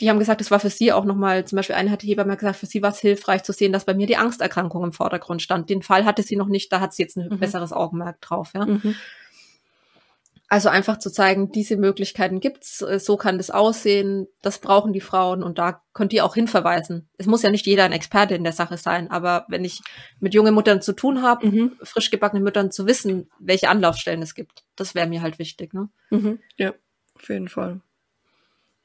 die 0.00 0.08
haben 0.08 0.18
gesagt, 0.18 0.40
es 0.40 0.50
war 0.50 0.60
für 0.60 0.70
sie 0.70 0.94
auch 0.94 1.04
nochmal, 1.04 1.44
zum 1.44 1.56
Beispiel 1.56 1.76
eine 1.76 1.90
hatte 1.90 2.06
Hebamme 2.06 2.38
gesagt, 2.38 2.56
für 2.56 2.64
sie 2.64 2.80
war 2.80 2.92
es 2.92 3.00
hilfreich 3.00 3.42
zu 3.42 3.52
sehen, 3.52 3.74
dass 3.74 3.84
bei 3.84 3.92
mir 3.92 4.06
die 4.06 4.16
Angsterkrankung 4.16 4.82
im 4.82 4.92
Vordergrund 4.92 5.42
stand. 5.42 5.68
Den 5.68 5.82
Fall 5.82 6.06
hatte 6.06 6.22
sie 6.22 6.36
noch 6.36 6.48
nicht, 6.48 6.72
da 6.72 6.80
hat 6.80 6.94
sie 6.94 7.02
jetzt 7.02 7.18
ein 7.18 7.28
mhm. 7.28 7.38
besseres 7.38 7.74
Augenmerk 7.74 8.22
drauf. 8.22 8.52
Ja. 8.54 8.64
Mhm. 8.64 8.94
Also 10.48 10.68
einfach 10.68 10.98
zu 10.98 11.10
zeigen, 11.10 11.50
diese 11.50 11.76
Möglichkeiten 11.76 12.38
gibt's, 12.38 12.80
äh, 12.80 13.00
so 13.00 13.16
kann 13.16 13.36
das 13.36 13.50
aussehen, 13.50 14.28
das 14.42 14.60
brauchen 14.60 14.92
die 14.92 15.00
Frauen 15.00 15.42
und 15.42 15.58
da 15.58 15.82
könnt 15.92 16.12
ihr 16.12 16.24
auch 16.24 16.34
hinverweisen. 16.34 17.08
Es 17.18 17.26
muss 17.26 17.42
ja 17.42 17.50
nicht 17.50 17.66
jeder 17.66 17.84
ein 17.84 17.92
Experte 17.92 18.36
in 18.36 18.44
der 18.44 18.52
Sache 18.52 18.78
sein, 18.78 19.10
aber 19.10 19.44
wenn 19.48 19.64
ich 19.64 19.80
mit 20.20 20.34
jungen 20.34 20.54
Muttern 20.54 20.80
zu 20.82 20.92
tun 20.92 21.22
habe, 21.22 21.48
mhm. 21.48 21.72
frisch 21.82 22.10
gebackenen 22.10 22.44
Müttern 22.44 22.70
zu 22.70 22.86
wissen, 22.86 23.28
welche 23.40 23.68
Anlaufstellen 23.68 24.22
es 24.22 24.34
gibt, 24.34 24.62
das 24.76 24.94
wäre 24.94 25.08
mir 25.08 25.20
halt 25.20 25.40
wichtig. 25.40 25.74
Ne? 25.74 25.88
Mhm. 26.10 26.38
Ja, 26.56 26.74
auf 27.16 27.28
jeden 27.28 27.48
Fall. 27.48 27.80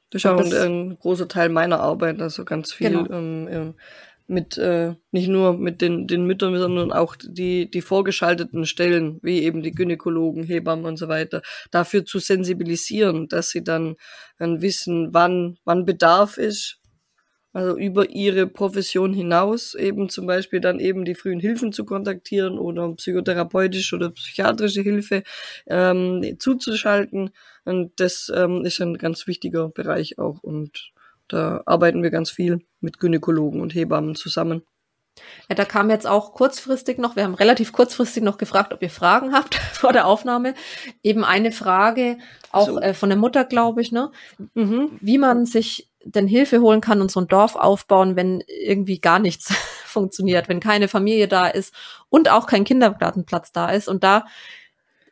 Das 0.09 0.23
ist 0.23 0.25
auch 0.25 0.39
ein, 0.39 0.53
ein, 0.53 0.99
großer 0.99 1.27
Teil 1.27 1.49
meiner 1.49 1.79
Arbeit, 1.79 2.21
also 2.21 2.43
ganz 2.43 2.73
viel 2.73 2.89
genau. 2.89 3.09
ähm, 3.11 3.75
mit 4.31 4.57
äh, 4.57 4.95
nicht 5.11 5.27
nur 5.27 5.57
mit 5.57 5.81
den, 5.81 6.07
den 6.07 6.25
Müttern, 6.25 6.57
sondern 6.57 6.91
auch 6.91 7.15
die, 7.21 7.69
die 7.69 7.81
vorgeschalteten 7.81 8.65
Stellen, 8.65 9.19
wie 9.21 9.43
eben 9.43 9.61
die 9.61 9.73
Gynäkologen, 9.73 10.43
Hebammen 10.43 10.85
und 10.85 10.97
so 10.97 11.07
weiter, 11.07 11.41
dafür 11.69 12.05
zu 12.05 12.19
sensibilisieren, 12.19 13.27
dass 13.27 13.49
sie 13.49 13.63
dann, 13.63 13.95
dann 14.39 14.61
wissen, 14.61 15.13
wann, 15.13 15.57
wann 15.65 15.85
Bedarf 15.85 16.37
ist, 16.37 16.81
also 17.53 17.77
über 17.77 18.09
ihre 18.09 18.47
Profession 18.47 19.13
hinaus 19.13 19.75
eben 19.75 20.07
zum 20.07 20.25
Beispiel 20.25 20.61
dann 20.61 20.79
eben 20.79 21.03
die 21.03 21.15
frühen 21.15 21.41
Hilfen 21.41 21.73
zu 21.73 21.83
kontaktieren 21.83 22.57
oder 22.57 22.93
psychotherapeutische 22.95 23.97
oder 23.97 24.11
psychiatrische 24.11 24.81
Hilfe 24.81 25.23
ähm, 25.67 26.37
zuzuschalten. 26.39 27.31
Und 27.65 27.99
das 27.99 28.31
ähm, 28.33 28.63
ist 28.63 28.79
ein 28.79 28.97
ganz 28.97 29.27
wichtiger 29.27 29.67
Bereich 29.67 30.17
auch 30.17 30.41
und 30.41 30.93
da 31.31 31.61
arbeiten 31.65 32.03
wir 32.03 32.11
ganz 32.11 32.29
viel 32.29 32.61
mit 32.79 32.99
Gynäkologen 32.99 33.61
und 33.61 33.73
Hebammen 33.73 34.15
zusammen. 34.15 34.63
Ja, 35.49 35.55
da 35.55 35.65
kam 35.65 35.89
jetzt 35.89 36.07
auch 36.07 36.33
kurzfristig 36.33 36.97
noch, 36.97 37.15
wir 37.15 37.23
haben 37.23 37.33
relativ 37.33 37.73
kurzfristig 37.73 38.23
noch 38.23 38.37
gefragt, 38.37 38.73
ob 38.73 38.81
ihr 38.81 38.89
Fragen 38.89 39.33
habt 39.33 39.55
vor 39.73 39.93
der 39.93 40.07
Aufnahme. 40.07 40.53
Eben 41.03 41.23
eine 41.23 41.51
Frage, 41.51 42.17
auch 42.51 42.67
so. 42.67 42.79
äh, 42.79 42.93
von 42.93 43.09
der 43.09 43.17
Mutter, 43.17 43.43
glaube 43.45 43.81
ich, 43.81 43.91
ne? 43.91 44.11
Mhm. 44.53 44.97
Wie 45.01 45.17
man 45.17 45.45
sich 45.45 45.89
denn 46.03 46.27
Hilfe 46.27 46.61
holen 46.61 46.81
kann 46.81 47.01
und 47.01 47.11
so 47.11 47.19
ein 47.19 47.27
Dorf 47.27 47.55
aufbauen, 47.55 48.15
wenn 48.15 48.43
irgendwie 48.47 48.99
gar 48.99 49.19
nichts 49.19 49.53
funktioniert, 49.85 50.49
wenn 50.49 50.59
keine 50.59 50.87
Familie 50.87 51.27
da 51.27 51.47
ist 51.47 51.73
und 52.09 52.29
auch 52.29 52.47
kein 52.47 52.63
Kindergartenplatz 52.63 53.51
da 53.51 53.69
ist. 53.69 53.87
Und 53.87 54.03
da 54.03 54.25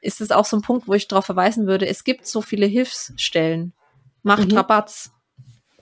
ist 0.02 0.22
es 0.22 0.32
auch 0.32 0.46
so 0.46 0.58
ein 0.58 0.62
Punkt, 0.62 0.88
wo 0.88 0.94
ich 0.94 1.08
darauf 1.08 1.26
verweisen 1.26 1.68
würde, 1.68 1.88
es 1.88 2.04
gibt 2.04 2.26
so 2.26 2.42
viele 2.42 2.66
Hilfsstellen. 2.66 3.74
Macht 4.24 4.52
mhm. 4.52 4.58
Rabatz. 4.58 5.12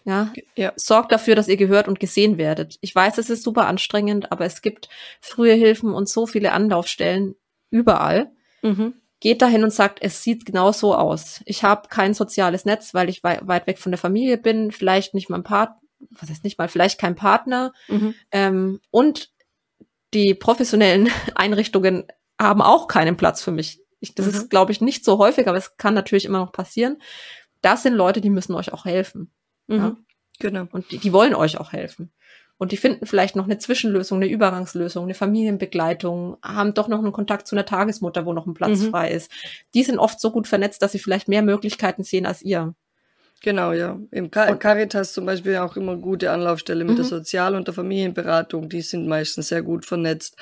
Ja, 0.07 0.31
ja, 0.55 0.71
sorgt 0.77 1.11
dafür, 1.11 1.35
dass 1.35 1.49
ihr 1.49 1.57
gehört 1.57 1.89
und 1.89 1.99
gesehen 1.99 2.37
werdet. 2.37 2.77
Ich 2.79 2.95
weiß, 2.95 3.17
es 3.17 3.29
ist 3.29 3.43
super 3.43 3.67
anstrengend, 3.67 4.31
aber 4.31 4.45
es 4.45 4.61
gibt 4.61 4.87
frühe 5.19 5.51
Hilfen 5.53 5.93
und 5.93 6.07
so 6.07 6.25
viele 6.25 6.53
Anlaufstellen 6.53 7.35
überall. 7.71 8.31
Mhm. 8.61 8.93
Geht 9.19 9.41
dahin 9.41 9.65
und 9.65 9.73
sagt, 9.73 9.99
es 10.01 10.23
sieht 10.23 10.45
genau 10.45 10.71
so 10.71 10.95
aus. 10.95 11.41
Ich 11.43 11.63
habe 11.63 11.89
kein 11.89 12.13
soziales 12.13 12.63
Netz, 12.63 12.93
weil 12.93 13.09
ich 13.09 13.21
wei 13.21 13.41
weit 13.41 13.67
weg 13.67 13.79
von 13.79 13.91
der 13.91 13.99
Familie 13.99 14.37
bin, 14.37 14.71
vielleicht 14.71 15.13
nicht 15.13 15.29
mal 15.29 15.39
ein 15.39 15.43
Partner, 15.43 15.75
was 16.11 16.29
heißt 16.29 16.45
nicht 16.45 16.57
mal, 16.57 16.69
vielleicht 16.69 17.01
kein 17.01 17.15
Partner. 17.15 17.73
Mhm. 17.89 18.15
Ähm, 18.31 18.79
und 18.91 19.31
die 20.13 20.33
professionellen 20.35 21.09
Einrichtungen 21.35 22.05
haben 22.39 22.61
auch 22.61 22.87
keinen 22.87 23.17
Platz 23.17 23.41
für 23.41 23.51
mich. 23.51 23.81
Ich, 23.99 24.15
das 24.15 24.27
mhm. 24.27 24.31
ist, 24.31 24.49
glaube 24.49 24.71
ich, 24.71 24.79
nicht 24.79 25.03
so 25.03 25.17
häufig, 25.17 25.49
aber 25.49 25.57
es 25.57 25.75
kann 25.75 25.95
natürlich 25.95 26.23
immer 26.23 26.39
noch 26.39 26.53
passieren. 26.53 27.01
Das 27.61 27.83
sind 27.83 27.93
Leute, 27.93 28.21
die 28.21 28.29
müssen 28.29 28.55
euch 28.55 28.71
auch 28.71 28.85
helfen. 28.85 29.33
Mhm. 29.67 29.77
Ja? 29.77 29.97
Genau. 30.39 30.67
Und 30.71 30.91
die, 30.91 30.97
die 30.97 31.13
wollen 31.13 31.35
euch 31.35 31.57
auch 31.57 31.71
helfen. 31.71 32.11
Und 32.59 32.71
die 32.71 32.77
finden 32.77 33.05
vielleicht 33.05 33.35
noch 33.35 33.45
eine 33.45 33.59
Zwischenlösung, 33.59 34.17
eine 34.17 34.31
Übergangslösung, 34.31 35.03
eine 35.03 35.13
Familienbegleitung, 35.13 36.37
haben 36.41 36.73
doch 36.73 36.87
noch 36.87 36.99
einen 36.99 37.11
Kontakt 37.11 37.47
zu 37.47 37.55
einer 37.55 37.65
Tagesmutter, 37.65 38.25
wo 38.25 38.33
noch 38.33 38.47
ein 38.47 38.55
Platz 38.55 38.79
mhm. 38.79 38.89
frei 38.89 39.11
ist. 39.11 39.31
Die 39.75 39.83
sind 39.83 39.99
oft 39.99 40.19
so 40.19 40.31
gut 40.31 40.47
vernetzt, 40.47 40.81
dass 40.81 40.91
sie 40.91 40.99
vielleicht 40.99 41.27
mehr 41.27 41.43
Möglichkeiten 41.43 42.03
sehen 42.03 42.25
als 42.25 42.41
ihr. 42.41 42.73
Genau, 43.43 43.71
ja. 43.71 43.99
Im 44.09 44.31
Car 44.31 44.57
Caritas 44.57 45.13
zum 45.13 45.27
Beispiel 45.27 45.57
auch 45.57 45.75
immer 45.77 45.95
gute 45.95 46.31
Anlaufstelle 46.31 46.83
mit 46.83 46.93
mhm. 46.93 46.97
der 46.97 47.05
Sozial- 47.05 47.55
und 47.55 47.67
der 47.67 47.73
Familienberatung. 47.73 48.67
Die 48.67 48.81
sind 48.81 49.07
meistens 49.07 49.49
sehr 49.49 49.61
gut 49.61 49.85
vernetzt. 49.85 50.35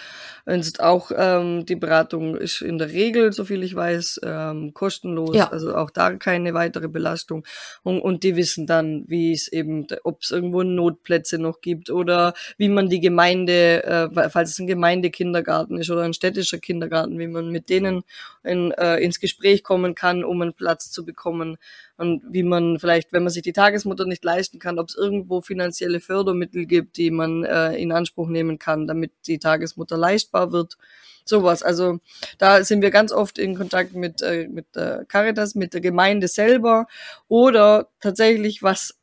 Und 0.45 0.79
auch 0.79 1.11
ähm, 1.15 1.65
die 1.65 1.75
Beratung 1.75 2.37
ist 2.37 2.61
in 2.61 2.77
der 2.77 2.89
Regel, 2.89 3.33
so 3.33 3.43
viel 3.43 3.63
ich 3.63 3.75
weiß, 3.75 4.21
ähm, 4.23 4.73
kostenlos. 4.73 5.35
Ja. 5.35 5.51
Also 5.51 5.75
auch 5.75 5.89
da 5.89 6.13
keine 6.13 6.53
weitere 6.53 6.87
Belastung. 6.87 7.45
Und, 7.83 7.99
und 7.99 8.23
die 8.23 8.37
wissen 8.37 8.65
dann, 8.65 9.03
wie 9.07 9.33
es 9.33 9.49
eben, 9.49 9.87
ob 10.03 10.21
es 10.21 10.31
irgendwo 10.31 10.63
Notplätze 10.63 11.37
noch 11.37 11.59
gibt 11.59 11.89
oder 11.89 12.33
wie 12.57 12.69
man 12.69 12.87
die 12.89 13.01
Gemeinde, 13.01 13.83
äh, 13.83 14.29
falls 14.29 14.51
es 14.51 14.59
ein 14.59 14.67
Gemeindekindergarten 14.67 15.77
ist 15.79 15.89
oder 15.89 16.03
ein 16.03 16.13
städtischer 16.13 16.59
Kindergarten, 16.59 17.19
wie 17.19 17.27
man 17.27 17.49
mit 17.49 17.69
denen 17.69 18.03
in, 18.43 18.71
äh, 18.71 18.97
ins 18.99 19.19
Gespräch 19.19 19.63
kommen 19.63 19.95
kann, 19.95 20.23
um 20.23 20.41
einen 20.41 20.53
Platz 20.53 20.91
zu 20.91 21.03
bekommen 21.03 21.57
und 21.97 22.21
wie 22.29 22.43
man 22.43 22.79
vielleicht, 22.79 23.13
wenn 23.13 23.23
man 23.23 23.31
sich 23.31 23.43
die 23.43 23.53
Tagesmutter 23.53 24.05
nicht 24.05 24.23
leisten 24.23 24.59
kann, 24.59 24.79
ob 24.79 24.89
es 24.89 24.95
irgendwo 24.95 25.41
finanzielle 25.41 25.99
Fördermittel 25.99 26.65
gibt, 26.65 26.97
die 26.97 27.11
man 27.11 27.43
äh, 27.43 27.75
in 27.75 27.91
Anspruch 27.91 28.27
nehmen 28.27 28.59
kann, 28.59 28.87
damit 28.87 29.11
die 29.27 29.39
Tagesmutter 29.39 29.97
leistbar 29.97 30.51
wird. 30.51 30.77
Sowas. 31.23 31.63
Also 31.63 31.99
da 32.37 32.63
sind 32.63 32.81
wir 32.81 32.91
ganz 32.91 33.11
oft 33.11 33.39
in 33.39 33.55
Kontakt 33.55 33.95
mit, 33.95 34.21
äh, 34.21 34.47
mit 34.47 34.75
der 34.75 35.05
Caritas, 35.05 35.55
mit 35.55 35.73
der 35.73 35.81
Gemeinde 35.81 36.27
selber 36.27 36.87
oder 37.27 37.87
tatsächlich 37.99 38.61
was 38.61 38.95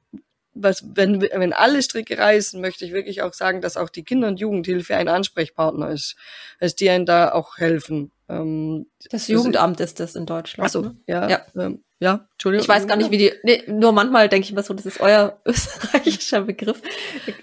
was, 0.55 0.85
wenn, 0.95 1.23
wenn 1.23 1.53
alle 1.53 1.83
Stricke 1.83 2.19
reißen, 2.19 2.61
möchte 2.61 2.85
ich 2.85 2.93
wirklich 2.93 3.23
auch 3.23 3.33
sagen, 3.33 3.61
dass 3.61 3.77
auch 3.77 3.89
die 3.89 4.03
Kinder- 4.03 4.29
und 4.29 4.39
Jugendhilfe 4.39 4.97
ein 4.97 5.09
Ansprechpartner 5.09 5.91
ist, 5.91 6.17
dass 6.61 6.77
die 6.77 6.91
einen 6.91 7.07
da 7.07 7.33
auch 7.33 7.57
helfen. 7.57 8.13
Ähm, 8.29 8.87
das 9.11 9.29
Jugendamt 9.29 9.81
ist 9.81 10.01
das 10.01 10.15
in 10.15 10.27
Deutschland. 10.27 10.67
Achso, 10.67 10.83
ne? 10.83 10.97
ja. 11.07 11.29
ja. 11.29 11.41
Ähm, 11.57 11.83
ja, 12.03 12.27
Entschuldigung. 12.33 12.65
Ich 12.65 12.69
weiß 12.69 12.89
gar 12.89 12.97
nicht, 12.97 13.13
wie 13.13 13.19
die, 13.19 13.33
nee, 13.45 13.63
nur 13.69 13.93
manchmal 13.93 14.29
denke 14.29 14.45
ich 14.45 14.53
mir 14.53 14.63
so, 14.65 14.75
das 14.75 14.87
ist 14.87 15.01
euer 15.01 15.39
österreichischer 15.45 16.43
Begriff. 16.43 16.83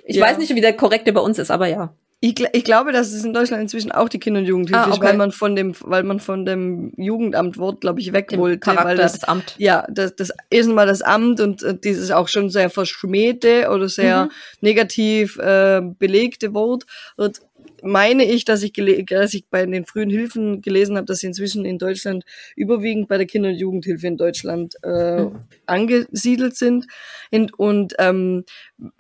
Ich 0.04 0.18
ja. 0.18 0.26
weiß 0.26 0.38
nicht, 0.38 0.54
wie 0.54 0.60
der 0.60 0.76
korrekte 0.76 1.14
bei 1.14 1.22
uns 1.22 1.40
ist, 1.40 1.50
aber 1.50 1.68
ja. 1.68 1.94
Ich, 2.20 2.36
ich 2.52 2.66
glaube, 2.66 2.92
dass 2.92 3.14
es 3.14 3.24
in 3.24 3.34
Deutschland 3.34 3.62
inzwischen 3.62 3.94
auch 3.94 4.10
die 4.10 4.20
Kinder- 4.20 4.42
und 4.42 4.46
Jugendhilfe 4.46 4.82
ah, 4.82 4.88
okay. 4.88 4.96
ist, 4.96 5.02
weil 5.02 5.16
man 5.16 5.32
von 5.32 5.56
dem, 5.56 5.74
weil 5.80 6.04
man 6.04 6.20
von 6.20 6.46
dem 6.46 6.92
Jugendamt-Wort, 6.98 7.80
glaube 7.80 8.02
ich, 8.02 8.12
weg 8.12 8.38
wollte. 8.38 8.60
Charakter, 8.60 8.90
weil 8.90 8.98
das, 8.98 9.14
das 9.14 9.24
Amt. 9.24 9.56
Ja, 9.58 9.88
das, 9.90 10.18
das 10.18 10.34
ist 10.50 10.68
mal 10.70 10.86
das 10.86 11.02
Amt 11.02 11.40
und, 11.40 11.64
und 11.64 11.86
dieses 11.86 12.12
auch 12.12 12.28
schon 12.28 12.50
sehr 12.50 12.70
verschmähte 12.70 13.70
oder 13.70 13.88
sehr 13.88 14.26
mhm. 14.26 14.32
negativ 14.60 15.38
äh, 15.38 15.82
belegte 15.82 16.54
Wort. 16.54 16.86
Und 17.16 17.40
meine 17.84 18.24
ich, 18.26 18.46
dass 18.46 18.64
ich, 18.64 18.74
dass 18.74 19.34
ich 19.34 19.46
bei 19.50 19.66
den 19.66 19.86
frühen 19.86 20.10
Hilfen 20.10 20.62
gelesen 20.62 20.98
habe, 20.98 21.06
dass 21.06 21.20
sie 21.20 21.28
inzwischen 21.28 21.66
in 21.66 21.78
Deutschland 21.78 22.24
überwiegend 22.56 23.08
bei 23.08 23.18
der 23.18 23.28
Kinder- 23.28 23.50
und 23.50 23.56
Jugendhilfe 23.56 24.08
in 24.08 24.18
Deutschland 24.18 24.76
äh, 24.84 25.22
mhm. 25.22 25.40
angesiedelt 25.66 26.56
sind. 26.56 26.88
Und, 27.32 27.58
und 27.58 27.94
ähm, 28.00 28.46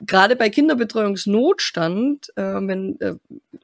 gerade 0.05 0.35
bei 0.35 0.49
Kinderbetreuungsnotstand, 0.49 2.33
äh, 2.35 2.41
wenn 2.41 2.99
äh, 2.99 3.15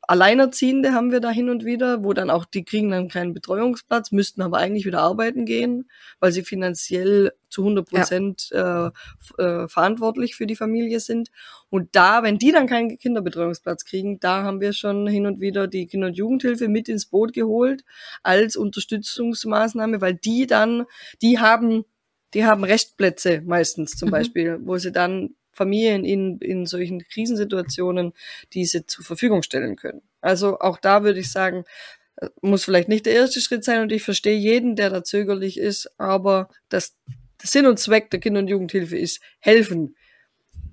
Alleinerziehende 0.01 0.93
haben 0.93 1.12
wir 1.12 1.19
da 1.19 1.30
hin 1.30 1.49
und 1.49 1.65
wieder, 1.65 2.04
wo 2.04 2.13
dann 2.13 2.30
auch 2.30 2.45
die 2.45 2.63
kriegen 2.63 2.91
dann 2.91 3.10
keinen 3.10 3.34
Betreuungsplatz, 3.34 4.12
müssten 4.12 4.41
aber 4.41 4.58
eigentlich 4.58 4.86
wieder 4.86 5.01
arbeiten 5.01 5.45
gehen, 5.45 5.89
weil 6.19 6.32
sie 6.32 6.43
finanziell 6.43 7.34
zu 7.49 7.63
100 7.63 7.89
Prozent 7.89 8.49
ja. 8.51 8.93
äh, 9.38 9.43
äh, 9.43 9.67
verantwortlich 9.67 10.36
für 10.36 10.47
die 10.47 10.56
Familie 10.56 10.99
sind. 10.99 11.30
Und 11.69 11.95
da, 11.95 12.23
wenn 12.23 12.38
die 12.38 12.51
dann 12.51 12.67
keinen 12.67 12.97
Kinderbetreuungsplatz 12.97 13.86
kriegen, 13.86 14.19
da 14.19 14.43
haben 14.43 14.62
wir 14.62 14.73
schon 14.73 15.08
hin 15.08 15.25
und 15.25 15.39
wieder 15.39 15.67
die 15.67 15.88
Kinder- 15.88 16.08
und 16.08 16.17
Jugendhilfe 16.17 16.67
mit 16.67 16.88
ins 16.88 17.08
Boot 17.08 17.34
geholt 17.34 17.84
als 18.23 18.56
Unterstützungsmaßnahme, 18.56 20.01
weil 20.01 20.15
die 20.15 20.47
dann, 20.47 20.86
die 21.21 21.39
haben, 21.39 21.84
die 22.34 22.45
haben 22.45 22.63
Restplätze 22.63 23.41
meistens 23.45 23.97
zum 23.97 24.10
mhm. 24.10 24.12
Beispiel, 24.12 24.60
wo 24.62 24.78
sie 24.78 24.91
dann 24.91 25.36
Familien 25.55 26.03
in, 26.03 26.37
in 26.39 26.65
solchen 26.65 26.99
Krisensituationen 26.99 28.13
diese 28.53 28.85
zur 28.85 29.05
Verfügung 29.05 29.41
stellen 29.41 29.75
können. 29.75 30.01
Also 30.21 30.59
auch 30.59 30.77
da 30.77 31.03
würde 31.03 31.19
ich 31.19 31.31
sagen, 31.31 31.63
äh, 32.17 32.27
muss 32.41 32.65
vielleicht 32.65 32.89
nicht 32.89 33.05
der 33.05 33.13
erste 33.13 33.41
Schritt 33.41 33.63
sein 33.63 33.81
und 33.81 33.91
ich 33.91 34.03
verstehe 34.03 34.37
jeden, 34.37 34.75
der 34.75 34.89
da 34.89 35.03
zögerlich 35.03 35.57
ist, 35.57 35.89
aber 35.97 36.49
das, 36.69 36.95
der 37.41 37.49
Sinn 37.49 37.65
und 37.65 37.79
Zweck 37.79 38.11
der 38.11 38.19
Kinder- 38.19 38.39
und 38.39 38.49
Jugendhilfe 38.49 38.97
ist 38.97 39.21
helfen, 39.39 39.95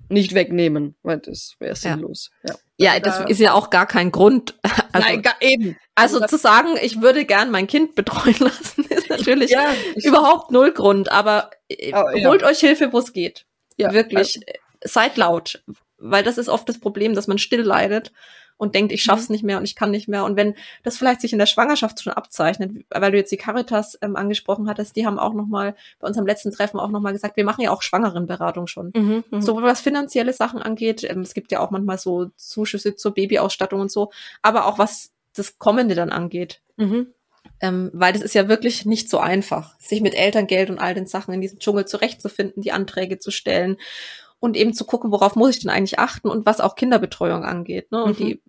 nicht 0.09 0.33
wegnehmen, 0.33 0.95
weil 1.01 1.19
das 1.19 1.55
wäre 1.59 1.75
sinnlos. 1.75 2.29
Ja. 2.47 2.55
ja. 2.77 2.93
ja, 2.93 2.99
das 2.99 3.19
da, 3.19 3.23
ist 3.25 3.39
ja 3.39 3.53
auch 3.53 3.69
gar 3.69 3.87
kein 3.87 4.11
Grund. 4.11 4.55
Also, 4.95 5.07
nein, 5.07 5.21
gar, 5.23 5.41
eben. 5.41 5.75
Also, 5.95 6.21
also 6.21 6.37
zu 6.37 6.39
sagen, 6.39 6.77
ich 6.79 7.01
würde 7.01 7.25
gern 7.25 7.49
mein 7.49 7.65
Kind 7.65 7.95
betreuen 7.95 8.35
lassen, 8.39 8.85
ist 8.85 9.09
natürlich 9.09 9.49
ja, 9.49 9.73
überhaupt 9.95 10.51
null 10.51 10.71
Grund. 10.71 11.11
Aber 11.11 11.49
oh, 11.91 12.25
holt 12.25 12.43
ja. 12.43 12.47
euch 12.47 12.59
Hilfe, 12.59 12.93
wo 12.93 12.99
es 12.99 13.11
geht. 13.11 13.47
Ja, 13.77 13.91
Wirklich. 13.91 14.35
Also, 14.35 14.41
seid 14.83 15.17
laut, 15.17 15.63
weil 15.97 16.23
das 16.23 16.37
ist 16.37 16.49
oft 16.49 16.67
das 16.67 16.79
Problem, 16.79 17.15
dass 17.15 17.27
man 17.27 17.37
still 17.37 17.61
leidet 17.61 18.11
und 18.57 18.75
denkt, 18.75 18.91
ich 18.91 19.03
schaff's 19.03 19.29
mhm. 19.29 19.33
nicht 19.33 19.43
mehr 19.43 19.57
und 19.57 19.63
ich 19.63 19.75
kann 19.75 19.91
nicht 19.91 20.07
mehr. 20.07 20.23
Und 20.23 20.35
wenn 20.35 20.55
das 20.83 20.97
vielleicht 20.97 21.21
sich 21.21 21.33
in 21.33 21.39
der 21.39 21.45
Schwangerschaft 21.45 22.01
schon 22.01 22.13
abzeichnet, 22.13 22.85
weil 22.89 23.11
du 23.11 23.17
jetzt 23.17 23.31
die 23.31 23.37
Caritas 23.37 23.97
ähm, 24.01 24.15
angesprochen 24.15 24.69
hattest, 24.69 24.95
die 24.95 25.05
haben 25.05 25.19
auch 25.19 25.33
noch 25.33 25.47
mal 25.47 25.75
bei 25.99 26.07
unserem 26.07 26.27
letzten 26.27 26.51
Treffen 26.51 26.79
auch 26.79 26.89
noch 26.89 27.01
mal 27.01 27.13
gesagt, 27.13 27.37
wir 27.37 27.45
machen 27.45 27.61
ja 27.61 27.71
auch 27.71 27.81
Schwangerenberatung 27.81 28.67
schon. 28.67 28.91
Mhm, 28.95 29.23
mh. 29.29 29.41
So 29.41 29.61
was 29.61 29.81
finanzielle 29.81 30.33
Sachen 30.33 30.61
angeht, 30.61 31.03
ähm, 31.03 31.21
es 31.21 31.33
gibt 31.33 31.51
ja 31.51 31.59
auch 31.59 31.71
manchmal 31.71 31.97
so 31.97 32.31
Zuschüsse 32.35 32.95
zur 32.95 33.13
Babyausstattung 33.13 33.81
und 33.81 33.91
so, 33.91 34.11
aber 34.41 34.65
auch 34.65 34.77
was 34.77 35.11
das 35.35 35.57
Kommende 35.57 35.95
dann 35.95 36.11
angeht. 36.11 36.61
Mhm. 36.77 37.07
Ähm, 37.59 37.91
weil 37.93 38.13
das 38.13 38.21
ist 38.21 38.35
ja 38.35 38.47
wirklich 38.47 38.85
nicht 38.85 39.09
so 39.09 39.19
einfach, 39.19 39.77
sich 39.79 40.01
mit 40.01 40.15
Elterngeld 40.15 40.69
und 40.69 40.79
all 40.79 40.93
den 40.93 41.07
Sachen 41.07 41.33
in 41.33 41.41
diesem 41.41 41.59
Dschungel 41.59 41.85
zurechtzufinden, 41.85 42.61
die 42.61 42.71
Anträge 42.71 43.19
zu 43.19 43.31
stellen 43.31 43.77
und 44.43 44.57
eben 44.57 44.73
zu 44.73 44.83
gucken, 44.83 45.09
worauf 45.11 45.37
muss 45.37 45.51
ich 45.51 45.61
denn 45.61 45.69
eigentlich 45.69 45.99
achten 45.99 46.27
und 46.27 46.45
was 46.45 46.59
auch 46.59 46.75
Kinderbetreuung 46.75 47.45
angeht. 47.45 47.93
Ne? 47.93 48.03
Und 48.03 48.19
mhm. 48.19 48.25
die 48.25 48.41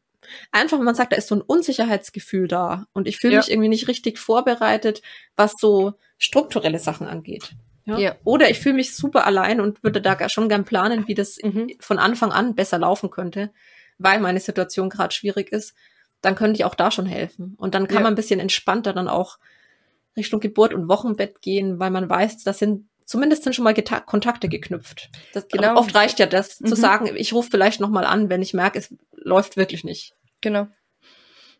einfach, 0.51 0.77
wenn 0.77 0.85
man 0.85 0.97
sagt, 0.97 1.13
da 1.13 1.17
ist 1.17 1.29
so 1.29 1.37
ein 1.37 1.41
Unsicherheitsgefühl 1.41 2.49
da 2.49 2.89
und 2.93 3.07
ich 3.07 3.19
fühle 3.19 3.35
ja. 3.35 3.39
mich 3.39 3.49
irgendwie 3.49 3.69
nicht 3.69 3.87
richtig 3.87 4.19
vorbereitet, 4.19 5.03
was 5.37 5.53
so 5.57 5.93
strukturelle 6.19 6.81
Sachen 6.81 7.07
angeht. 7.07 7.53
Ja? 7.85 7.97
ja. 7.97 8.17
Oder 8.25 8.51
ich 8.51 8.59
fühle 8.59 8.75
mich 8.75 8.97
super 8.97 9.25
allein 9.25 9.61
und 9.61 9.85
würde 9.85 10.03
da 10.03 10.29
schon 10.29 10.49
gern 10.49 10.65
planen, 10.65 11.07
wie 11.07 11.15
das 11.15 11.39
mhm. 11.41 11.71
von 11.79 12.01
Anfang 12.01 12.33
an 12.33 12.57
besser 12.57 12.81
laufen 12.81 13.11
könnte, 13.11 13.53
weil 13.99 14.19
meine 14.19 14.41
Situation 14.41 14.91
gerade 14.91 15.15
schwierig 15.15 15.53
ist. 15.53 15.77
Dann 16.23 16.35
könnte 16.35 16.57
ich 16.57 16.65
auch 16.65 16.75
da 16.75 16.91
schon 16.91 17.07
helfen. 17.07 17.55
Und 17.57 17.77
dann 17.77 17.87
kann 17.87 17.99
ja. 17.99 18.03
man 18.03 18.15
ein 18.15 18.17
bisschen 18.17 18.41
entspannter 18.41 18.95
dann 18.95 19.07
auch 19.07 19.39
Richtung 20.17 20.41
Geburt 20.41 20.75
und 20.75 20.89
Wochenbett 20.89 21.41
gehen, 21.41 21.79
weil 21.79 21.93
man 21.93 22.11
weiß, 22.11 22.43
das 22.43 22.59
sind 22.59 22.89
zumindest 23.05 23.45
sind 23.45 23.55
schon 23.55 23.65
mal 23.65 23.75
Geta 23.75 24.01
Kontakte 24.01 24.49
geknüpft. 24.49 25.11
Das, 25.33 25.49
genau. 25.49 25.77
Oft 25.77 25.95
reicht 25.95 26.19
ja 26.19 26.27
das, 26.27 26.61
mhm. 26.61 26.67
zu 26.67 26.77
sagen, 26.77 27.11
ich 27.15 27.33
rufe 27.33 27.51
vielleicht 27.51 27.81
noch 27.81 27.91
mal 27.91 28.05
an, 28.05 28.31
wenn 28.31 28.43
ich 28.43 28.55
merke, 28.55 28.79
es 28.79 28.95
läuft 29.13 29.57
wirklich 29.57 29.85
nicht. 29.85 30.15
Genau. 30.41 30.69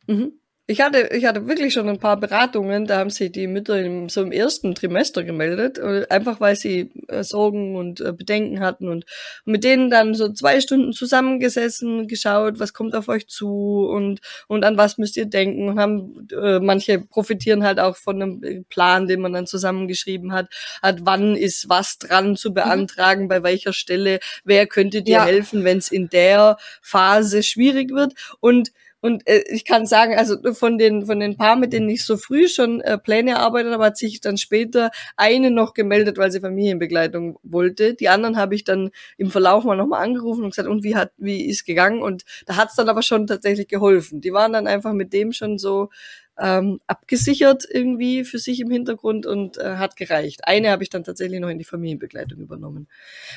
Mhm. 0.07 0.33
Ich 0.67 0.81
hatte, 0.81 1.11
ich 1.13 1.27
hatte 1.27 1.47
wirklich 1.47 1.75
schon 1.75 1.91
ein 1.91 1.99
paar 1.99 2.17
Beratungen, 2.17 2.87
da 2.87 2.97
haben 2.97 3.11
sich 3.11 3.31
die 3.31 3.47
Mütter 3.47 3.79
im, 3.79 4.09
so 4.09 4.23
im 4.23 4.33
ersten 4.33 4.75
Trimester 4.75 5.23
gemeldet, 5.23 5.77
äh, 5.77 6.07
einfach 6.09 6.41
weil 6.41 6.57
sie 6.57 6.91
äh, 7.09 7.23
Sorgen 7.23 7.77
und 7.77 8.01
äh, 8.01 8.15
Bedenken 8.15 8.61
hatten 8.61 8.89
und 8.89 9.05
mit 9.45 9.63
denen 9.63 9.91
dann 9.91 10.15
so 10.15 10.33
zwei 10.33 10.63
Stunden 10.63 10.95
zusammengesessen, 10.95 12.09
geschaut, 12.09 12.61
was 12.61 12.73
kommt 12.73 12.95
auf 12.95 13.09
euch 13.09 13.29
zu 13.29 13.87
und, 13.87 14.23
und 14.49 14.65
an 14.65 14.79
was 14.79 14.97
müsst 14.97 15.19
ihr 15.19 15.27
denken 15.27 15.69
und 15.69 15.79
haben, 15.79 16.29
äh, 16.33 16.61
manche 16.61 16.99
profitieren 16.99 17.63
halt 17.63 17.79
auch 17.79 17.97
von 17.97 18.23
einem 18.23 18.65
Plan, 18.71 19.07
den 19.07 19.21
man 19.21 19.35
dann 19.35 19.47
zusammengeschrieben 19.47 20.33
hat, 20.33 20.49
hat, 20.81 21.01
wann 21.03 21.37
ist 21.37 21.69
was 21.69 21.99
dran 21.99 22.37
zu 22.37 22.49
mhm. 22.49 22.55
beantragen, 22.55 23.25
mhm. 23.25 23.29
bei 23.29 23.43
welcher 23.43 23.75
Stelle, 23.75 24.19
wer 24.45 24.67
könnte 24.67 25.03
dir 25.03 25.17
ja. 25.17 25.25
helfen, 25.27 25.63
wenn 25.63 25.77
es 25.77 25.93
in 25.93 26.09
der 26.09 26.57
Phase 26.81 27.43
schwierig 27.43 27.91
wird 27.91 28.15
und 28.41 28.71
und 29.05 29.29
äh, 29.29 29.45
ich 29.49 29.67
kann 29.67 29.85
sagen, 29.85 30.17
also 30.17 30.55
von 30.55 30.79
den 30.79 31.05
von 31.05 31.21
den 31.21 31.37
paar, 31.37 31.57
mit 31.57 31.75
denen 31.75 31.91
ich 31.91 32.07
so 32.07 32.17
früh 32.17 32.49
schon 32.49 32.81
äh, 32.81 32.97
Pläne 32.97 33.33
erarbeitet 33.33 33.71
habe, 33.75 33.85
hat 33.85 33.99
sich 33.99 34.23
dann 34.23 34.39
später 34.39 34.91
eine 35.19 35.51
noch 35.51 35.75
gemeldet, 35.75 36.17
weil 36.17 36.33
sie 36.33 36.41
Familienbegleitung 36.41 37.39
wollte. 37.43 37.93
Die 37.93 38.09
anderen 38.09 38.39
habe 38.39 38.55
ich 38.55 38.65
dann 38.65 38.93
im 39.19 39.31
Verlauf 39.31 39.65
mal 39.65 39.77
nochmal 39.77 40.03
angerufen 40.03 40.43
und 40.43 40.51
gesagt, 40.53 40.71
und 40.71 40.85
wie 40.85 40.97
hat 40.97 41.13
wie 41.19 41.45
ist 41.45 41.67
gegangen? 41.67 42.01
Und 42.01 42.25
da 42.47 42.57
hat 42.57 42.71
es 42.71 42.77
dann 42.77 42.89
aber 42.89 43.03
schon 43.03 43.27
tatsächlich 43.27 43.69
geholfen. 43.69 44.23
Die 44.23 44.33
waren 44.33 44.55
dann 44.55 44.67
einfach 44.67 44.95
mit 44.95 45.13
dem 45.13 45.33
schon 45.33 45.59
so 45.59 45.91
ähm, 46.39 46.81
abgesichert 46.87 47.65
irgendwie 47.71 48.25
für 48.25 48.39
sich 48.39 48.61
im 48.61 48.71
Hintergrund 48.71 49.27
und 49.27 49.59
äh, 49.59 49.77
hat 49.77 49.97
gereicht. 49.97 50.41
Eine 50.45 50.71
habe 50.71 50.83
ich 50.83 50.89
dann 50.89 51.05
tatsächlich 51.05 51.41
noch 51.41 51.51
in 51.51 51.59
die 51.59 51.65
Familienbegleitung 51.65 52.41
übernommen. 52.41 52.89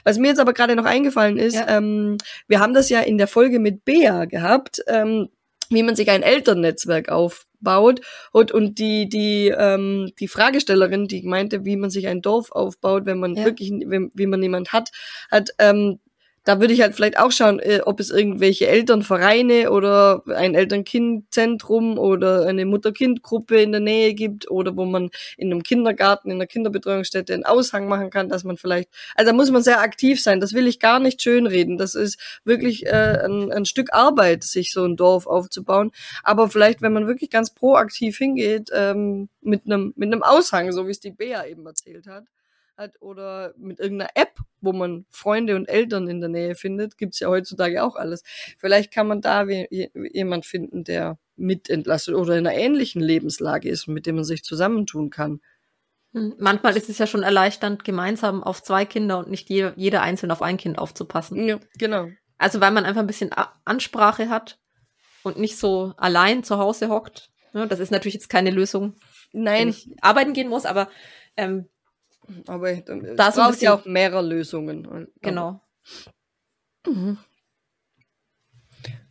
Was 0.06 0.18
mir 0.18 0.30
jetzt 0.30 0.40
aber 0.40 0.54
gerade 0.54 0.78
noch 0.78 0.86
eingefallen 0.86 1.38
ist, 1.38 1.56
ja. 1.56 1.78
ähm, 1.78 2.18
wir 2.48 2.62
haben 2.62 2.74
das 2.74 2.90
ja 2.90 3.02
in 3.02 3.18
der 3.18 3.28
Folge 3.28 3.60
mit 3.60 3.84
Bea 3.84 4.24
gehabt. 4.24 4.82
Ähm, 4.88 5.28
wie 5.70 5.84
man 5.84 5.96
sich 5.96 6.10
ein 6.10 6.24
Elternnetzwerk 6.24 7.10
aufbaut 7.10 8.02
und, 8.32 8.52
und 8.52 8.80
die 8.80 9.10
die 9.10 9.54
ähm, 9.58 10.12
die 10.20 10.28
Fragestellerin, 10.28 11.08
die 11.08 11.24
meinte, 11.24 11.66
wie 11.66 11.76
man 11.76 11.90
sich 11.90 12.08
ein 12.08 12.22
Dorf 12.22 12.52
aufbaut, 12.52 13.06
wenn 13.06 13.20
man 13.20 13.36
ja. 13.36 13.46
wirklich 13.46 13.72
wie, 13.72 14.10
wie 14.14 14.28
man 14.28 14.40
niemand 14.40 14.74
hat, 14.74 14.90
hat 15.30 15.50
ähm, 15.60 16.00
da 16.48 16.62
würde 16.62 16.74
ich 16.74 16.80
halt 16.80 16.96
vielleicht 16.96 17.20
auch 17.20 17.34
schauen, 17.34 17.60
äh, 17.60 17.82
ob 17.84 18.00
es 18.00 18.10
irgendwelche 18.10 18.68
Elternvereine 18.68 19.70
oder 19.70 20.24
ein 20.34 20.56
Eltern-Kind-Zentrum 20.56 21.98
oder 21.98 22.46
eine 22.48 22.66
Mutter-Kind-Gruppe 22.66 23.62
in 23.62 23.74
der 23.74 23.82
Nähe 23.82 24.14
gibt 24.14 24.50
oder 24.50 24.78
wo 24.78 24.86
man 24.86 25.10
in 25.36 25.52
einem 25.52 25.62
Kindergarten, 25.62 26.32
in 26.32 26.38
einer 26.38 26.48
Kinderbetreuungsstätte 26.48 27.34
einen 27.34 27.44
Aushang 27.44 27.90
machen 27.90 28.12
kann, 28.12 28.30
dass 28.30 28.46
man 28.46 28.56
vielleicht, 28.56 28.90
also 29.16 29.32
da 29.32 29.36
muss 29.36 29.52
man 29.52 29.62
sehr 29.62 29.82
aktiv 29.82 30.24
sein. 30.24 30.40
Das 30.40 30.54
will 30.54 30.68
ich 30.68 30.80
gar 30.80 31.02
nicht 31.02 31.22
schönreden. 31.22 31.78
Das 31.78 31.96
ist 31.96 32.18
wirklich 32.46 32.86
äh, 32.86 33.26
ein, 33.26 33.52
ein 33.52 33.66
Stück 33.66 33.92
Arbeit, 33.92 34.46
sich 34.46 34.72
so 34.72 34.86
ein 34.86 34.96
Dorf 34.96 35.28
aufzubauen. 35.28 35.92
Aber 36.24 36.50
vielleicht, 36.50 36.82
wenn 36.82 36.94
man 36.94 37.08
wirklich 37.08 37.30
ganz 37.30 37.54
proaktiv 37.54 38.18
hingeht, 38.18 38.70
ähm, 38.74 39.28
mit 39.42 39.66
einem 39.66 39.94
mit 39.98 40.14
einem 40.14 40.24
Aushang, 40.24 40.72
so 40.72 40.88
wie 40.88 40.92
es 40.92 41.02
die 41.02 41.12
Bea 41.12 41.46
eben 41.46 41.66
erzählt 41.66 42.08
hat, 42.08 42.24
hat 42.78 43.02
oder 43.02 43.54
mit 43.58 43.80
irgendeiner 43.80 44.12
App, 44.16 44.40
wo 44.62 44.72
man 44.72 45.06
Freunde 45.10 45.56
und 45.56 45.68
Eltern 45.68 46.08
in 46.08 46.22
der 46.22 46.30
Nähe 46.30 46.56
findet, 46.56 46.98
gibt's 46.98 47.20
ja 47.20 47.28
heutzutage 47.28 47.84
auch 47.84 47.96
alles. 47.96 48.24
Vielleicht 48.58 48.94
kann 48.94 49.08
man 49.08 49.22
da 49.22 49.46
jemand 49.48 50.46
finden, 50.46 50.84
der 50.84 51.18
mitentlastet 51.36 52.16
oder 52.16 52.38
in 52.38 52.48
einer 52.48 52.58
ähnlichen 52.58 53.02
Lebenslage 53.02 53.70
ist, 53.70 53.88
mit 53.88 54.06
dem 54.06 54.16
man 54.16 54.24
sich 54.24 54.44
zusammentun 54.44 55.10
kann. 55.10 55.42
Hm, 56.14 56.36
manchmal 56.40 56.78
ist 56.78 56.90
es 56.90 56.98
ja 56.98 57.08
schon 57.08 57.24
erleichternd, 57.24 57.84
gemeinsam 57.84 58.44
auf 58.44 58.64
zwei 58.64 58.86
Kinder 58.86 59.20
und 59.20 59.30
nicht 59.30 59.50
jeder, 59.50 59.74
jeder 59.76 60.02
einzeln 60.02 60.32
auf 60.32 60.42
ein 60.42 60.58
Kind 60.58 60.78
aufzupassen. 60.78 61.48
Ja, 61.48 61.60
genau. 61.78 62.10
Also 62.38 62.62
weil 62.62 62.72
man 62.72 62.86
einfach 62.86 63.02
ein 63.02 63.08
bisschen 63.08 63.32
Ansprache 63.66 64.30
hat 64.30 64.60
und 65.24 65.40
nicht 65.40 65.58
so 65.58 65.94
allein 65.98 66.44
zu 66.44 66.58
Hause 66.58 66.90
hockt. 66.90 67.32
Das 67.54 67.80
ist 67.80 67.92
natürlich 67.92 68.14
jetzt 68.14 68.30
keine 68.30 68.52
Lösung, 68.52 68.96
Nein. 69.32 69.60
wenn 69.60 69.70
ich 69.70 69.90
arbeiten 70.02 70.34
gehen 70.34 70.48
muss, 70.48 70.66
aber 70.66 70.90
ähm, 71.36 71.68
aber 72.48 72.76
das 72.76 73.36
braucht 73.36 73.62
ja 73.62 73.74
auch 73.74 73.86
mehrere 73.86 74.22
Lösungen. 74.22 75.08
Genau. 75.22 75.62
Mhm. 76.86 77.18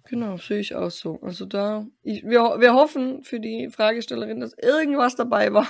Genau, 0.08 0.36
sehe 0.36 0.60
ich 0.60 0.74
auch 0.74 0.90
so. 0.90 1.20
Also 1.22 1.46
da, 1.46 1.86
ich, 2.02 2.24
wir, 2.24 2.60
wir 2.60 2.74
hoffen 2.74 3.24
für 3.24 3.40
die 3.40 3.70
Fragestellerin, 3.70 4.40
dass 4.40 4.54
irgendwas 4.54 5.16
dabei 5.16 5.52
war, 5.52 5.66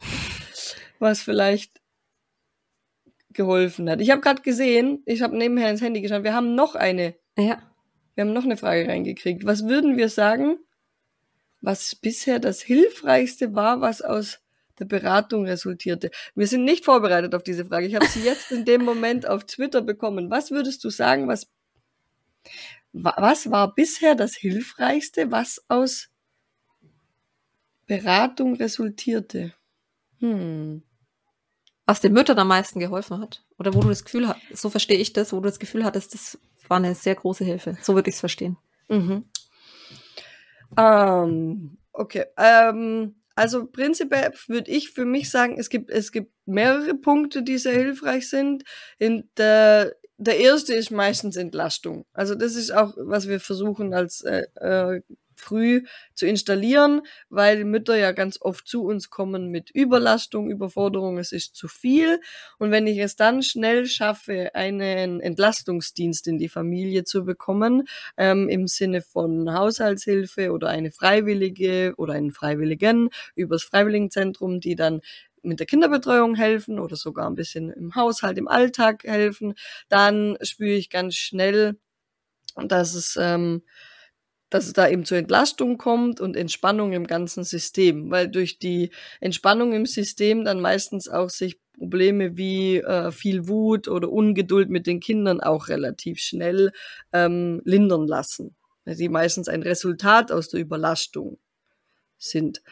was 0.98 1.22
vielleicht 1.22 1.80
geholfen 3.30 3.88
hat. 3.88 4.00
Ich 4.00 4.10
habe 4.10 4.20
gerade 4.20 4.42
gesehen, 4.42 5.02
ich 5.06 5.22
habe 5.22 5.36
nebenher 5.36 5.70
ins 5.70 5.82
Handy 5.82 6.00
geschaut, 6.00 6.24
wir 6.24 6.34
haben 6.34 6.54
noch 6.54 6.74
eine. 6.74 7.14
Ja. 7.38 7.62
Wir 8.14 8.24
haben 8.24 8.32
noch 8.32 8.44
eine 8.44 8.56
Frage 8.56 8.88
reingekriegt. 8.88 9.44
Was 9.44 9.68
würden 9.68 9.96
wir 9.96 10.08
sagen, 10.08 10.58
was 11.60 11.94
bisher 11.94 12.38
das 12.38 12.62
Hilfreichste 12.62 13.54
war, 13.54 13.80
was 13.80 14.02
aus 14.02 14.40
der 14.78 14.84
Beratung 14.84 15.46
resultierte. 15.46 16.10
Wir 16.34 16.46
sind 16.46 16.64
nicht 16.64 16.84
vorbereitet 16.84 17.34
auf 17.34 17.42
diese 17.42 17.64
Frage. 17.64 17.86
Ich 17.86 17.94
habe 17.94 18.06
sie 18.06 18.22
jetzt 18.22 18.52
in 18.52 18.64
dem 18.64 18.84
Moment 18.84 19.28
auf 19.28 19.44
Twitter 19.44 19.82
bekommen. 19.82 20.30
Was 20.30 20.50
würdest 20.50 20.84
du 20.84 20.90
sagen, 20.90 21.28
was, 21.28 21.48
was 22.92 23.50
war 23.50 23.74
bisher 23.74 24.14
das 24.14 24.34
Hilfreichste, 24.34 25.30
was 25.30 25.64
aus 25.68 26.08
Beratung 27.86 28.54
resultierte? 28.56 29.54
Hm. 30.20 30.82
Was 31.86 32.00
den 32.00 32.12
Müttern 32.12 32.38
am 32.38 32.48
meisten 32.48 32.80
geholfen 32.80 33.20
hat? 33.20 33.44
Oder 33.58 33.72
wo 33.74 33.80
du 33.80 33.88
das 33.88 34.04
Gefühl 34.04 34.28
hast, 34.28 34.40
so 34.52 34.70
verstehe 34.70 34.98
ich 34.98 35.12
das, 35.12 35.32
wo 35.32 35.36
du 35.36 35.48
das 35.48 35.60
Gefühl 35.60 35.84
hattest, 35.84 36.14
das 36.14 36.38
war 36.68 36.78
eine 36.78 36.94
sehr 36.94 37.14
große 37.14 37.44
Hilfe. 37.44 37.78
So 37.80 37.94
würde 37.94 38.10
ich 38.10 38.16
es 38.16 38.20
verstehen. 38.20 38.56
Mhm. 38.88 39.24
Ähm, 40.76 41.78
okay. 41.92 42.24
Ähm, 42.36 43.15
also 43.36 43.66
prinzipiell 43.66 44.32
würde 44.48 44.70
ich 44.70 44.90
für 44.90 45.04
mich 45.04 45.30
sagen, 45.30 45.58
es 45.58 45.68
gibt, 45.68 45.90
es 45.90 46.10
gibt 46.10 46.32
mehrere 46.46 46.94
Punkte, 46.94 47.42
die 47.42 47.58
sehr 47.58 47.74
hilfreich 47.74 48.30
sind. 48.30 48.64
In 48.98 49.28
der, 49.36 49.94
der 50.16 50.40
erste 50.40 50.74
ist 50.74 50.90
meistens 50.90 51.36
Entlastung. 51.36 52.06
Also 52.14 52.34
das 52.34 52.56
ist 52.56 52.70
auch, 52.70 52.94
was 52.96 53.28
wir 53.28 53.38
versuchen 53.38 53.92
als 53.92 54.22
äh, 54.22 54.44
äh, 54.56 55.02
früh 55.36 55.84
zu 56.14 56.26
installieren, 56.26 57.02
weil 57.28 57.64
Mütter 57.64 57.96
ja 57.96 58.12
ganz 58.12 58.38
oft 58.40 58.66
zu 58.66 58.84
uns 58.84 59.10
kommen 59.10 59.50
mit 59.50 59.70
Überlastung, 59.70 60.50
Überforderung, 60.50 61.18
es 61.18 61.32
ist 61.32 61.54
zu 61.54 61.68
viel. 61.68 62.20
Und 62.58 62.70
wenn 62.70 62.86
ich 62.86 62.98
es 62.98 63.16
dann 63.16 63.42
schnell 63.42 63.86
schaffe, 63.86 64.54
einen 64.54 65.20
Entlastungsdienst 65.20 66.26
in 66.26 66.38
die 66.38 66.48
Familie 66.48 67.04
zu 67.04 67.24
bekommen, 67.24 67.86
ähm, 68.16 68.48
im 68.48 68.66
Sinne 68.66 69.02
von 69.02 69.52
Haushaltshilfe 69.52 70.52
oder 70.52 70.68
eine 70.68 70.90
Freiwillige 70.90 71.94
oder 71.96 72.14
einen 72.14 72.32
Freiwilligen 72.32 73.10
übers 73.34 73.62
Freiwilligenzentrum, 73.62 74.60
die 74.60 74.74
dann 74.74 75.00
mit 75.42 75.60
der 75.60 75.66
Kinderbetreuung 75.66 76.34
helfen 76.34 76.78
oder 76.78 76.96
sogar 76.96 77.28
ein 77.28 77.34
bisschen 77.36 77.70
im 77.70 77.94
Haushalt, 77.94 78.36
im 78.38 78.48
Alltag 78.48 79.04
helfen, 79.04 79.54
dann 79.88 80.36
spüre 80.42 80.72
ich 80.74 80.90
ganz 80.90 81.14
schnell, 81.14 81.78
dass 82.56 82.94
es 82.94 83.18
ähm, 83.20 83.62
dass 84.50 84.66
es 84.66 84.72
da 84.72 84.88
eben 84.88 85.04
zur 85.04 85.18
Entlastung 85.18 85.76
kommt 85.78 86.20
und 86.20 86.36
Entspannung 86.36 86.92
im 86.92 87.06
ganzen 87.06 87.44
System, 87.44 88.10
weil 88.10 88.28
durch 88.28 88.58
die 88.58 88.90
Entspannung 89.20 89.72
im 89.72 89.86
System 89.86 90.44
dann 90.44 90.60
meistens 90.60 91.08
auch 91.08 91.30
sich 91.30 91.58
Probleme 91.76 92.36
wie 92.36 92.78
äh, 92.78 93.12
viel 93.12 93.48
Wut 93.48 93.88
oder 93.88 94.10
Ungeduld 94.10 94.70
mit 94.70 94.86
den 94.86 95.00
Kindern 95.00 95.40
auch 95.40 95.68
relativ 95.68 96.20
schnell 96.20 96.72
ähm, 97.12 97.60
lindern 97.64 98.06
lassen, 98.06 98.56
die 98.86 99.08
meistens 99.08 99.48
ein 99.48 99.62
Resultat 99.62 100.32
aus 100.32 100.48
der 100.48 100.60
Überlastung 100.60 101.38
sind. 102.18 102.62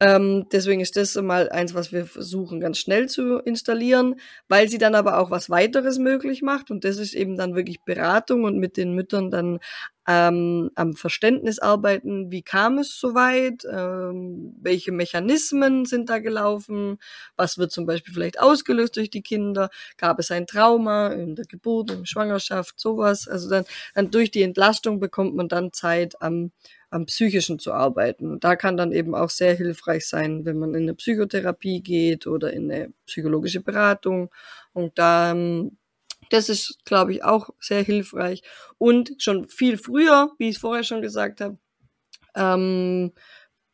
Ähm, 0.00 0.46
deswegen 0.52 0.80
ist 0.80 0.96
das 0.96 1.16
mal 1.16 1.48
eins, 1.50 1.74
was 1.74 1.90
wir 1.90 2.06
versuchen 2.06 2.60
ganz 2.60 2.78
schnell 2.78 3.08
zu 3.08 3.38
installieren, 3.38 4.14
weil 4.48 4.68
sie 4.68 4.78
dann 4.78 4.94
aber 4.94 5.18
auch 5.18 5.30
was 5.32 5.50
weiteres 5.50 5.98
möglich 5.98 6.40
macht 6.40 6.70
und 6.70 6.84
das 6.84 6.98
ist 6.98 7.14
eben 7.14 7.36
dann 7.36 7.56
wirklich 7.56 7.80
Beratung 7.82 8.44
und 8.44 8.58
mit 8.58 8.76
den 8.76 8.94
Müttern 8.94 9.32
dann 9.32 9.58
ähm, 10.06 10.70
am 10.76 10.94
Verständnis 10.94 11.58
arbeiten, 11.58 12.30
wie 12.30 12.42
kam 12.42 12.78
es 12.78 12.98
so 12.98 13.14
weit, 13.14 13.64
ähm, 13.70 14.54
welche 14.60 14.92
Mechanismen 14.92 15.84
sind 15.84 16.08
da 16.08 16.18
gelaufen, 16.18 16.98
was 17.36 17.58
wird 17.58 17.72
zum 17.72 17.84
Beispiel 17.84 18.14
vielleicht 18.14 18.40
ausgelöst 18.40 18.96
durch 18.96 19.10
die 19.10 19.22
Kinder, 19.22 19.68
gab 19.96 20.20
es 20.20 20.30
ein 20.30 20.46
Trauma 20.46 21.08
in 21.08 21.34
der 21.34 21.44
Geburt, 21.44 21.90
in 21.90 21.98
der 21.98 22.06
Schwangerschaft, 22.06 22.78
sowas. 22.80 23.28
Also 23.28 23.50
dann, 23.50 23.64
dann 23.94 24.10
durch 24.10 24.30
die 24.30 24.42
Entlastung 24.42 25.00
bekommt 25.00 25.34
man 25.34 25.48
dann 25.48 25.72
Zeit 25.72 26.22
am 26.22 26.52
am 26.90 27.06
Psychischen 27.06 27.58
zu 27.58 27.72
arbeiten. 27.72 28.40
Da 28.40 28.56
kann 28.56 28.76
dann 28.76 28.92
eben 28.92 29.14
auch 29.14 29.30
sehr 29.30 29.54
hilfreich 29.54 30.06
sein, 30.06 30.44
wenn 30.44 30.58
man 30.58 30.74
in 30.74 30.82
eine 30.82 30.94
Psychotherapie 30.94 31.82
geht 31.82 32.26
oder 32.26 32.52
in 32.52 32.70
eine 32.70 32.92
psychologische 33.06 33.60
Beratung. 33.60 34.30
Und 34.72 34.98
da, 34.98 35.34
das 36.30 36.48
ist, 36.48 36.78
glaube 36.84 37.12
ich, 37.12 37.24
auch 37.24 37.50
sehr 37.60 37.82
hilfreich. 37.82 38.42
Und 38.78 39.12
schon 39.18 39.48
viel 39.48 39.76
früher, 39.76 40.32
wie 40.38 40.48
ich 40.48 40.56
es 40.56 40.60
vorher 40.60 40.84
schon 40.84 41.02
gesagt 41.02 41.40
habe, 41.40 41.58
ähm, 42.34 43.12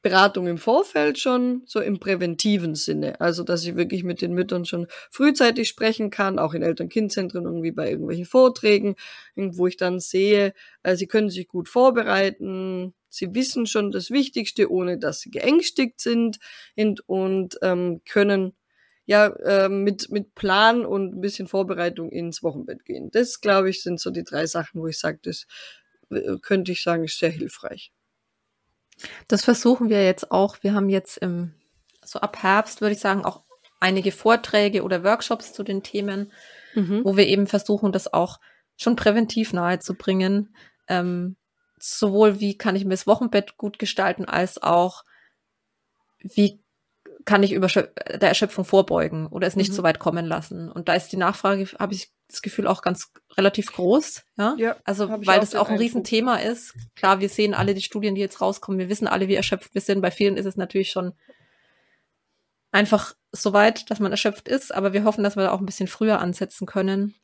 Beratung 0.04 0.46
im 0.46 0.58
Vorfeld 0.58 1.18
schon, 1.18 1.62
so 1.64 1.80
im 1.80 1.98
präventiven 1.98 2.74
Sinne. 2.74 3.20
Also, 3.22 3.42
dass 3.42 3.64
ich 3.64 3.74
wirklich 3.74 4.04
mit 4.04 4.20
den 4.20 4.34
Müttern 4.34 4.66
schon 4.66 4.86
frühzeitig 5.10 5.66
sprechen 5.66 6.10
kann, 6.10 6.38
auch 6.38 6.52
in 6.52 6.62
Eltern-Kind-Zentren, 6.62 7.46
irgendwie 7.46 7.72
bei 7.72 7.90
irgendwelchen 7.90 8.26
Vorträgen, 8.26 8.96
wo 9.34 9.66
ich 9.66 9.78
dann 9.78 10.00
sehe, 10.00 10.52
äh, 10.82 10.94
sie 10.96 11.06
können 11.06 11.30
sich 11.30 11.48
gut 11.48 11.70
vorbereiten, 11.70 12.92
sie 13.14 13.34
wissen 13.34 13.66
schon 13.66 13.90
das 13.90 14.10
Wichtigste, 14.10 14.70
ohne 14.70 14.98
dass 14.98 15.20
sie 15.20 15.30
geängstigt 15.30 16.00
sind 16.00 16.38
und, 17.06 17.58
ähm, 17.62 18.02
können 18.08 18.54
ja 19.06 19.26
äh, 19.26 19.68
mit, 19.68 20.10
mit 20.10 20.34
Plan 20.34 20.86
und 20.86 21.14
ein 21.14 21.20
bisschen 21.20 21.46
Vorbereitung 21.46 22.10
ins 22.10 22.42
Wochenbett 22.42 22.84
gehen. 22.84 23.10
Das, 23.10 23.40
glaube 23.40 23.70
ich, 23.70 23.82
sind 23.82 24.00
so 24.00 24.10
die 24.10 24.24
drei 24.24 24.46
Sachen, 24.46 24.80
wo 24.80 24.86
ich 24.86 24.98
sage, 24.98 25.18
das 25.22 25.46
äh, 26.10 26.38
könnte 26.40 26.72
ich 26.72 26.82
sagen, 26.82 27.04
ist 27.04 27.18
sehr 27.18 27.30
hilfreich. 27.30 27.92
Das 29.28 29.44
versuchen 29.44 29.90
wir 29.90 30.04
jetzt 30.04 30.30
auch. 30.30 30.56
Wir 30.62 30.74
haben 30.74 30.88
jetzt 30.88 31.18
im, 31.18 31.52
so 32.04 32.20
ab 32.20 32.42
Herbst, 32.42 32.80
würde 32.80 32.94
ich 32.94 33.00
sagen, 33.00 33.24
auch 33.24 33.44
einige 33.80 34.12
Vorträge 34.12 34.82
oder 34.82 35.04
Workshops 35.04 35.52
zu 35.52 35.62
den 35.62 35.82
Themen, 35.82 36.32
mhm. 36.74 37.02
wo 37.04 37.16
wir 37.16 37.26
eben 37.26 37.46
versuchen, 37.46 37.92
das 37.92 38.12
auch 38.12 38.40
schon 38.76 38.96
präventiv 38.96 39.52
nahezubringen. 39.52 40.54
Ähm, 40.88 41.36
sowohl 41.78 42.40
wie 42.40 42.56
kann 42.56 42.76
ich 42.76 42.84
mir 42.84 42.90
das 42.90 43.06
Wochenbett 43.06 43.56
gut 43.56 43.78
gestalten, 43.78 44.24
als 44.24 44.62
auch 44.62 45.04
wie 46.20 46.64
kann 47.24 47.42
ich 47.42 47.52
über 47.52 47.66
der 47.66 48.28
Erschöpfung 48.28 48.64
vorbeugen 48.64 49.26
oder 49.26 49.46
es 49.46 49.56
nicht 49.56 49.70
mhm. 49.70 49.74
so 49.74 49.82
weit 49.82 49.98
kommen 49.98 50.26
lassen. 50.26 50.70
Und 50.70 50.88
da 50.88 50.94
ist 50.94 51.08
die 51.08 51.16
Nachfrage, 51.16 51.66
habe 51.78 51.94
ich 51.94 52.12
das 52.28 52.42
Gefühl, 52.42 52.66
auch 52.66 52.82
ganz 52.82 53.12
relativ 53.36 53.72
groß. 53.72 54.22
Ja, 54.36 54.54
ja 54.58 54.76
also 54.84 55.08
weil 55.08 55.40
das 55.40 55.54
auch 55.54 55.68
ein 55.68 55.78
Riesenthema 55.78 56.36
ist. 56.36 56.74
Klar, 56.96 57.20
wir 57.20 57.28
sehen 57.28 57.54
alle 57.54 57.74
die 57.74 57.82
Studien, 57.82 58.14
die 58.14 58.20
jetzt 58.20 58.40
rauskommen. 58.40 58.78
Wir 58.78 58.88
wissen 58.88 59.06
alle, 59.06 59.28
wie 59.28 59.34
erschöpft 59.34 59.74
wir 59.74 59.80
sind. 59.80 60.00
Bei 60.00 60.10
vielen 60.10 60.36
ist 60.36 60.46
es 60.46 60.56
natürlich 60.56 60.90
schon 60.90 61.12
einfach 62.72 63.14
so 63.32 63.52
weit, 63.52 63.90
dass 63.90 64.00
man 64.00 64.10
erschöpft 64.10 64.48
ist. 64.48 64.74
Aber 64.74 64.92
wir 64.92 65.04
hoffen, 65.04 65.24
dass 65.24 65.36
wir 65.36 65.44
da 65.44 65.52
auch 65.52 65.60
ein 65.60 65.66
bisschen 65.66 65.88
früher 65.88 66.20
ansetzen 66.20 66.66
können. 66.66 67.14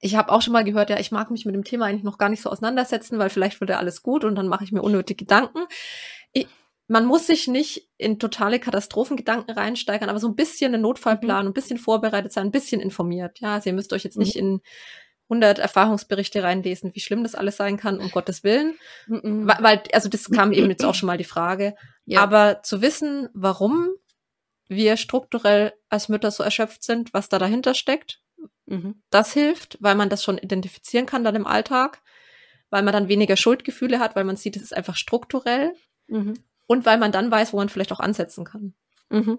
Ich 0.00 0.14
habe 0.14 0.30
auch 0.30 0.42
schon 0.42 0.52
mal 0.52 0.64
gehört, 0.64 0.90
ja, 0.90 0.98
ich 0.98 1.10
mag 1.10 1.30
mich 1.30 1.44
mit 1.44 1.54
dem 1.54 1.64
Thema 1.64 1.86
eigentlich 1.86 2.04
noch 2.04 2.18
gar 2.18 2.28
nicht 2.28 2.42
so 2.42 2.50
auseinandersetzen, 2.50 3.18
weil 3.18 3.30
vielleicht 3.30 3.60
wird 3.60 3.70
ja 3.70 3.78
alles 3.78 4.02
gut 4.02 4.24
und 4.24 4.36
dann 4.36 4.48
mache 4.48 4.64
ich 4.64 4.72
mir 4.72 4.82
unnötige 4.82 5.24
Gedanken. 5.24 5.60
Ich, 6.32 6.46
man 6.86 7.04
muss 7.04 7.26
sich 7.26 7.48
nicht 7.48 7.88
in 7.96 8.18
totale 8.18 8.60
Katastrophengedanken 8.60 9.54
reinsteigern, 9.54 10.08
aber 10.08 10.20
so 10.20 10.28
ein 10.28 10.36
bisschen 10.36 10.72
einen 10.72 10.82
Notfallplan, 10.82 11.44
mhm. 11.44 11.50
ein 11.50 11.54
bisschen 11.54 11.78
vorbereitet 11.78 12.32
sein, 12.32 12.46
ein 12.46 12.52
bisschen 12.52 12.80
informiert. 12.80 13.40
Ja, 13.40 13.54
also 13.54 13.70
ihr 13.70 13.74
müsst 13.74 13.92
euch 13.92 14.04
jetzt 14.04 14.18
nicht 14.18 14.36
mhm. 14.36 14.40
in 14.40 14.60
100 15.30 15.58
Erfahrungsberichte 15.58 16.42
reinlesen, 16.42 16.94
wie 16.94 17.00
schlimm 17.00 17.22
das 17.22 17.34
alles 17.34 17.56
sein 17.56 17.76
kann, 17.76 18.00
um 18.00 18.10
Gottes 18.10 18.44
Willen. 18.44 18.78
Mhm. 19.06 19.46
Weil, 19.46 19.82
also 19.92 20.08
das 20.08 20.30
kam 20.30 20.52
eben 20.52 20.70
jetzt 20.70 20.84
auch 20.84 20.94
schon 20.94 21.06
mal 21.06 21.18
die 21.18 21.24
Frage. 21.24 21.74
Ja. 22.10 22.22
Aber 22.22 22.62
zu 22.62 22.80
wissen, 22.80 23.28
warum 23.34 23.90
wir 24.66 24.96
strukturell 24.96 25.74
als 25.90 26.08
Mütter 26.08 26.30
so 26.30 26.42
erschöpft 26.42 26.82
sind, 26.82 27.12
was 27.12 27.28
da 27.28 27.38
dahinter 27.38 27.74
steckt, 27.74 28.22
mhm. 28.68 29.02
das 29.10 29.32
hilft, 29.32 29.78
weil 29.80 29.94
man 29.94 30.08
das 30.08 30.22
schon 30.22 30.38
identifizieren 30.38 31.06
kann 31.06 31.24
dann 31.24 31.34
im 31.34 31.46
Alltag, 31.46 32.02
weil 32.70 32.82
man 32.82 32.92
dann 32.92 33.08
weniger 33.08 33.36
Schuldgefühle 33.36 33.98
hat, 33.98 34.16
weil 34.16 34.24
man 34.24 34.36
sieht, 34.36 34.56
es 34.56 34.62
ist 34.62 34.76
einfach 34.76 34.96
strukturell 34.96 35.72
mhm. 36.06 36.34
und 36.66 36.86
weil 36.86 36.98
man 36.98 37.12
dann 37.12 37.30
weiß, 37.30 37.52
wo 37.52 37.56
man 37.56 37.68
vielleicht 37.68 37.92
auch 37.92 38.00
ansetzen 38.00 38.44
kann. 38.44 38.74
Mhm. 39.10 39.38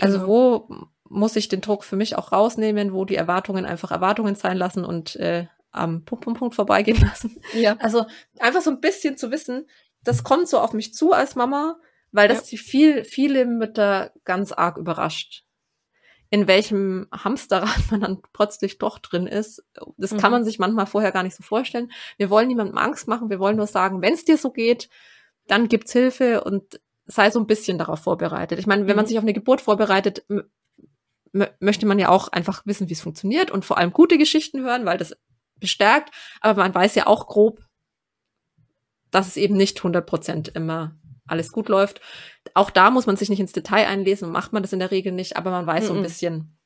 Also 0.00 0.18
genau. 0.18 0.28
wo 0.28 0.68
muss 1.08 1.36
ich 1.36 1.48
den 1.48 1.60
Druck 1.60 1.84
für 1.84 1.96
mich 1.96 2.16
auch 2.16 2.32
rausnehmen, 2.32 2.92
wo 2.92 3.04
die 3.04 3.16
Erwartungen 3.16 3.64
einfach 3.64 3.90
Erwartungen 3.90 4.34
sein 4.34 4.56
lassen 4.56 4.84
und 4.84 5.16
äh, 5.16 5.46
am 5.70 6.04
Punkt, 6.04 6.24
Punkt, 6.24 6.38
Punkt 6.38 6.54
vorbeigehen 6.54 7.00
lassen. 7.06 7.40
Ja. 7.52 7.76
Also 7.78 8.06
einfach 8.38 8.62
so 8.62 8.70
ein 8.70 8.80
bisschen 8.80 9.16
zu 9.16 9.30
wissen, 9.30 9.68
das 10.02 10.24
kommt 10.24 10.48
so 10.48 10.58
auf 10.58 10.72
mich 10.72 10.94
zu 10.94 11.12
als 11.12 11.34
Mama, 11.34 11.78
weil 12.12 12.28
das 12.28 12.42
ja. 12.42 12.50
die 12.50 12.58
viel, 12.58 13.04
viele 13.04 13.46
Mütter 13.46 14.12
ganz 14.24 14.52
arg 14.52 14.76
überrascht. 14.76 15.44
In 16.34 16.48
welchem 16.48 17.06
Hamsterrad 17.12 17.78
man 17.92 18.00
dann 18.00 18.22
plötzlich 18.32 18.78
doch 18.78 18.98
drin 18.98 19.28
ist. 19.28 19.62
Das 19.96 20.12
mhm. 20.12 20.18
kann 20.18 20.32
man 20.32 20.44
sich 20.44 20.58
manchmal 20.58 20.86
vorher 20.86 21.12
gar 21.12 21.22
nicht 21.22 21.36
so 21.36 21.44
vorstellen. 21.44 21.92
Wir 22.16 22.28
wollen 22.28 22.48
niemandem 22.48 22.76
Angst 22.76 23.06
machen, 23.06 23.30
wir 23.30 23.38
wollen 23.38 23.56
nur 23.56 23.68
sagen, 23.68 24.02
wenn 24.02 24.14
es 24.14 24.24
dir 24.24 24.36
so 24.36 24.50
geht, 24.50 24.88
dann 25.46 25.68
gibt's 25.68 25.92
Hilfe 25.92 26.42
und 26.42 26.80
sei 27.06 27.30
so 27.30 27.38
ein 27.38 27.46
bisschen 27.46 27.78
darauf 27.78 28.00
vorbereitet. 28.00 28.58
Ich 28.58 28.66
meine, 28.66 28.88
wenn 28.88 28.96
man 28.96 29.04
mhm. 29.04 29.08
sich 29.08 29.18
auf 29.18 29.22
eine 29.22 29.32
Geburt 29.32 29.60
vorbereitet, 29.60 30.26
möchte 31.60 31.86
man 31.86 32.00
ja 32.00 32.08
auch 32.08 32.26
einfach 32.26 32.66
wissen, 32.66 32.88
wie 32.88 32.94
es 32.94 33.02
funktioniert 33.02 33.52
und 33.52 33.64
vor 33.64 33.78
allem 33.78 33.92
gute 33.92 34.18
Geschichten 34.18 34.62
hören, 34.62 34.86
weil 34.86 34.98
das 34.98 35.16
bestärkt. 35.60 36.12
Aber 36.40 36.62
man 36.62 36.74
weiß 36.74 36.96
ja 36.96 37.06
auch 37.06 37.28
grob, 37.28 37.60
dass 39.12 39.28
es 39.28 39.36
eben 39.36 39.56
nicht 39.56 39.78
100 39.78 40.04
Prozent 40.04 40.48
immer 40.48 40.98
alles 41.28 41.52
gut 41.52 41.68
läuft. 41.68 42.00
Auch 42.54 42.70
da 42.70 42.90
muss 42.90 43.06
man 43.06 43.16
sich 43.16 43.28
nicht 43.28 43.40
ins 43.40 43.52
Detail 43.52 43.86
einlesen 43.86 44.26
und 44.26 44.32
macht 44.32 44.52
man 44.52 44.62
das 44.62 44.72
in 44.72 44.78
der 44.78 44.90
Regel 44.90 45.12
nicht, 45.12 45.36
aber 45.36 45.50
man 45.50 45.66
weiß 45.66 45.84
mm 45.84 45.86
-mm. 45.86 45.88
so 45.88 45.94
ein 45.94 46.02
bisschen. 46.02 46.56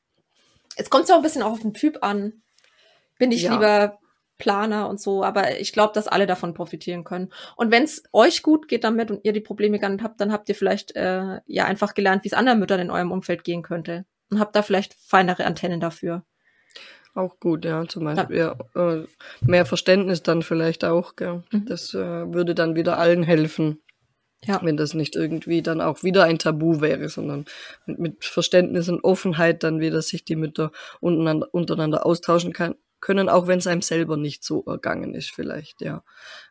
Es 0.75 0.89
kommt 0.89 1.07
so 1.07 1.15
ein 1.15 1.21
bisschen 1.21 1.41
auch 1.41 1.51
auf 1.51 1.61
den 1.61 1.73
Typ 1.73 2.03
an. 2.03 2.41
Bin 3.17 3.31
ich 3.31 3.41
ja. 3.41 3.53
lieber 3.53 3.99
Planer 4.37 4.87
und 4.89 5.01
so, 5.01 5.23
aber 5.23 5.59
ich 5.59 5.73
glaube, 5.73 5.93
dass 5.93 6.07
alle 6.07 6.25
davon 6.25 6.53
profitieren 6.53 7.03
können. 7.03 7.29
Und 7.57 7.71
wenn 7.71 7.83
es 7.83 8.03
euch 8.13 8.41
gut 8.41 8.67
geht 8.67 8.83
damit 8.83 9.11
und 9.11 9.19
ihr 9.23 9.33
die 9.33 9.41
Probleme 9.41 9.79
gar 9.79 9.89
nicht 9.89 10.03
habt, 10.03 10.21
dann 10.21 10.31
habt 10.31 10.47
ihr 10.47 10.55
vielleicht 10.55 10.95
äh, 10.95 11.41
ja 11.45 11.65
einfach 11.65 11.93
gelernt, 11.93 12.23
wie 12.23 12.29
es 12.29 12.33
anderen 12.33 12.59
Müttern 12.59 12.79
in 12.79 12.91
eurem 12.91 13.11
Umfeld 13.11 13.43
gehen 13.43 13.61
könnte 13.61 14.05
und 14.31 14.39
habt 14.39 14.55
da 14.55 14.61
vielleicht 14.61 14.93
feinere 14.93 15.45
Antennen 15.45 15.79
dafür. 15.79 16.23
Auch 17.13 17.39
gut, 17.39 17.65
ja, 17.65 17.85
zum 17.87 18.05
Beispiel. 18.05 18.37
Ja. 18.37 18.55
ja 18.75 18.93
äh, 18.93 19.07
mehr 19.41 19.65
Verständnis 19.65 20.23
dann 20.23 20.41
vielleicht 20.41 20.85
auch, 20.85 21.15
gell. 21.15 21.43
Mhm. 21.51 21.65
Das 21.65 21.93
äh, 21.93 22.33
würde 22.33 22.55
dann 22.55 22.75
wieder 22.75 22.97
allen 22.97 23.23
helfen. 23.23 23.81
Ja. 24.45 24.61
Wenn 24.63 24.77
das 24.77 24.93
nicht 24.93 25.15
irgendwie 25.15 25.61
dann 25.61 25.81
auch 25.81 26.03
wieder 26.03 26.23
ein 26.23 26.39
Tabu 26.39 26.79
wäre, 26.79 27.09
sondern 27.09 27.45
mit 27.85 28.23
Verständnis 28.23 28.87
und 28.87 29.03
Offenheit 29.03 29.63
dann 29.63 29.81
wieder 29.81 30.01
sich 30.01 30.23
die 30.23 30.37
Mütter 30.37 30.71
untereinander, 31.01 31.47
untereinander 31.51 32.05
austauschen 32.05 32.53
kann, 32.53 32.75
können, 33.01 33.29
auch 33.29 33.47
wenn 33.47 33.59
es 33.59 33.67
einem 33.67 33.81
selber 33.81 34.17
nicht 34.17 34.43
so 34.43 34.63
ergangen 34.65 35.13
ist, 35.13 35.31
vielleicht, 35.31 35.81
ja. 35.81 36.03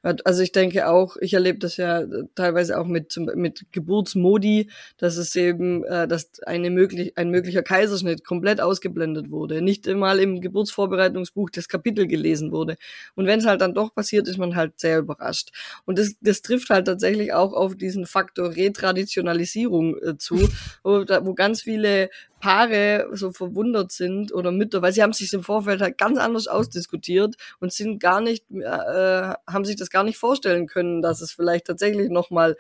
Also 0.03 0.43
ich 0.43 0.53
denke 0.53 0.89
auch, 0.89 1.17
ich 1.21 1.35
erlebe 1.35 1.59
das 1.59 1.77
ja 1.77 2.05
teilweise 2.35 2.79
auch 2.79 2.87
mit, 2.87 3.17
mit 3.35 3.67
Geburtsmodi, 3.73 4.71
dass 4.97 5.17
es 5.17 5.35
eben, 5.37 5.85
äh, 5.85 6.09
dass 6.09 6.41
eine 6.45 6.71
möglich, 6.71 7.13
ein 7.17 7.31
möglicher 7.31 7.63
Kaiserschnitt 7.63 8.25
komplett 8.25 8.61
ausgeblendet 8.61 9.31
wurde, 9.31 9.61
nicht 9.63 9.87
einmal 9.89 10.19
im 10.21 10.41
Geburtsvorbereitungsbuch 10.41 11.51
das 11.51 11.69
Kapitel 11.69 12.07
gelesen 12.07 12.53
wurde. 12.53 12.77
Und 13.15 13.27
wenn 13.27 13.41
es 13.41 13.47
halt 13.47 13.61
dann 13.61 13.75
doch 13.75 13.95
passiert, 13.95 14.29
ist 14.29 14.39
man 14.39 14.57
halt 14.57 14.79
sehr 14.81 14.99
überrascht. 14.99 15.51
Und 15.85 15.99
das, 15.99 16.15
das 16.21 16.43
trifft 16.43 16.71
halt 16.71 16.87
tatsächlich 16.87 17.33
auch 17.33 17.53
auf 17.53 17.77
diesen 17.77 18.07
Faktor 18.07 18.57
Retraditionalisierung 18.57 19.99
äh, 19.99 20.17
zu, 20.19 20.37
wo, 20.83 21.05
wo 21.23 21.35
ganz 21.35 21.63
viele 21.63 22.11
Paare 22.41 23.09
so 23.13 23.33
verwundert 23.33 23.93
sind 23.93 24.33
oder 24.33 24.53
Mütter, 24.53 24.83
weil 24.83 24.93
sie 24.93 25.03
haben 25.03 25.13
sich 25.13 25.33
im 25.33 25.43
Vorfeld 25.43 25.81
halt 25.81 25.99
ganz 25.99 26.19
anders 26.19 26.47
ausdiskutiert 26.47 27.37
und 27.61 27.73
sind 27.73 27.99
gar 27.99 28.21
nicht, 28.21 28.45
äh, 28.51 29.35
haben 29.47 29.65
sich 29.65 29.77
das 29.77 29.91
gar 29.91 30.05
nicht 30.05 30.19
vorstellen 30.19 30.67
können, 30.67 31.03
dass 31.03 31.21
es 31.21 31.33
vielleicht 31.33 31.67
tatsächlich 31.67 32.11
nochmal 32.11 32.57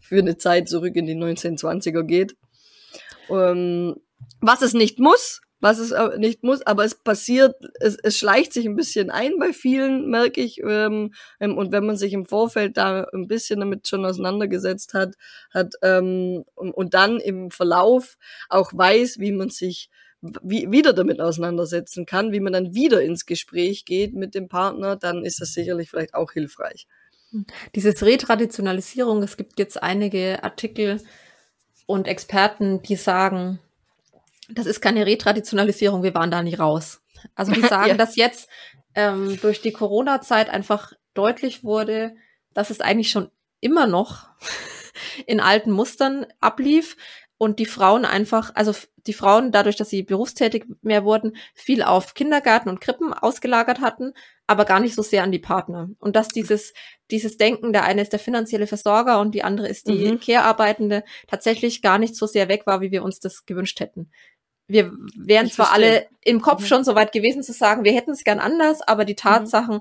für 0.00 0.18
eine 0.18 0.36
Zeit 0.36 0.68
zurück 0.68 0.94
in 0.96 1.06
die 1.06 1.16
1920er 1.16 2.02
geht. 2.02 2.36
Ähm, 3.28 3.96
was 4.40 4.62
es 4.62 4.72
nicht 4.72 4.98
muss, 4.98 5.40
was 5.60 5.78
es 5.78 5.94
nicht 6.18 6.42
muss, 6.42 6.62
aber 6.62 6.84
es 6.84 6.94
passiert, 6.94 7.54
es, 7.80 7.96
es 8.02 8.18
schleicht 8.18 8.52
sich 8.52 8.66
ein 8.66 8.76
bisschen 8.76 9.10
ein 9.10 9.38
bei 9.38 9.52
vielen, 9.52 10.10
merke 10.10 10.40
ich. 10.40 10.60
Ähm, 10.62 11.14
ähm, 11.40 11.56
und 11.56 11.72
wenn 11.72 11.86
man 11.86 11.96
sich 11.96 12.12
im 12.12 12.26
Vorfeld 12.26 12.76
da 12.76 13.06
ein 13.14 13.26
bisschen 13.26 13.60
damit 13.60 13.88
schon 13.88 14.04
auseinandergesetzt 14.04 14.94
hat, 14.94 15.14
hat 15.52 15.74
ähm, 15.82 16.44
und, 16.54 16.94
dann 16.94 17.18
im 17.18 17.50
Verlauf 17.50 18.16
auch 18.48 18.72
weiß, 18.74 19.18
wie 19.18 19.32
man 19.32 19.48
sich 19.48 19.90
wie, 20.42 20.70
wieder 20.70 20.92
damit 20.92 21.20
auseinandersetzen 21.20 22.06
kann, 22.06 22.32
wie 22.32 22.40
man 22.40 22.52
dann 22.52 22.74
wieder 22.74 23.02
ins 23.02 23.26
Gespräch 23.26 23.84
geht 23.84 24.14
mit 24.14 24.34
dem 24.34 24.48
Partner, 24.48 24.96
dann 24.96 25.24
ist 25.24 25.40
das 25.40 25.52
sicherlich 25.52 25.90
vielleicht 25.90 26.14
auch 26.14 26.32
hilfreich. 26.32 26.86
Dieses 27.74 28.02
Retraditionalisierung, 28.02 29.22
es 29.22 29.36
gibt 29.36 29.58
jetzt 29.58 29.82
einige 29.82 30.42
Artikel 30.42 31.00
und 31.86 32.08
Experten, 32.08 32.82
die 32.82 32.96
sagen, 32.96 33.58
das 34.48 34.66
ist 34.66 34.80
keine 34.80 35.06
Retraditionalisierung, 35.06 36.02
wir 36.02 36.14
waren 36.14 36.30
da 36.30 36.42
nie 36.42 36.54
raus. 36.54 37.00
Also 37.34 37.52
die 37.52 37.60
sagen, 37.66 37.90
ja. 37.90 37.94
dass 37.94 38.16
jetzt 38.16 38.48
ähm, 38.94 39.38
durch 39.40 39.60
die 39.60 39.72
Corona-Zeit 39.72 40.48
einfach 40.50 40.92
deutlich 41.14 41.64
wurde, 41.64 42.14
dass 42.54 42.70
es 42.70 42.80
eigentlich 42.80 43.10
schon 43.10 43.30
immer 43.60 43.86
noch 43.86 44.28
in 45.26 45.40
alten 45.40 45.70
Mustern 45.70 46.26
ablief 46.40 46.96
und 47.38 47.58
die 47.58 47.66
Frauen 47.66 48.04
einfach, 48.04 48.52
also 48.54 48.72
die 49.06 49.12
Frauen 49.12 49.52
dadurch, 49.52 49.76
dass 49.76 49.90
sie 49.90 50.02
berufstätig 50.02 50.64
mehr 50.80 51.04
wurden, 51.04 51.36
viel 51.54 51.82
auf 51.82 52.14
Kindergarten 52.14 52.70
und 52.70 52.80
Krippen 52.80 53.12
ausgelagert 53.12 53.80
hatten, 53.80 54.14
aber 54.46 54.64
gar 54.64 54.80
nicht 54.80 54.94
so 54.94 55.02
sehr 55.02 55.22
an 55.22 55.32
die 55.32 55.38
Partner. 55.38 55.90
Und 55.98 56.16
dass 56.16 56.28
dieses, 56.28 56.72
dieses 57.10 57.36
Denken, 57.36 57.72
der 57.72 57.84
eine 57.84 58.02
ist 58.02 58.12
der 58.12 58.18
finanzielle 58.18 58.66
Versorger 58.66 59.20
und 59.20 59.34
die 59.34 59.44
andere 59.44 59.68
ist 59.68 59.86
die 59.86 60.12
mhm. 60.12 60.20
Care-Arbeitende, 60.20 61.04
tatsächlich 61.28 61.82
gar 61.82 61.98
nicht 61.98 62.16
so 62.16 62.26
sehr 62.26 62.48
weg 62.48 62.66
war, 62.66 62.80
wie 62.80 62.90
wir 62.90 63.02
uns 63.02 63.20
das 63.20 63.44
gewünscht 63.44 63.80
hätten 63.80 64.10
wir 64.68 64.92
wären 65.16 65.46
ich 65.46 65.54
zwar 65.54 65.66
verstehe. 65.66 65.90
alle 65.90 66.06
im 66.24 66.40
Kopf 66.40 66.62
mhm. 66.62 66.66
schon 66.66 66.84
so 66.84 66.94
weit 66.94 67.12
gewesen 67.12 67.42
zu 67.42 67.52
sagen, 67.52 67.84
wir 67.84 67.92
hätten 67.92 68.12
es 68.12 68.24
gern 68.24 68.40
anders, 68.40 68.82
aber 68.82 69.04
die 69.04 69.12
mhm. 69.12 69.18
Tatsachen 69.18 69.76
mhm. 69.76 69.80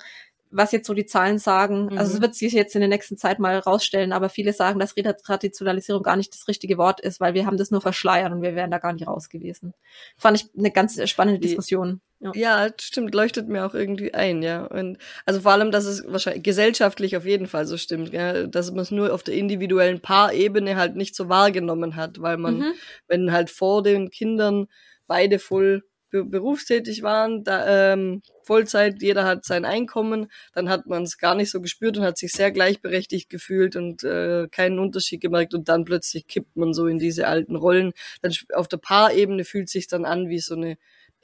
Was 0.55 0.71
jetzt 0.71 0.87
so 0.87 0.93
die 0.93 1.05
Zahlen 1.05 1.37
sagen. 1.37 1.87
Mhm. 1.91 1.97
Also 1.97 2.15
es 2.15 2.21
wird 2.21 2.35
sich 2.35 2.53
jetzt 2.53 2.75
in 2.75 2.81
der 2.81 2.87
nächsten 2.89 3.17
Zeit 3.17 3.39
mal 3.39 3.57
rausstellen, 3.59 4.13
aber 4.13 4.29
viele 4.29 4.53
sagen, 4.53 4.79
dass 4.79 4.95
Retraditionalisierung 4.95 6.03
gar 6.03 6.15
nicht 6.15 6.33
das 6.33 6.47
richtige 6.47 6.77
Wort 6.77 6.99
ist, 7.01 7.19
weil 7.19 7.33
wir 7.33 7.45
haben 7.45 7.57
das 7.57 7.71
nur 7.71 7.81
verschleiert 7.81 8.31
und 8.31 8.41
wir 8.41 8.55
wären 8.55 8.71
da 8.71 8.77
gar 8.77 8.93
nicht 8.93 9.07
raus 9.07 9.29
gewesen. 9.29 9.73
Fand 10.17 10.39
ich 10.41 10.47
eine 10.57 10.71
ganz 10.71 10.97
spannende 11.09 11.39
Die- 11.39 11.47
Diskussion. 11.47 12.01
Ja. 12.19 12.31
Ja, 12.33 12.69
stimmt, 12.79 13.13
leuchtet 13.13 13.49
mir 13.49 13.65
auch 13.65 13.73
irgendwie 13.73 14.13
ein, 14.13 14.41
ja. 14.41 14.65
Und 14.65 14.97
also 15.25 15.41
vor 15.41 15.51
allem, 15.51 15.69
dass 15.71 15.83
es 15.85 16.05
wahrscheinlich 16.07 16.43
gesellschaftlich 16.43 17.17
auf 17.17 17.25
jeden 17.25 17.45
Fall 17.45 17.67
so 17.67 17.75
stimmt, 17.77 18.13
ja, 18.13 18.47
dass 18.47 18.71
man 18.71 18.79
es 18.79 18.89
nur 18.91 19.13
auf 19.13 19.21
der 19.21 19.35
individuellen 19.35 19.99
Paarebene 19.99 20.77
halt 20.77 20.95
nicht 20.95 21.13
so 21.15 21.27
wahrgenommen 21.27 21.97
hat, 21.97 22.21
weil 22.21 22.37
man, 22.37 22.59
Mhm. 22.59 22.73
wenn 23.07 23.31
halt 23.33 23.49
vor 23.49 23.83
den 23.83 24.09
Kindern 24.09 24.67
beide 25.07 25.37
voll 25.39 25.83
berufstätig 26.11 27.01
waren, 27.03 27.43
da, 27.43 27.93
ähm, 27.93 28.21
Vollzeit, 28.43 29.01
jeder 29.01 29.25
hat 29.25 29.43
sein 29.43 29.65
Einkommen, 29.65 30.27
dann 30.53 30.69
hat 30.69 30.85
man 30.85 31.03
es 31.03 31.17
gar 31.17 31.35
nicht 31.35 31.49
so 31.51 31.61
gespürt 31.61 31.97
und 31.97 32.03
hat 32.03 32.17
sich 32.17 32.31
sehr 32.31 32.51
gleichberechtigt 32.51 33.29
gefühlt 33.29 33.75
und 33.75 34.03
äh, 34.03 34.47
keinen 34.49 34.79
Unterschied 34.79 35.19
gemerkt 35.21 35.53
und 35.53 35.67
dann 35.67 35.83
plötzlich 35.83 36.27
kippt 36.27 36.55
man 36.55 36.73
so 36.73 36.87
in 36.87 36.99
diese 36.99 37.27
alten 37.27 37.55
Rollen. 37.55 37.91
Dann 38.21 38.33
auf 38.53 38.67
der 38.67 38.77
Paarebene 38.77 39.43
fühlt 39.45 39.69
sich 39.69 39.87
dann 39.87 40.05
an 40.05 40.29
wie 40.29 40.39
so 40.39 40.55
eine 40.55 40.77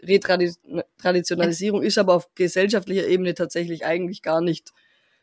Retraditionalisierung, 0.04 1.84
ist 1.84 1.98
aber 1.98 2.14
auf 2.16 2.28
gesellschaftlicher 2.36 3.08
Ebene 3.08 3.34
tatsächlich 3.34 3.86
eigentlich 3.86 4.22
gar 4.22 4.42
nicht 4.42 4.72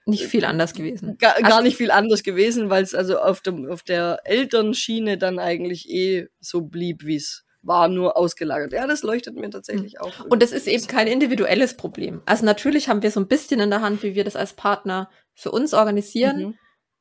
Nicht 0.07 0.25
viel 0.27 0.45
anders 0.45 0.73
gewesen. 0.75 1.19
gar, 1.19 1.35
Also- 1.37 1.49
gar 1.49 1.63
nicht 1.63 1.77
viel 1.77 1.91
anders 1.91 2.23
gewesen, 2.23 2.71
weil 2.71 2.83
es 2.83 2.95
also 2.95 3.19
auf 3.19 3.41
dem 3.41 3.69
auf 3.71 3.83
der 3.83 4.21
Elternschiene 4.25 5.19
dann 5.19 5.39
eigentlich 5.39 5.89
eh 5.91 6.29
so 6.41 6.63
blieb, 6.63 7.05
wie 7.05 7.17
es 7.17 7.45
war, 7.63 7.89
nur 7.89 8.17
ausgelagert. 8.17 8.73
Ja, 8.73 8.87
das 8.87 9.03
leuchtet 9.03 9.37
mir 9.37 9.51
tatsächlich 9.51 10.01
auch. 10.01 10.13
Und 10.29 10.43
das 10.43 10.53
ist 10.53 10.67
eben 10.69 10.87
kein 10.87 11.07
individuelles 11.07 11.77
Problem. 11.77 12.23
Also 12.27 12.45
natürlich 12.45 12.89
haben 12.89 13.03
wir 13.03 13.11
so 13.11 13.21
ein 13.21 13.29
bisschen 13.29 13.61
in 13.61 13.71
der 13.71 13.81
Hand, 13.81 14.03
wie 14.03 14.15
wir 14.15 14.25
das 14.25 14.37
als 14.37 14.53
Partner 14.53 15.11
für 15.35 15.51
uns 15.51 15.75
organisieren. 15.75 16.39
Mhm. 16.39 16.55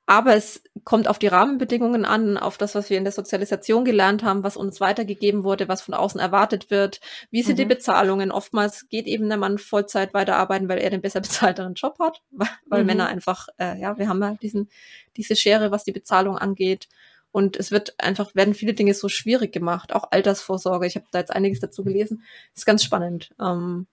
Aber 0.09 0.35
es 0.35 0.63
kommt 0.85 1.09
auf 1.09 1.19
die 1.19 1.27
Rahmenbedingungen 1.27 2.05
an, 2.05 2.37
auf 2.37 2.57
das, 2.57 2.75
was 2.75 2.89
wir 2.89 2.97
in 2.97 3.03
der 3.03 3.11
Sozialisation 3.11 3.83
gelernt 3.83 4.23
haben, 4.23 4.41
was 4.41 4.55
uns 4.55 4.79
weitergegeben 4.79 5.43
wurde, 5.43 5.67
was 5.67 5.81
von 5.81 5.93
außen 5.93 6.17
erwartet 6.17 6.69
wird. 6.69 7.01
Wie 7.29 7.41
sind 7.43 7.59
die 7.59 7.65
Mhm. 7.65 7.69
Bezahlungen? 7.69 8.31
Oftmals 8.31 8.87
geht 8.87 9.05
eben 9.05 9.27
der 9.27 9.37
Mann 9.37 9.57
Vollzeit 9.57 10.13
weiterarbeiten, 10.13 10.69
weil 10.69 10.77
er 10.79 10.89
den 10.91 11.01
besser 11.01 11.19
bezahlteren 11.59 11.73
Job 11.73 11.97
hat, 11.99 12.21
weil, 12.31 12.47
weil 12.67 12.81
Mhm. 12.83 12.87
Männer 12.87 13.07
einfach, 13.07 13.49
äh, 13.59 13.77
ja, 13.81 13.97
wir 13.97 14.07
haben 14.07 14.21
ja 14.21 14.33
diesen, 14.41 14.69
diese 15.17 15.35
Schere, 15.35 15.71
was 15.71 15.83
die 15.83 15.91
Bezahlung 15.91 16.37
angeht. 16.37 16.87
Und 17.31 17.57
es 17.57 17.71
wird 17.71 17.95
einfach, 17.99 18.33
werden 18.35 18.53
viele 18.53 18.73
Dinge 18.73 18.93
so 18.93 19.09
schwierig 19.09 19.51
gemacht, 19.53 19.93
auch 19.93 20.11
Altersvorsorge. 20.11 20.87
Ich 20.87 20.95
habe 20.95 21.05
da 21.11 21.19
jetzt 21.19 21.31
einiges 21.31 21.59
dazu 21.59 21.83
gelesen. 21.83 22.23
Das 22.53 22.61
ist 22.61 22.65
ganz 22.65 22.83
spannend. 22.83 23.31
Ähm, 23.39 23.87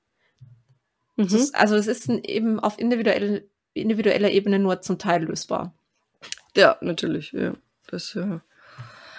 es 1.16 1.30
Mhm. 1.30 1.36
ist, 1.38 1.54
also 1.54 1.76
es 1.76 1.86
ist 1.86 2.08
eben 2.08 2.58
auf 2.60 2.78
individuell, 2.78 3.48
individueller 3.72 4.30
Ebene 4.30 4.58
nur 4.58 4.80
zum 4.82 4.98
Teil 4.98 5.24
lösbar. 5.24 5.74
Ja, 6.56 6.76
natürlich, 6.80 7.32
ja. 7.32 7.54
Das, 7.88 8.14
ja. 8.14 8.42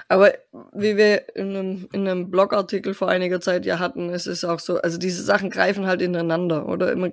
Aber 0.07 0.33
wie 0.73 0.97
wir 0.97 1.35
in 1.35 1.49
einem, 1.55 1.89
in 1.91 2.07
einem 2.07 2.29
Blogartikel 2.31 2.93
vor 2.93 3.09
einiger 3.09 3.41
Zeit 3.41 3.65
ja 3.65 3.79
hatten, 3.79 4.09
es 4.09 4.27
ist 4.27 4.43
auch 4.45 4.59
so, 4.59 4.79
also 4.81 4.97
diese 4.99 5.23
Sachen 5.23 5.49
greifen 5.49 5.87
halt 5.87 6.01
ineinander, 6.01 6.67
oder? 6.67 6.91
Immer, 6.91 7.11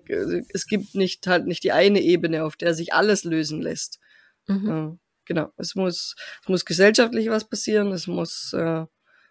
es 0.52 0.66
gibt 0.66 0.94
nicht 0.94 1.26
halt 1.26 1.46
nicht 1.46 1.64
die 1.64 1.72
eine 1.72 2.00
Ebene, 2.00 2.44
auf 2.44 2.56
der 2.56 2.74
sich 2.74 2.92
alles 2.94 3.24
lösen 3.24 3.62
lässt. 3.62 3.98
Mhm. 4.46 4.68
Ja, 4.68 4.96
genau. 5.24 5.50
Es 5.56 5.74
muss, 5.74 6.14
es 6.42 6.48
muss 6.48 6.64
gesellschaftlich 6.64 7.28
was 7.30 7.48
passieren, 7.48 7.92
es 7.92 8.06
muss 8.06 8.52
äh, 8.54 8.84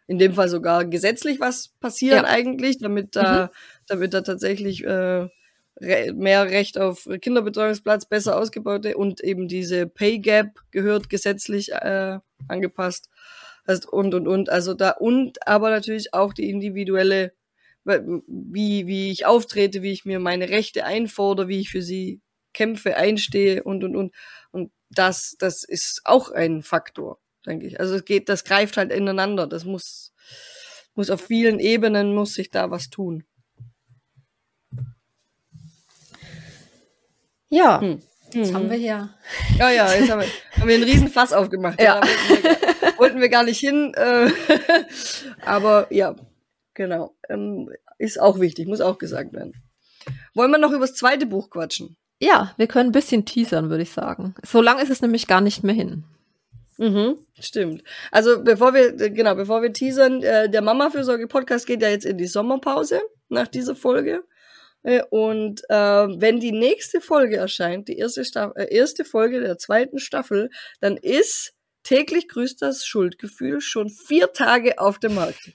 in 0.08 0.18
dem 0.20 0.34
Fall 0.34 0.50
sogar 0.50 0.86
gesetzlich 0.86 1.40
was 1.40 1.70
passieren 1.80 2.26
Ja. 2.26 2.30
eigentlich, 2.30 2.78
damit 2.80 3.16
da, 3.16 3.52
damit 3.88 4.14
da 4.14 4.22
tatsächlich 4.22 4.84
äh, 4.84 5.28
re 5.82 6.14
mehr 6.14 6.46
Recht 6.46 6.78
auf 6.78 7.08
Kinderbetreuungsplatz, 7.22 8.06
besser 8.08 8.38
ausgebaute 8.38 8.98
und 8.98 9.22
eben 9.22 9.48
diese 9.48 9.88
Pay 9.88 10.20
Gap 10.20 10.60
gehört 10.72 11.10
gesetzlich 11.10 11.72
äh, 11.72 12.20
angepasst. 12.48 13.10
Also 13.66 13.90
und 13.92 14.14
und 14.14 14.28
und. 14.28 14.50
Also 14.50 14.74
da 14.74 14.92
und 14.92 15.48
aber 15.48 15.70
natürlich 15.70 16.14
auch 16.14 16.34
die 16.34 16.50
individuelle, 16.50 17.34
wie, 17.86 18.88
wie 18.88 19.12
ich 19.12 19.26
auftrete, 19.26 19.82
wie 19.82 19.92
ich 19.92 20.06
mir 20.06 20.20
meine 20.20 20.50
Rechte 20.50 20.84
einfordere, 20.86 21.48
wie 21.48 21.60
ich 21.62 21.70
für 21.70 21.82
sie 21.82 22.22
kämpfe, 22.54 22.98
einstehe 22.98 23.64
und 23.64 23.84
und 23.84 23.96
und. 23.96 24.14
Und 24.52 24.72
das, 24.94 25.36
das 25.40 25.64
ist 25.64 26.02
auch 26.04 26.32
ein 26.32 26.64
Faktor, 26.64 27.20
denke 27.46 27.66
ich. 27.68 27.80
Also 27.80 27.96
es 27.96 28.06
geht, 28.06 28.30
das 28.30 28.44
greift 28.44 28.78
halt 28.78 28.92
ineinander. 28.92 29.48
Das 29.48 29.66
muss, 29.66 30.14
muss 30.96 31.10
auf 31.10 31.22
vielen 31.22 31.60
Ebenen 31.60 32.14
muss 32.14 32.34
sich 32.34 32.52
da 32.52 32.72
was 32.72 32.90
tun. 32.90 33.24
Ja, 37.50 37.82
Hm. 37.82 38.02
jetzt 38.34 38.54
haben 38.54 38.70
wir 38.70 38.78
hier. 38.78 39.10
Ja, 39.58 39.70
ja, 39.72 39.94
jetzt 39.94 40.10
haben 40.10 40.22
wir, 40.22 40.28
haben 40.58 40.68
wir 40.68 40.76
einen 40.76 40.86
riesen 40.86 41.10
Fass 41.10 41.34
aufgemacht. 41.34 41.82
Ja. 41.82 42.02
Wir, 42.02 42.98
wollten 42.98 43.20
wir 43.20 43.30
gar 43.30 43.44
nicht 43.44 43.60
hin. 43.60 43.94
Äh, 43.94 44.32
aber 45.46 45.88
ja, 45.90 46.16
genau. 46.74 47.16
Ähm, 47.30 47.70
ist 47.98 48.20
auch 48.20 48.40
wichtig, 48.40 48.68
muss 48.68 48.80
auch 48.80 48.98
gesagt 48.98 49.34
werden. 49.34 49.54
Wollen 50.34 50.52
wir 50.52 50.58
noch 50.58 50.72
über 50.72 50.88
das 50.88 50.96
zweite 50.96 51.26
Buch 51.26 51.50
quatschen? 51.50 51.98
Ja, 52.22 52.54
wir 52.56 52.68
können 52.68 52.90
ein 52.90 52.94
bisschen 52.94 53.26
teasern, 53.26 53.72
würde 53.72 53.82
ich 53.82 53.92
sagen. 53.92 54.36
So 54.44 54.62
lang 54.62 54.78
ist 54.78 54.92
es 54.92 55.02
nämlich 55.02 55.26
gar 55.26 55.42
nicht 55.42 55.64
mehr 55.64 55.74
hin. 55.74 56.04
Mhm, 56.78 57.18
stimmt. 57.40 57.84
Also 58.12 58.44
bevor 58.44 58.76
wir, 58.76 58.92
genau, 59.10 59.34
bevor 59.34 59.64
wir 59.64 59.74
teasern, 59.74 60.22
äh, 60.22 60.48
der 60.50 60.62
Mama-Fürsorge-Podcast 60.62 61.66
geht 61.66 61.82
ja 61.82 61.90
jetzt 61.90 62.06
in 62.06 62.18
die 62.18 62.28
Sommerpause 62.28 63.02
nach 63.30 63.48
dieser 63.48 63.76
Folge. 63.76 64.24
Äh, 64.84 65.02
und 65.10 65.62
äh, 65.70 65.76
wenn 65.76 66.40
die 66.40 66.52
nächste 66.52 67.02
Folge 67.02 67.38
erscheint, 67.38 67.88
die 67.88 67.98
erste, 67.98 68.22
äh, 68.56 68.76
erste 68.76 69.04
Folge 69.04 69.42
der 69.42 69.58
zweiten 69.58 69.98
Staffel, 69.98 70.52
dann 70.80 70.98
ist 70.98 71.54
täglich 71.84 72.28
grüßt 72.28 72.62
das 72.62 72.86
Schuldgefühl 72.86 73.62
schon 73.62 73.90
vier 73.90 74.32
Tage 74.32 74.78
auf 74.80 75.00
dem 75.00 75.16
Markt. 75.16 75.54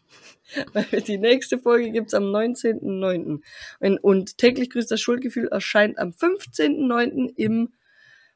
Weil 0.72 1.02
die 1.02 1.18
nächste 1.18 1.59
Folge 1.59 1.90
gibt's 1.90 2.14
am 2.14 2.24
19.09. 2.24 3.40
Und, 3.80 3.98
und 3.98 4.38
täglich 4.38 4.70
grüßt 4.70 4.90
das 4.90 5.00
Schuldgefühl 5.00 5.48
erscheint 5.48 5.98
am 5.98 6.11
15.09. 6.11 7.32
im 7.37 7.74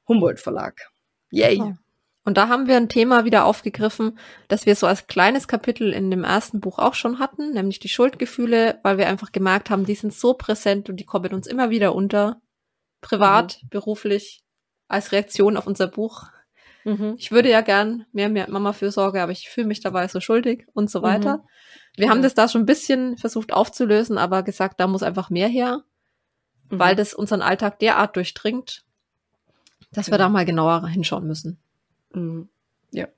Humboldt 0.09 0.41
Verlag. 0.41 0.91
Yay. 1.31 1.61
Oh. 1.61 1.75
Und 2.25 2.37
da 2.37 2.49
haben 2.49 2.67
wir 2.67 2.77
ein 2.77 2.89
Thema 2.89 3.25
wieder 3.25 3.47
aufgegriffen, 3.47 4.19
das 4.49 4.67
wir 4.67 4.77
so 4.77 4.87
als 4.87 5.07
kleines 5.07 5.49
Kapitel 5.49 5.93
in 5.93 6.11
dem 6.11 6.23
ersten 6.23 6.61
Buch 6.61 6.79
auch 6.79 6.95
schon 6.95 7.19
hatten, 7.19 7.53
nämlich 7.53 7.79
die 7.79 7.89
Schuldgefühle, 7.89 8.79
weil 8.83 8.99
wir 8.99 9.09
einfach 9.09 9.33
gemerkt 9.33 9.71
haben, 9.71 9.87
die 9.87 9.95
sind 9.95 10.13
so 10.13 10.35
präsent 10.35 10.91
und 10.91 10.97
die 10.97 11.07
kommen 11.07 11.33
uns 11.33 11.47
immer 11.47 11.71
wieder 11.71 11.95
unter. 11.95 12.41
Privat, 13.01 13.63
beruflich, 13.71 14.43
als 14.87 15.13
Reaktion 15.13 15.57
auf 15.57 15.67
unser 15.67 15.87
Buch. 15.87 16.25
Mhm. 16.85 17.15
Ich 17.17 17.33
würde 17.33 17.51
ja 17.51 17.63
gern 17.63 18.05
mehr, 18.13 18.29
mehr 18.29 18.51
Mama-Fürsorge, 18.51 19.23
aber 19.23 19.33
ich 19.33 19.49
fühle 19.49 19.67
mich 19.67 19.81
dabei 19.81 20.07
so 20.09 20.21
schuldig 20.21 20.67
und 20.75 20.91
so 20.91 21.03
weiter. 21.03 21.39
Mhm. 21.39 21.43
Wir 21.97 22.09
haben 22.11 22.23
das 22.23 22.35
da 22.35 22.49
schon 22.49 22.63
ein 22.63 22.67
bisschen 22.67 23.17
versucht 23.19 23.53
aufzulösen, 23.53 24.17
aber 24.19 24.43
gesagt, 24.43 24.81
da 24.81 24.87
muss 24.87 25.03
einfach 25.03 25.29
mehr 25.31 25.49
her, 25.49 25.83
weil 26.69 26.95
das 26.97 27.15
unseren 27.15 27.43
Alltag 27.43 27.79
derart 27.81 28.17
durchdringt, 28.17 28.85
dass 29.93 30.07
wir 30.07 30.13
Genau. 30.13 30.25
da 30.25 30.29
mal 30.29 30.45
genauer 30.45 30.87
hinschauen 30.89 31.27
müssen. 31.27 31.59
Mhm. 32.15 32.49
Ja. 32.93 33.09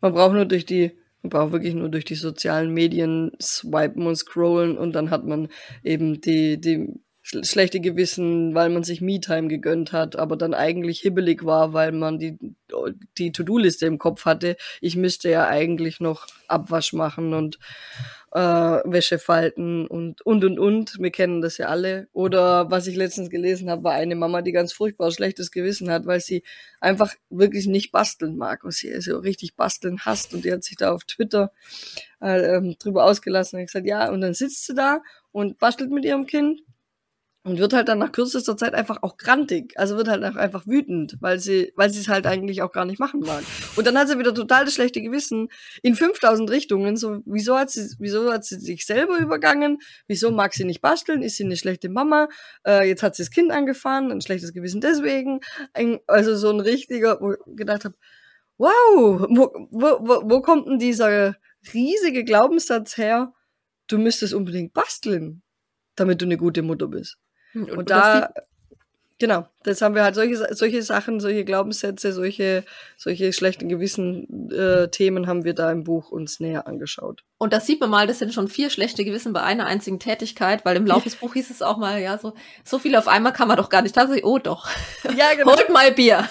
Man 0.00 0.12
braucht 0.14 0.32
nur 0.34 0.46
durch 0.46 0.64
die, 0.66 0.92
man 1.22 1.30
braucht 1.30 1.52
wirklich 1.52 1.74
nur 1.74 1.88
durch 1.88 2.04
die 2.04 2.14
sozialen 2.14 2.72
Medien 2.72 3.32
swipen 3.40 4.06
und 4.06 4.16
scrollen 4.16 4.78
und 4.78 4.92
dann 4.92 5.10
hat 5.10 5.24
man 5.24 5.48
eben 5.84 6.20
die, 6.20 6.60
die 6.60 6.88
sch 7.24 7.36
schlechte 7.44 7.80
Gewissen, 7.80 8.54
weil 8.54 8.68
man 8.70 8.82
sich 8.82 9.00
Me-Time 9.00 9.46
gegönnt 9.48 9.92
hat, 9.92 10.16
aber 10.16 10.36
dann 10.36 10.54
eigentlich 10.54 11.00
hibbelig 11.00 11.44
war, 11.44 11.72
weil 11.72 11.92
man 11.92 12.18
die, 12.18 12.36
die 13.18 13.30
To-Do-Liste 13.30 13.86
im 13.86 13.98
Kopf 13.98 14.24
hatte. 14.24 14.56
Ich 14.80 14.96
müsste 14.96 15.30
ja 15.30 15.46
eigentlich 15.46 16.00
noch 16.00 16.26
Abwasch 16.48 16.92
machen 16.92 17.32
und 17.34 17.58
äh, 18.34 18.38
Wäsche 18.40 19.18
falten 19.18 19.86
und 19.86 20.22
und 20.22 20.44
und 20.44 20.58
und. 20.58 20.98
Wir 20.98 21.10
kennen 21.10 21.42
das 21.42 21.58
ja 21.58 21.66
alle. 21.68 22.08
Oder 22.12 22.70
was 22.70 22.86
ich 22.86 22.96
letztens 22.96 23.30
gelesen 23.30 23.70
habe, 23.70 23.84
war 23.84 23.92
eine 23.92 24.16
Mama, 24.16 24.42
die 24.42 24.52
ganz 24.52 24.72
furchtbar 24.72 25.10
schlechtes 25.12 25.50
Gewissen 25.50 25.90
hat, 25.90 26.06
weil 26.06 26.20
sie 26.20 26.42
einfach 26.80 27.14
wirklich 27.30 27.66
nicht 27.66 27.92
basteln 27.92 28.36
mag 28.36 28.64
und 28.64 28.72
sie 28.72 29.00
so 29.00 29.18
richtig 29.18 29.54
basteln 29.54 30.00
hasst 30.00 30.32
und 30.34 30.44
die 30.44 30.52
hat 30.52 30.64
sich 30.64 30.76
da 30.76 30.92
auf 30.92 31.04
Twitter 31.04 31.52
äh, 32.22 32.56
ähm, 32.56 32.76
drüber 32.78 33.04
ausgelassen 33.04 33.58
und 33.58 33.66
gesagt, 33.66 33.86
ja, 33.86 34.10
und 34.10 34.22
dann 34.22 34.34
sitzt 34.34 34.66
sie 34.66 34.74
da 34.74 35.02
und 35.30 35.58
bastelt 35.58 35.90
mit 35.90 36.04
ihrem 36.04 36.26
Kind 36.26 36.62
und 37.44 37.58
wird 37.58 37.72
halt 37.72 37.88
dann 37.88 37.98
nach 37.98 38.12
kürzester 38.12 38.56
Zeit 38.56 38.74
einfach 38.74 39.02
auch 39.02 39.16
grantig, 39.16 39.72
also 39.76 39.96
wird 39.96 40.08
halt 40.08 40.22
einfach 40.22 40.66
wütend, 40.66 41.16
weil 41.20 41.40
sie, 41.40 41.72
weil 41.74 41.90
sie 41.90 42.00
es 42.00 42.08
halt 42.08 42.26
eigentlich 42.26 42.62
auch 42.62 42.70
gar 42.70 42.84
nicht 42.84 43.00
machen 43.00 43.20
mag. 43.20 43.42
Und 43.74 43.86
dann 43.86 43.98
hat 43.98 44.08
sie 44.08 44.18
wieder 44.18 44.32
total 44.32 44.64
das 44.64 44.74
schlechte 44.74 45.02
Gewissen 45.02 45.48
in 45.82 45.96
5000 45.96 46.48
Richtungen, 46.50 46.96
so, 46.96 47.20
wieso 47.24 47.58
hat 47.58 47.70
sie, 47.70 47.94
wieso 47.98 48.32
hat 48.32 48.44
sie 48.44 48.60
sich 48.60 48.86
selber 48.86 49.18
übergangen, 49.18 49.78
wieso 50.06 50.30
mag 50.30 50.54
sie 50.54 50.64
nicht 50.64 50.80
basteln, 50.80 51.22
ist 51.22 51.36
sie 51.36 51.44
eine 51.44 51.56
schlechte 51.56 51.88
Mama, 51.88 52.28
äh, 52.64 52.86
jetzt 52.86 53.02
hat 53.02 53.16
sie 53.16 53.24
das 53.24 53.30
Kind 53.30 53.50
angefahren, 53.50 54.12
ein 54.12 54.20
schlechtes 54.20 54.52
Gewissen 54.52 54.80
deswegen, 54.80 55.40
ein, 55.72 55.98
also 56.06 56.36
so 56.36 56.50
ein 56.50 56.60
richtiger, 56.60 57.20
wo 57.20 57.32
ich 57.32 57.38
gedacht 57.56 57.84
habe, 57.84 57.96
wow, 58.58 59.26
wo, 59.28 59.68
wo, 59.70 59.98
wo, 60.00 60.30
wo 60.30 60.40
kommt 60.42 60.68
denn 60.68 60.78
dieser 60.78 61.34
riesige 61.74 62.22
Glaubenssatz 62.22 62.96
her, 62.96 63.32
du 63.88 63.98
müsstest 63.98 64.32
unbedingt 64.32 64.72
basteln, 64.72 65.42
damit 65.96 66.20
du 66.20 66.26
eine 66.26 66.36
gute 66.36 66.62
Mutter 66.62 66.86
bist. 66.86 67.18
Und, 67.54 67.90
das 67.90 68.00
da, 68.00 68.34
Genau, 69.22 69.46
das 69.62 69.80
haben 69.82 69.94
wir 69.94 70.02
halt 70.02 70.16
solche, 70.16 70.52
solche 70.52 70.82
Sachen, 70.82 71.20
solche 71.20 71.44
Glaubenssätze, 71.44 72.12
solche, 72.12 72.64
solche 72.96 73.32
schlechten 73.32 73.68
Gewissen 73.68 74.50
äh, 74.50 74.88
Themen 74.88 75.28
haben 75.28 75.44
wir 75.44 75.54
da 75.54 75.70
im 75.70 75.84
Buch 75.84 76.10
uns 76.10 76.40
näher 76.40 76.66
angeschaut. 76.66 77.22
Und 77.38 77.52
das 77.52 77.64
sieht 77.64 77.80
man 77.80 77.88
mal, 77.88 78.08
das 78.08 78.18
sind 78.18 78.34
schon 78.34 78.48
vier 78.48 78.68
schlechte 78.68 79.04
Gewissen 79.04 79.32
bei 79.32 79.40
einer 79.40 79.66
einzigen 79.66 80.00
Tätigkeit, 80.00 80.64
weil 80.64 80.76
im 80.76 80.86
Laufe 80.86 81.04
des 81.04 81.14
Buches 81.14 81.34
hieß 81.34 81.50
es 81.50 81.62
auch 81.62 81.76
mal, 81.76 82.00
ja, 82.00 82.18
so, 82.18 82.34
so 82.64 82.80
viel 82.80 82.96
auf 82.96 83.06
einmal 83.06 83.32
kann 83.32 83.46
man 83.46 83.58
doch 83.58 83.68
gar 83.68 83.82
nicht. 83.82 83.96
Da 83.96 84.12
ich, 84.12 84.24
oh 84.24 84.40
doch. 84.40 84.68
Ja, 85.16 85.32
genau. 85.36 85.52
Holt 85.52 85.70
mal 85.70 85.92
Bier. 85.92 86.28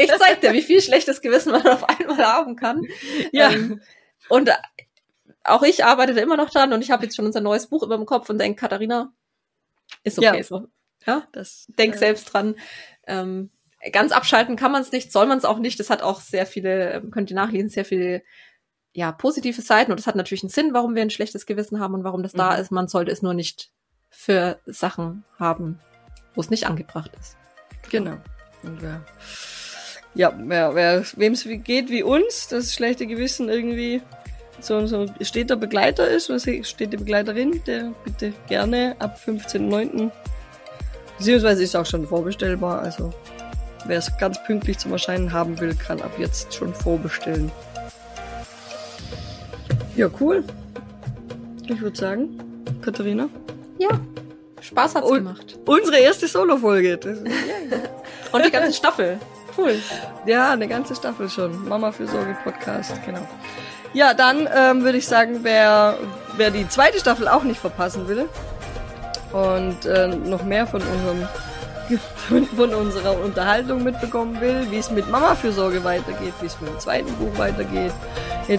Ich 0.00 0.10
zeig 0.18 0.40
dir, 0.40 0.52
wie 0.52 0.62
viel 0.62 0.80
schlechtes 0.80 1.20
Gewissen 1.20 1.52
man 1.52 1.64
auf 1.68 1.88
einmal 1.88 2.18
haben 2.18 2.56
kann. 2.56 2.82
Ja. 3.30 3.52
Ähm, 3.52 3.80
und 4.28 4.50
auch 5.44 5.62
ich 5.62 5.84
arbeite 5.84 6.14
da 6.14 6.20
immer 6.20 6.36
noch 6.36 6.50
dran 6.50 6.72
und 6.72 6.82
ich 6.82 6.90
habe 6.90 7.04
jetzt 7.04 7.14
schon 7.14 7.26
unser 7.26 7.40
neues 7.40 7.68
Buch 7.68 7.84
über 7.84 7.96
dem 7.96 8.06
Kopf 8.06 8.28
und 8.28 8.38
denke, 8.38 8.58
Katharina, 8.58 9.12
ist 10.02 10.18
okay 10.18 10.38
Ja. 10.38 10.42
so. 10.44 10.68
Ja, 11.06 11.26
Das, 11.32 11.66
denk 11.78 11.94
äh, 11.94 11.98
selbst 11.98 12.32
dran. 12.32 12.54
Ähm, 13.06 13.50
ganz 13.92 14.12
abschalten 14.12 14.56
kann 14.56 14.72
man 14.72 14.80
es 14.82 14.92
nicht, 14.92 15.12
soll 15.12 15.26
man 15.26 15.36
es 15.38 15.44
auch 15.44 15.58
nicht. 15.58 15.78
Das 15.78 15.90
hat 15.90 16.02
auch 16.02 16.20
sehr 16.20 16.46
viele, 16.46 16.92
ähm, 16.94 17.10
könnt 17.10 17.30
ihr 17.30 17.36
nachlesen, 17.36 17.68
sehr 17.68 17.84
viele 17.84 18.22
ja, 18.92 19.10
positive 19.12 19.60
Seiten 19.60 19.90
und 19.90 19.98
es 20.00 20.06
hat 20.06 20.14
natürlich 20.14 20.44
einen 20.44 20.50
Sinn, 20.50 20.72
warum 20.72 20.94
wir 20.94 21.02
ein 21.02 21.10
schlechtes 21.10 21.46
Gewissen 21.46 21.80
haben 21.80 21.94
und 21.94 22.04
warum 22.04 22.22
das 22.22 22.32
da 22.32 22.54
Mhm. 22.54 22.60
ist. 22.60 22.70
Man 22.70 22.88
sollte 22.88 23.10
es 23.10 23.22
nur 23.22 23.34
nicht 23.34 23.70
für 24.08 24.60
Sachen 24.66 25.24
haben, 25.38 25.80
wo 26.34 26.40
es 26.40 26.48
nicht 26.48 26.66
angebracht 26.66 27.10
ist. 27.20 27.36
Genau. 27.90 28.16
Und 28.62 28.80
wer, 28.80 29.04
ja, 30.14 30.32
wer, 30.38 30.74
wer, 30.76 31.04
wem 31.16 31.32
es 31.32 31.44
geht 31.44 31.90
wie 31.90 32.04
uns, 32.04 32.46
das 32.48 32.72
schlechte 32.72 33.06
Gewissen 33.08 33.48
irgendwie 33.48 34.00
so, 34.60 34.86
so 34.86 35.06
steter 35.20 35.56
Begleiter 35.56 36.08
ist, 36.08 36.30
oder 36.30 36.38
stete 36.38 36.96
Begleiterin, 36.96 37.62
der 37.66 37.92
bitte 38.04 38.32
gerne 38.48 38.96
ab 38.98 39.18
15.09. 39.24 40.10
Beziehungsweise 41.18 41.62
ist 41.62 41.76
auch 41.76 41.86
schon 41.86 42.06
vorbestellbar, 42.06 42.80
also 42.80 43.12
wer 43.86 43.98
es 43.98 44.10
ganz 44.18 44.42
pünktlich 44.44 44.78
zum 44.78 44.92
Erscheinen 44.92 45.32
haben 45.32 45.58
will, 45.60 45.74
kann 45.74 46.00
ab 46.02 46.12
jetzt 46.18 46.52
schon 46.54 46.74
vorbestellen. 46.74 47.50
Ja, 49.96 50.08
cool. 50.20 50.44
Ich 51.68 51.80
würde 51.80 51.96
sagen, 51.96 52.40
Katharina, 52.82 53.28
Ja, 53.78 53.88
Spaß 54.60 54.94
hat's 54.96 55.08
Und- 55.08 55.18
gemacht. 55.18 55.58
unsere 55.66 55.98
erste 55.98 56.26
Solo-Folge. 56.26 56.98
Und 58.32 58.44
die 58.44 58.50
ganze 58.50 58.72
Staffel. 58.72 59.18
Cool. 59.56 59.76
Ja, 60.26 60.52
eine 60.52 60.66
ganze 60.66 60.96
Staffel 60.96 61.28
schon. 61.28 61.68
Mama 61.68 61.92
für 61.92 62.06
Sorge 62.08 62.36
Podcast, 62.42 62.92
genau. 63.06 63.26
Ja, 63.94 64.12
dann 64.12 64.48
ähm, 64.54 64.82
würde 64.82 64.98
ich 64.98 65.06
sagen, 65.06 65.40
wer, 65.42 65.96
wer 66.36 66.50
die 66.50 66.68
zweite 66.68 66.98
Staffel 66.98 67.28
auch 67.28 67.44
nicht 67.44 67.60
verpassen 67.60 68.08
will 68.08 68.28
und 69.32 69.86
äh, 69.86 70.08
noch 70.08 70.42
mehr 70.44 70.66
von 70.66 70.82
unserem 70.82 71.28
von, 72.56 72.74
unserer 72.74 73.18
Unterhaltung 73.20 73.84
mitbekommen 73.84 74.40
will, 74.40 74.66
wie 74.70 74.78
es 74.78 74.90
mit 74.90 75.08
Mama 75.10 75.34
für 75.34 75.52
Sorge 75.52 75.84
weitergeht, 75.84 76.32
wie 76.40 76.46
es 76.46 76.60
mit 76.60 76.70
dem 76.70 76.80
zweiten 76.80 77.12
Buch 77.16 77.38
weitergeht 77.38 77.92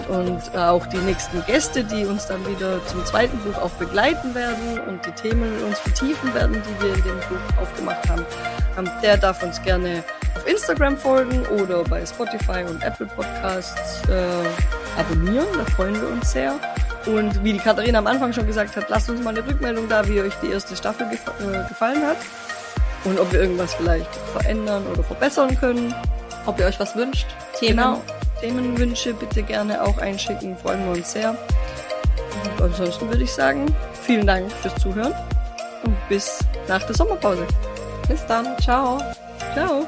und 0.08 0.56
auch 0.56 0.84
die 0.86 0.98
nächsten 0.98 1.44
Gäste, 1.46 1.84
die 1.84 2.06
uns 2.06 2.26
dann 2.26 2.44
wieder 2.46 2.84
zum 2.86 3.04
zweiten 3.04 3.36
Buch 3.38 3.56
auch 3.58 3.70
begleiten 3.70 4.34
werden 4.34 4.80
und 4.88 5.04
die 5.06 5.12
Themen 5.12 5.52
uns 5.64 5.78
vertiefen 5.78 6.32
werden, 6.34 6.62
die 6.62 6.84
wir 6.84 6.94
in 6.94 7.02
dem 7.02 7.20
Buch 7.28 7.62
aufgemacht 7.62 8.08
haben, 8.08 8.24
ähm, 8.78 8.90
der 9.02 9.16
darf 9.16 9.42
uns 9.42 9.62
gerne 9.62 10.02
auf 10.34 10.46
Instagram 10.46 10.96
folgen 10.96 11.44
oder 11.60 11.84
bei 11.84 12.04
Spotify 12.04 12.64
und 12.68 12.82
Apple 12.82 13.06
Podcasts 13.06 14.02
äh, 14.08 14.75
abonnieren. 14.98 15.46
Da 15.56 15.64
freuen 15.72 16.00
wir 16.00 16.08
uns 16.08 16.32
sehr. 16.32 16.54
Und 17.06 17.42
wie 17.44 17.52
die 17.52 17.58
Katharina 17.58 17.98
am 17.98 18.06
Anfang 18.06 18.32
schon 18.32 18.46
gesagt 18.46 18.76
hat, 18.76 18.88
lasst 18.88 19.08
uns 19.08 19.22
mal 19.22 19.30
eine 19.30 19.46
Rückmeldung 19.46 19.88
da, 19.88 20.06
wie 20.08 20.20
euch 20.20 20.34
die 20.42 20.50
erste 20.50 20.74
Staffel 20.74 21.08
gef 21.08 21.22
äh, 21.40 21.68
gefallen 21.68 22.04
hat. 22.04 22.16
Und 23.04 23.20
ob 23.20 23.32
wir 23.32 23.40
irgendwas 23.40 23.74
vielleicht 23.74 24.14
verändern 24.32 24.84
oder 24.92 25.02
verbessern 25.02 25.56
können. 25.58 25.94
Ob 26.46 26.58
ihr 26.58 26.66
euch 26.66 26.78
was 26.78 26.96
wünscht, 26.96 27.26
Themen. 27.58 27.76
Genau. 27.76 28.02
Themenwünsche 28.40 29.14
bitte 29.14 29.42
gerne 29.42 29.82
auch 29.82 29.98
einschicken, 29.98 30.56
freuen 30.56 30.84
wir 30.84 30.92
uns 30.92 31.12
sehr. 31.12 31.30
Und 31.30 32.62
ansonsten 32.62 33.08
würde 33.08 33.24
ich 33.24 33.32
sagen, 33.32 33.66
vielen 34.02 34.26
Dank 34.26 34.50
fürs 34.52 34.74
Zuhören 34.76 35.14
und 35.84 35.96
bis 36.08 36.40
nach 36.68 36.82
der 36.82 36.94
Sommerpause. 36.94 37.46
Bis 38.08 38.24
dann. 38.26 38.58
Ciao. 38.60 39.00
Ciao. 39.54 39.86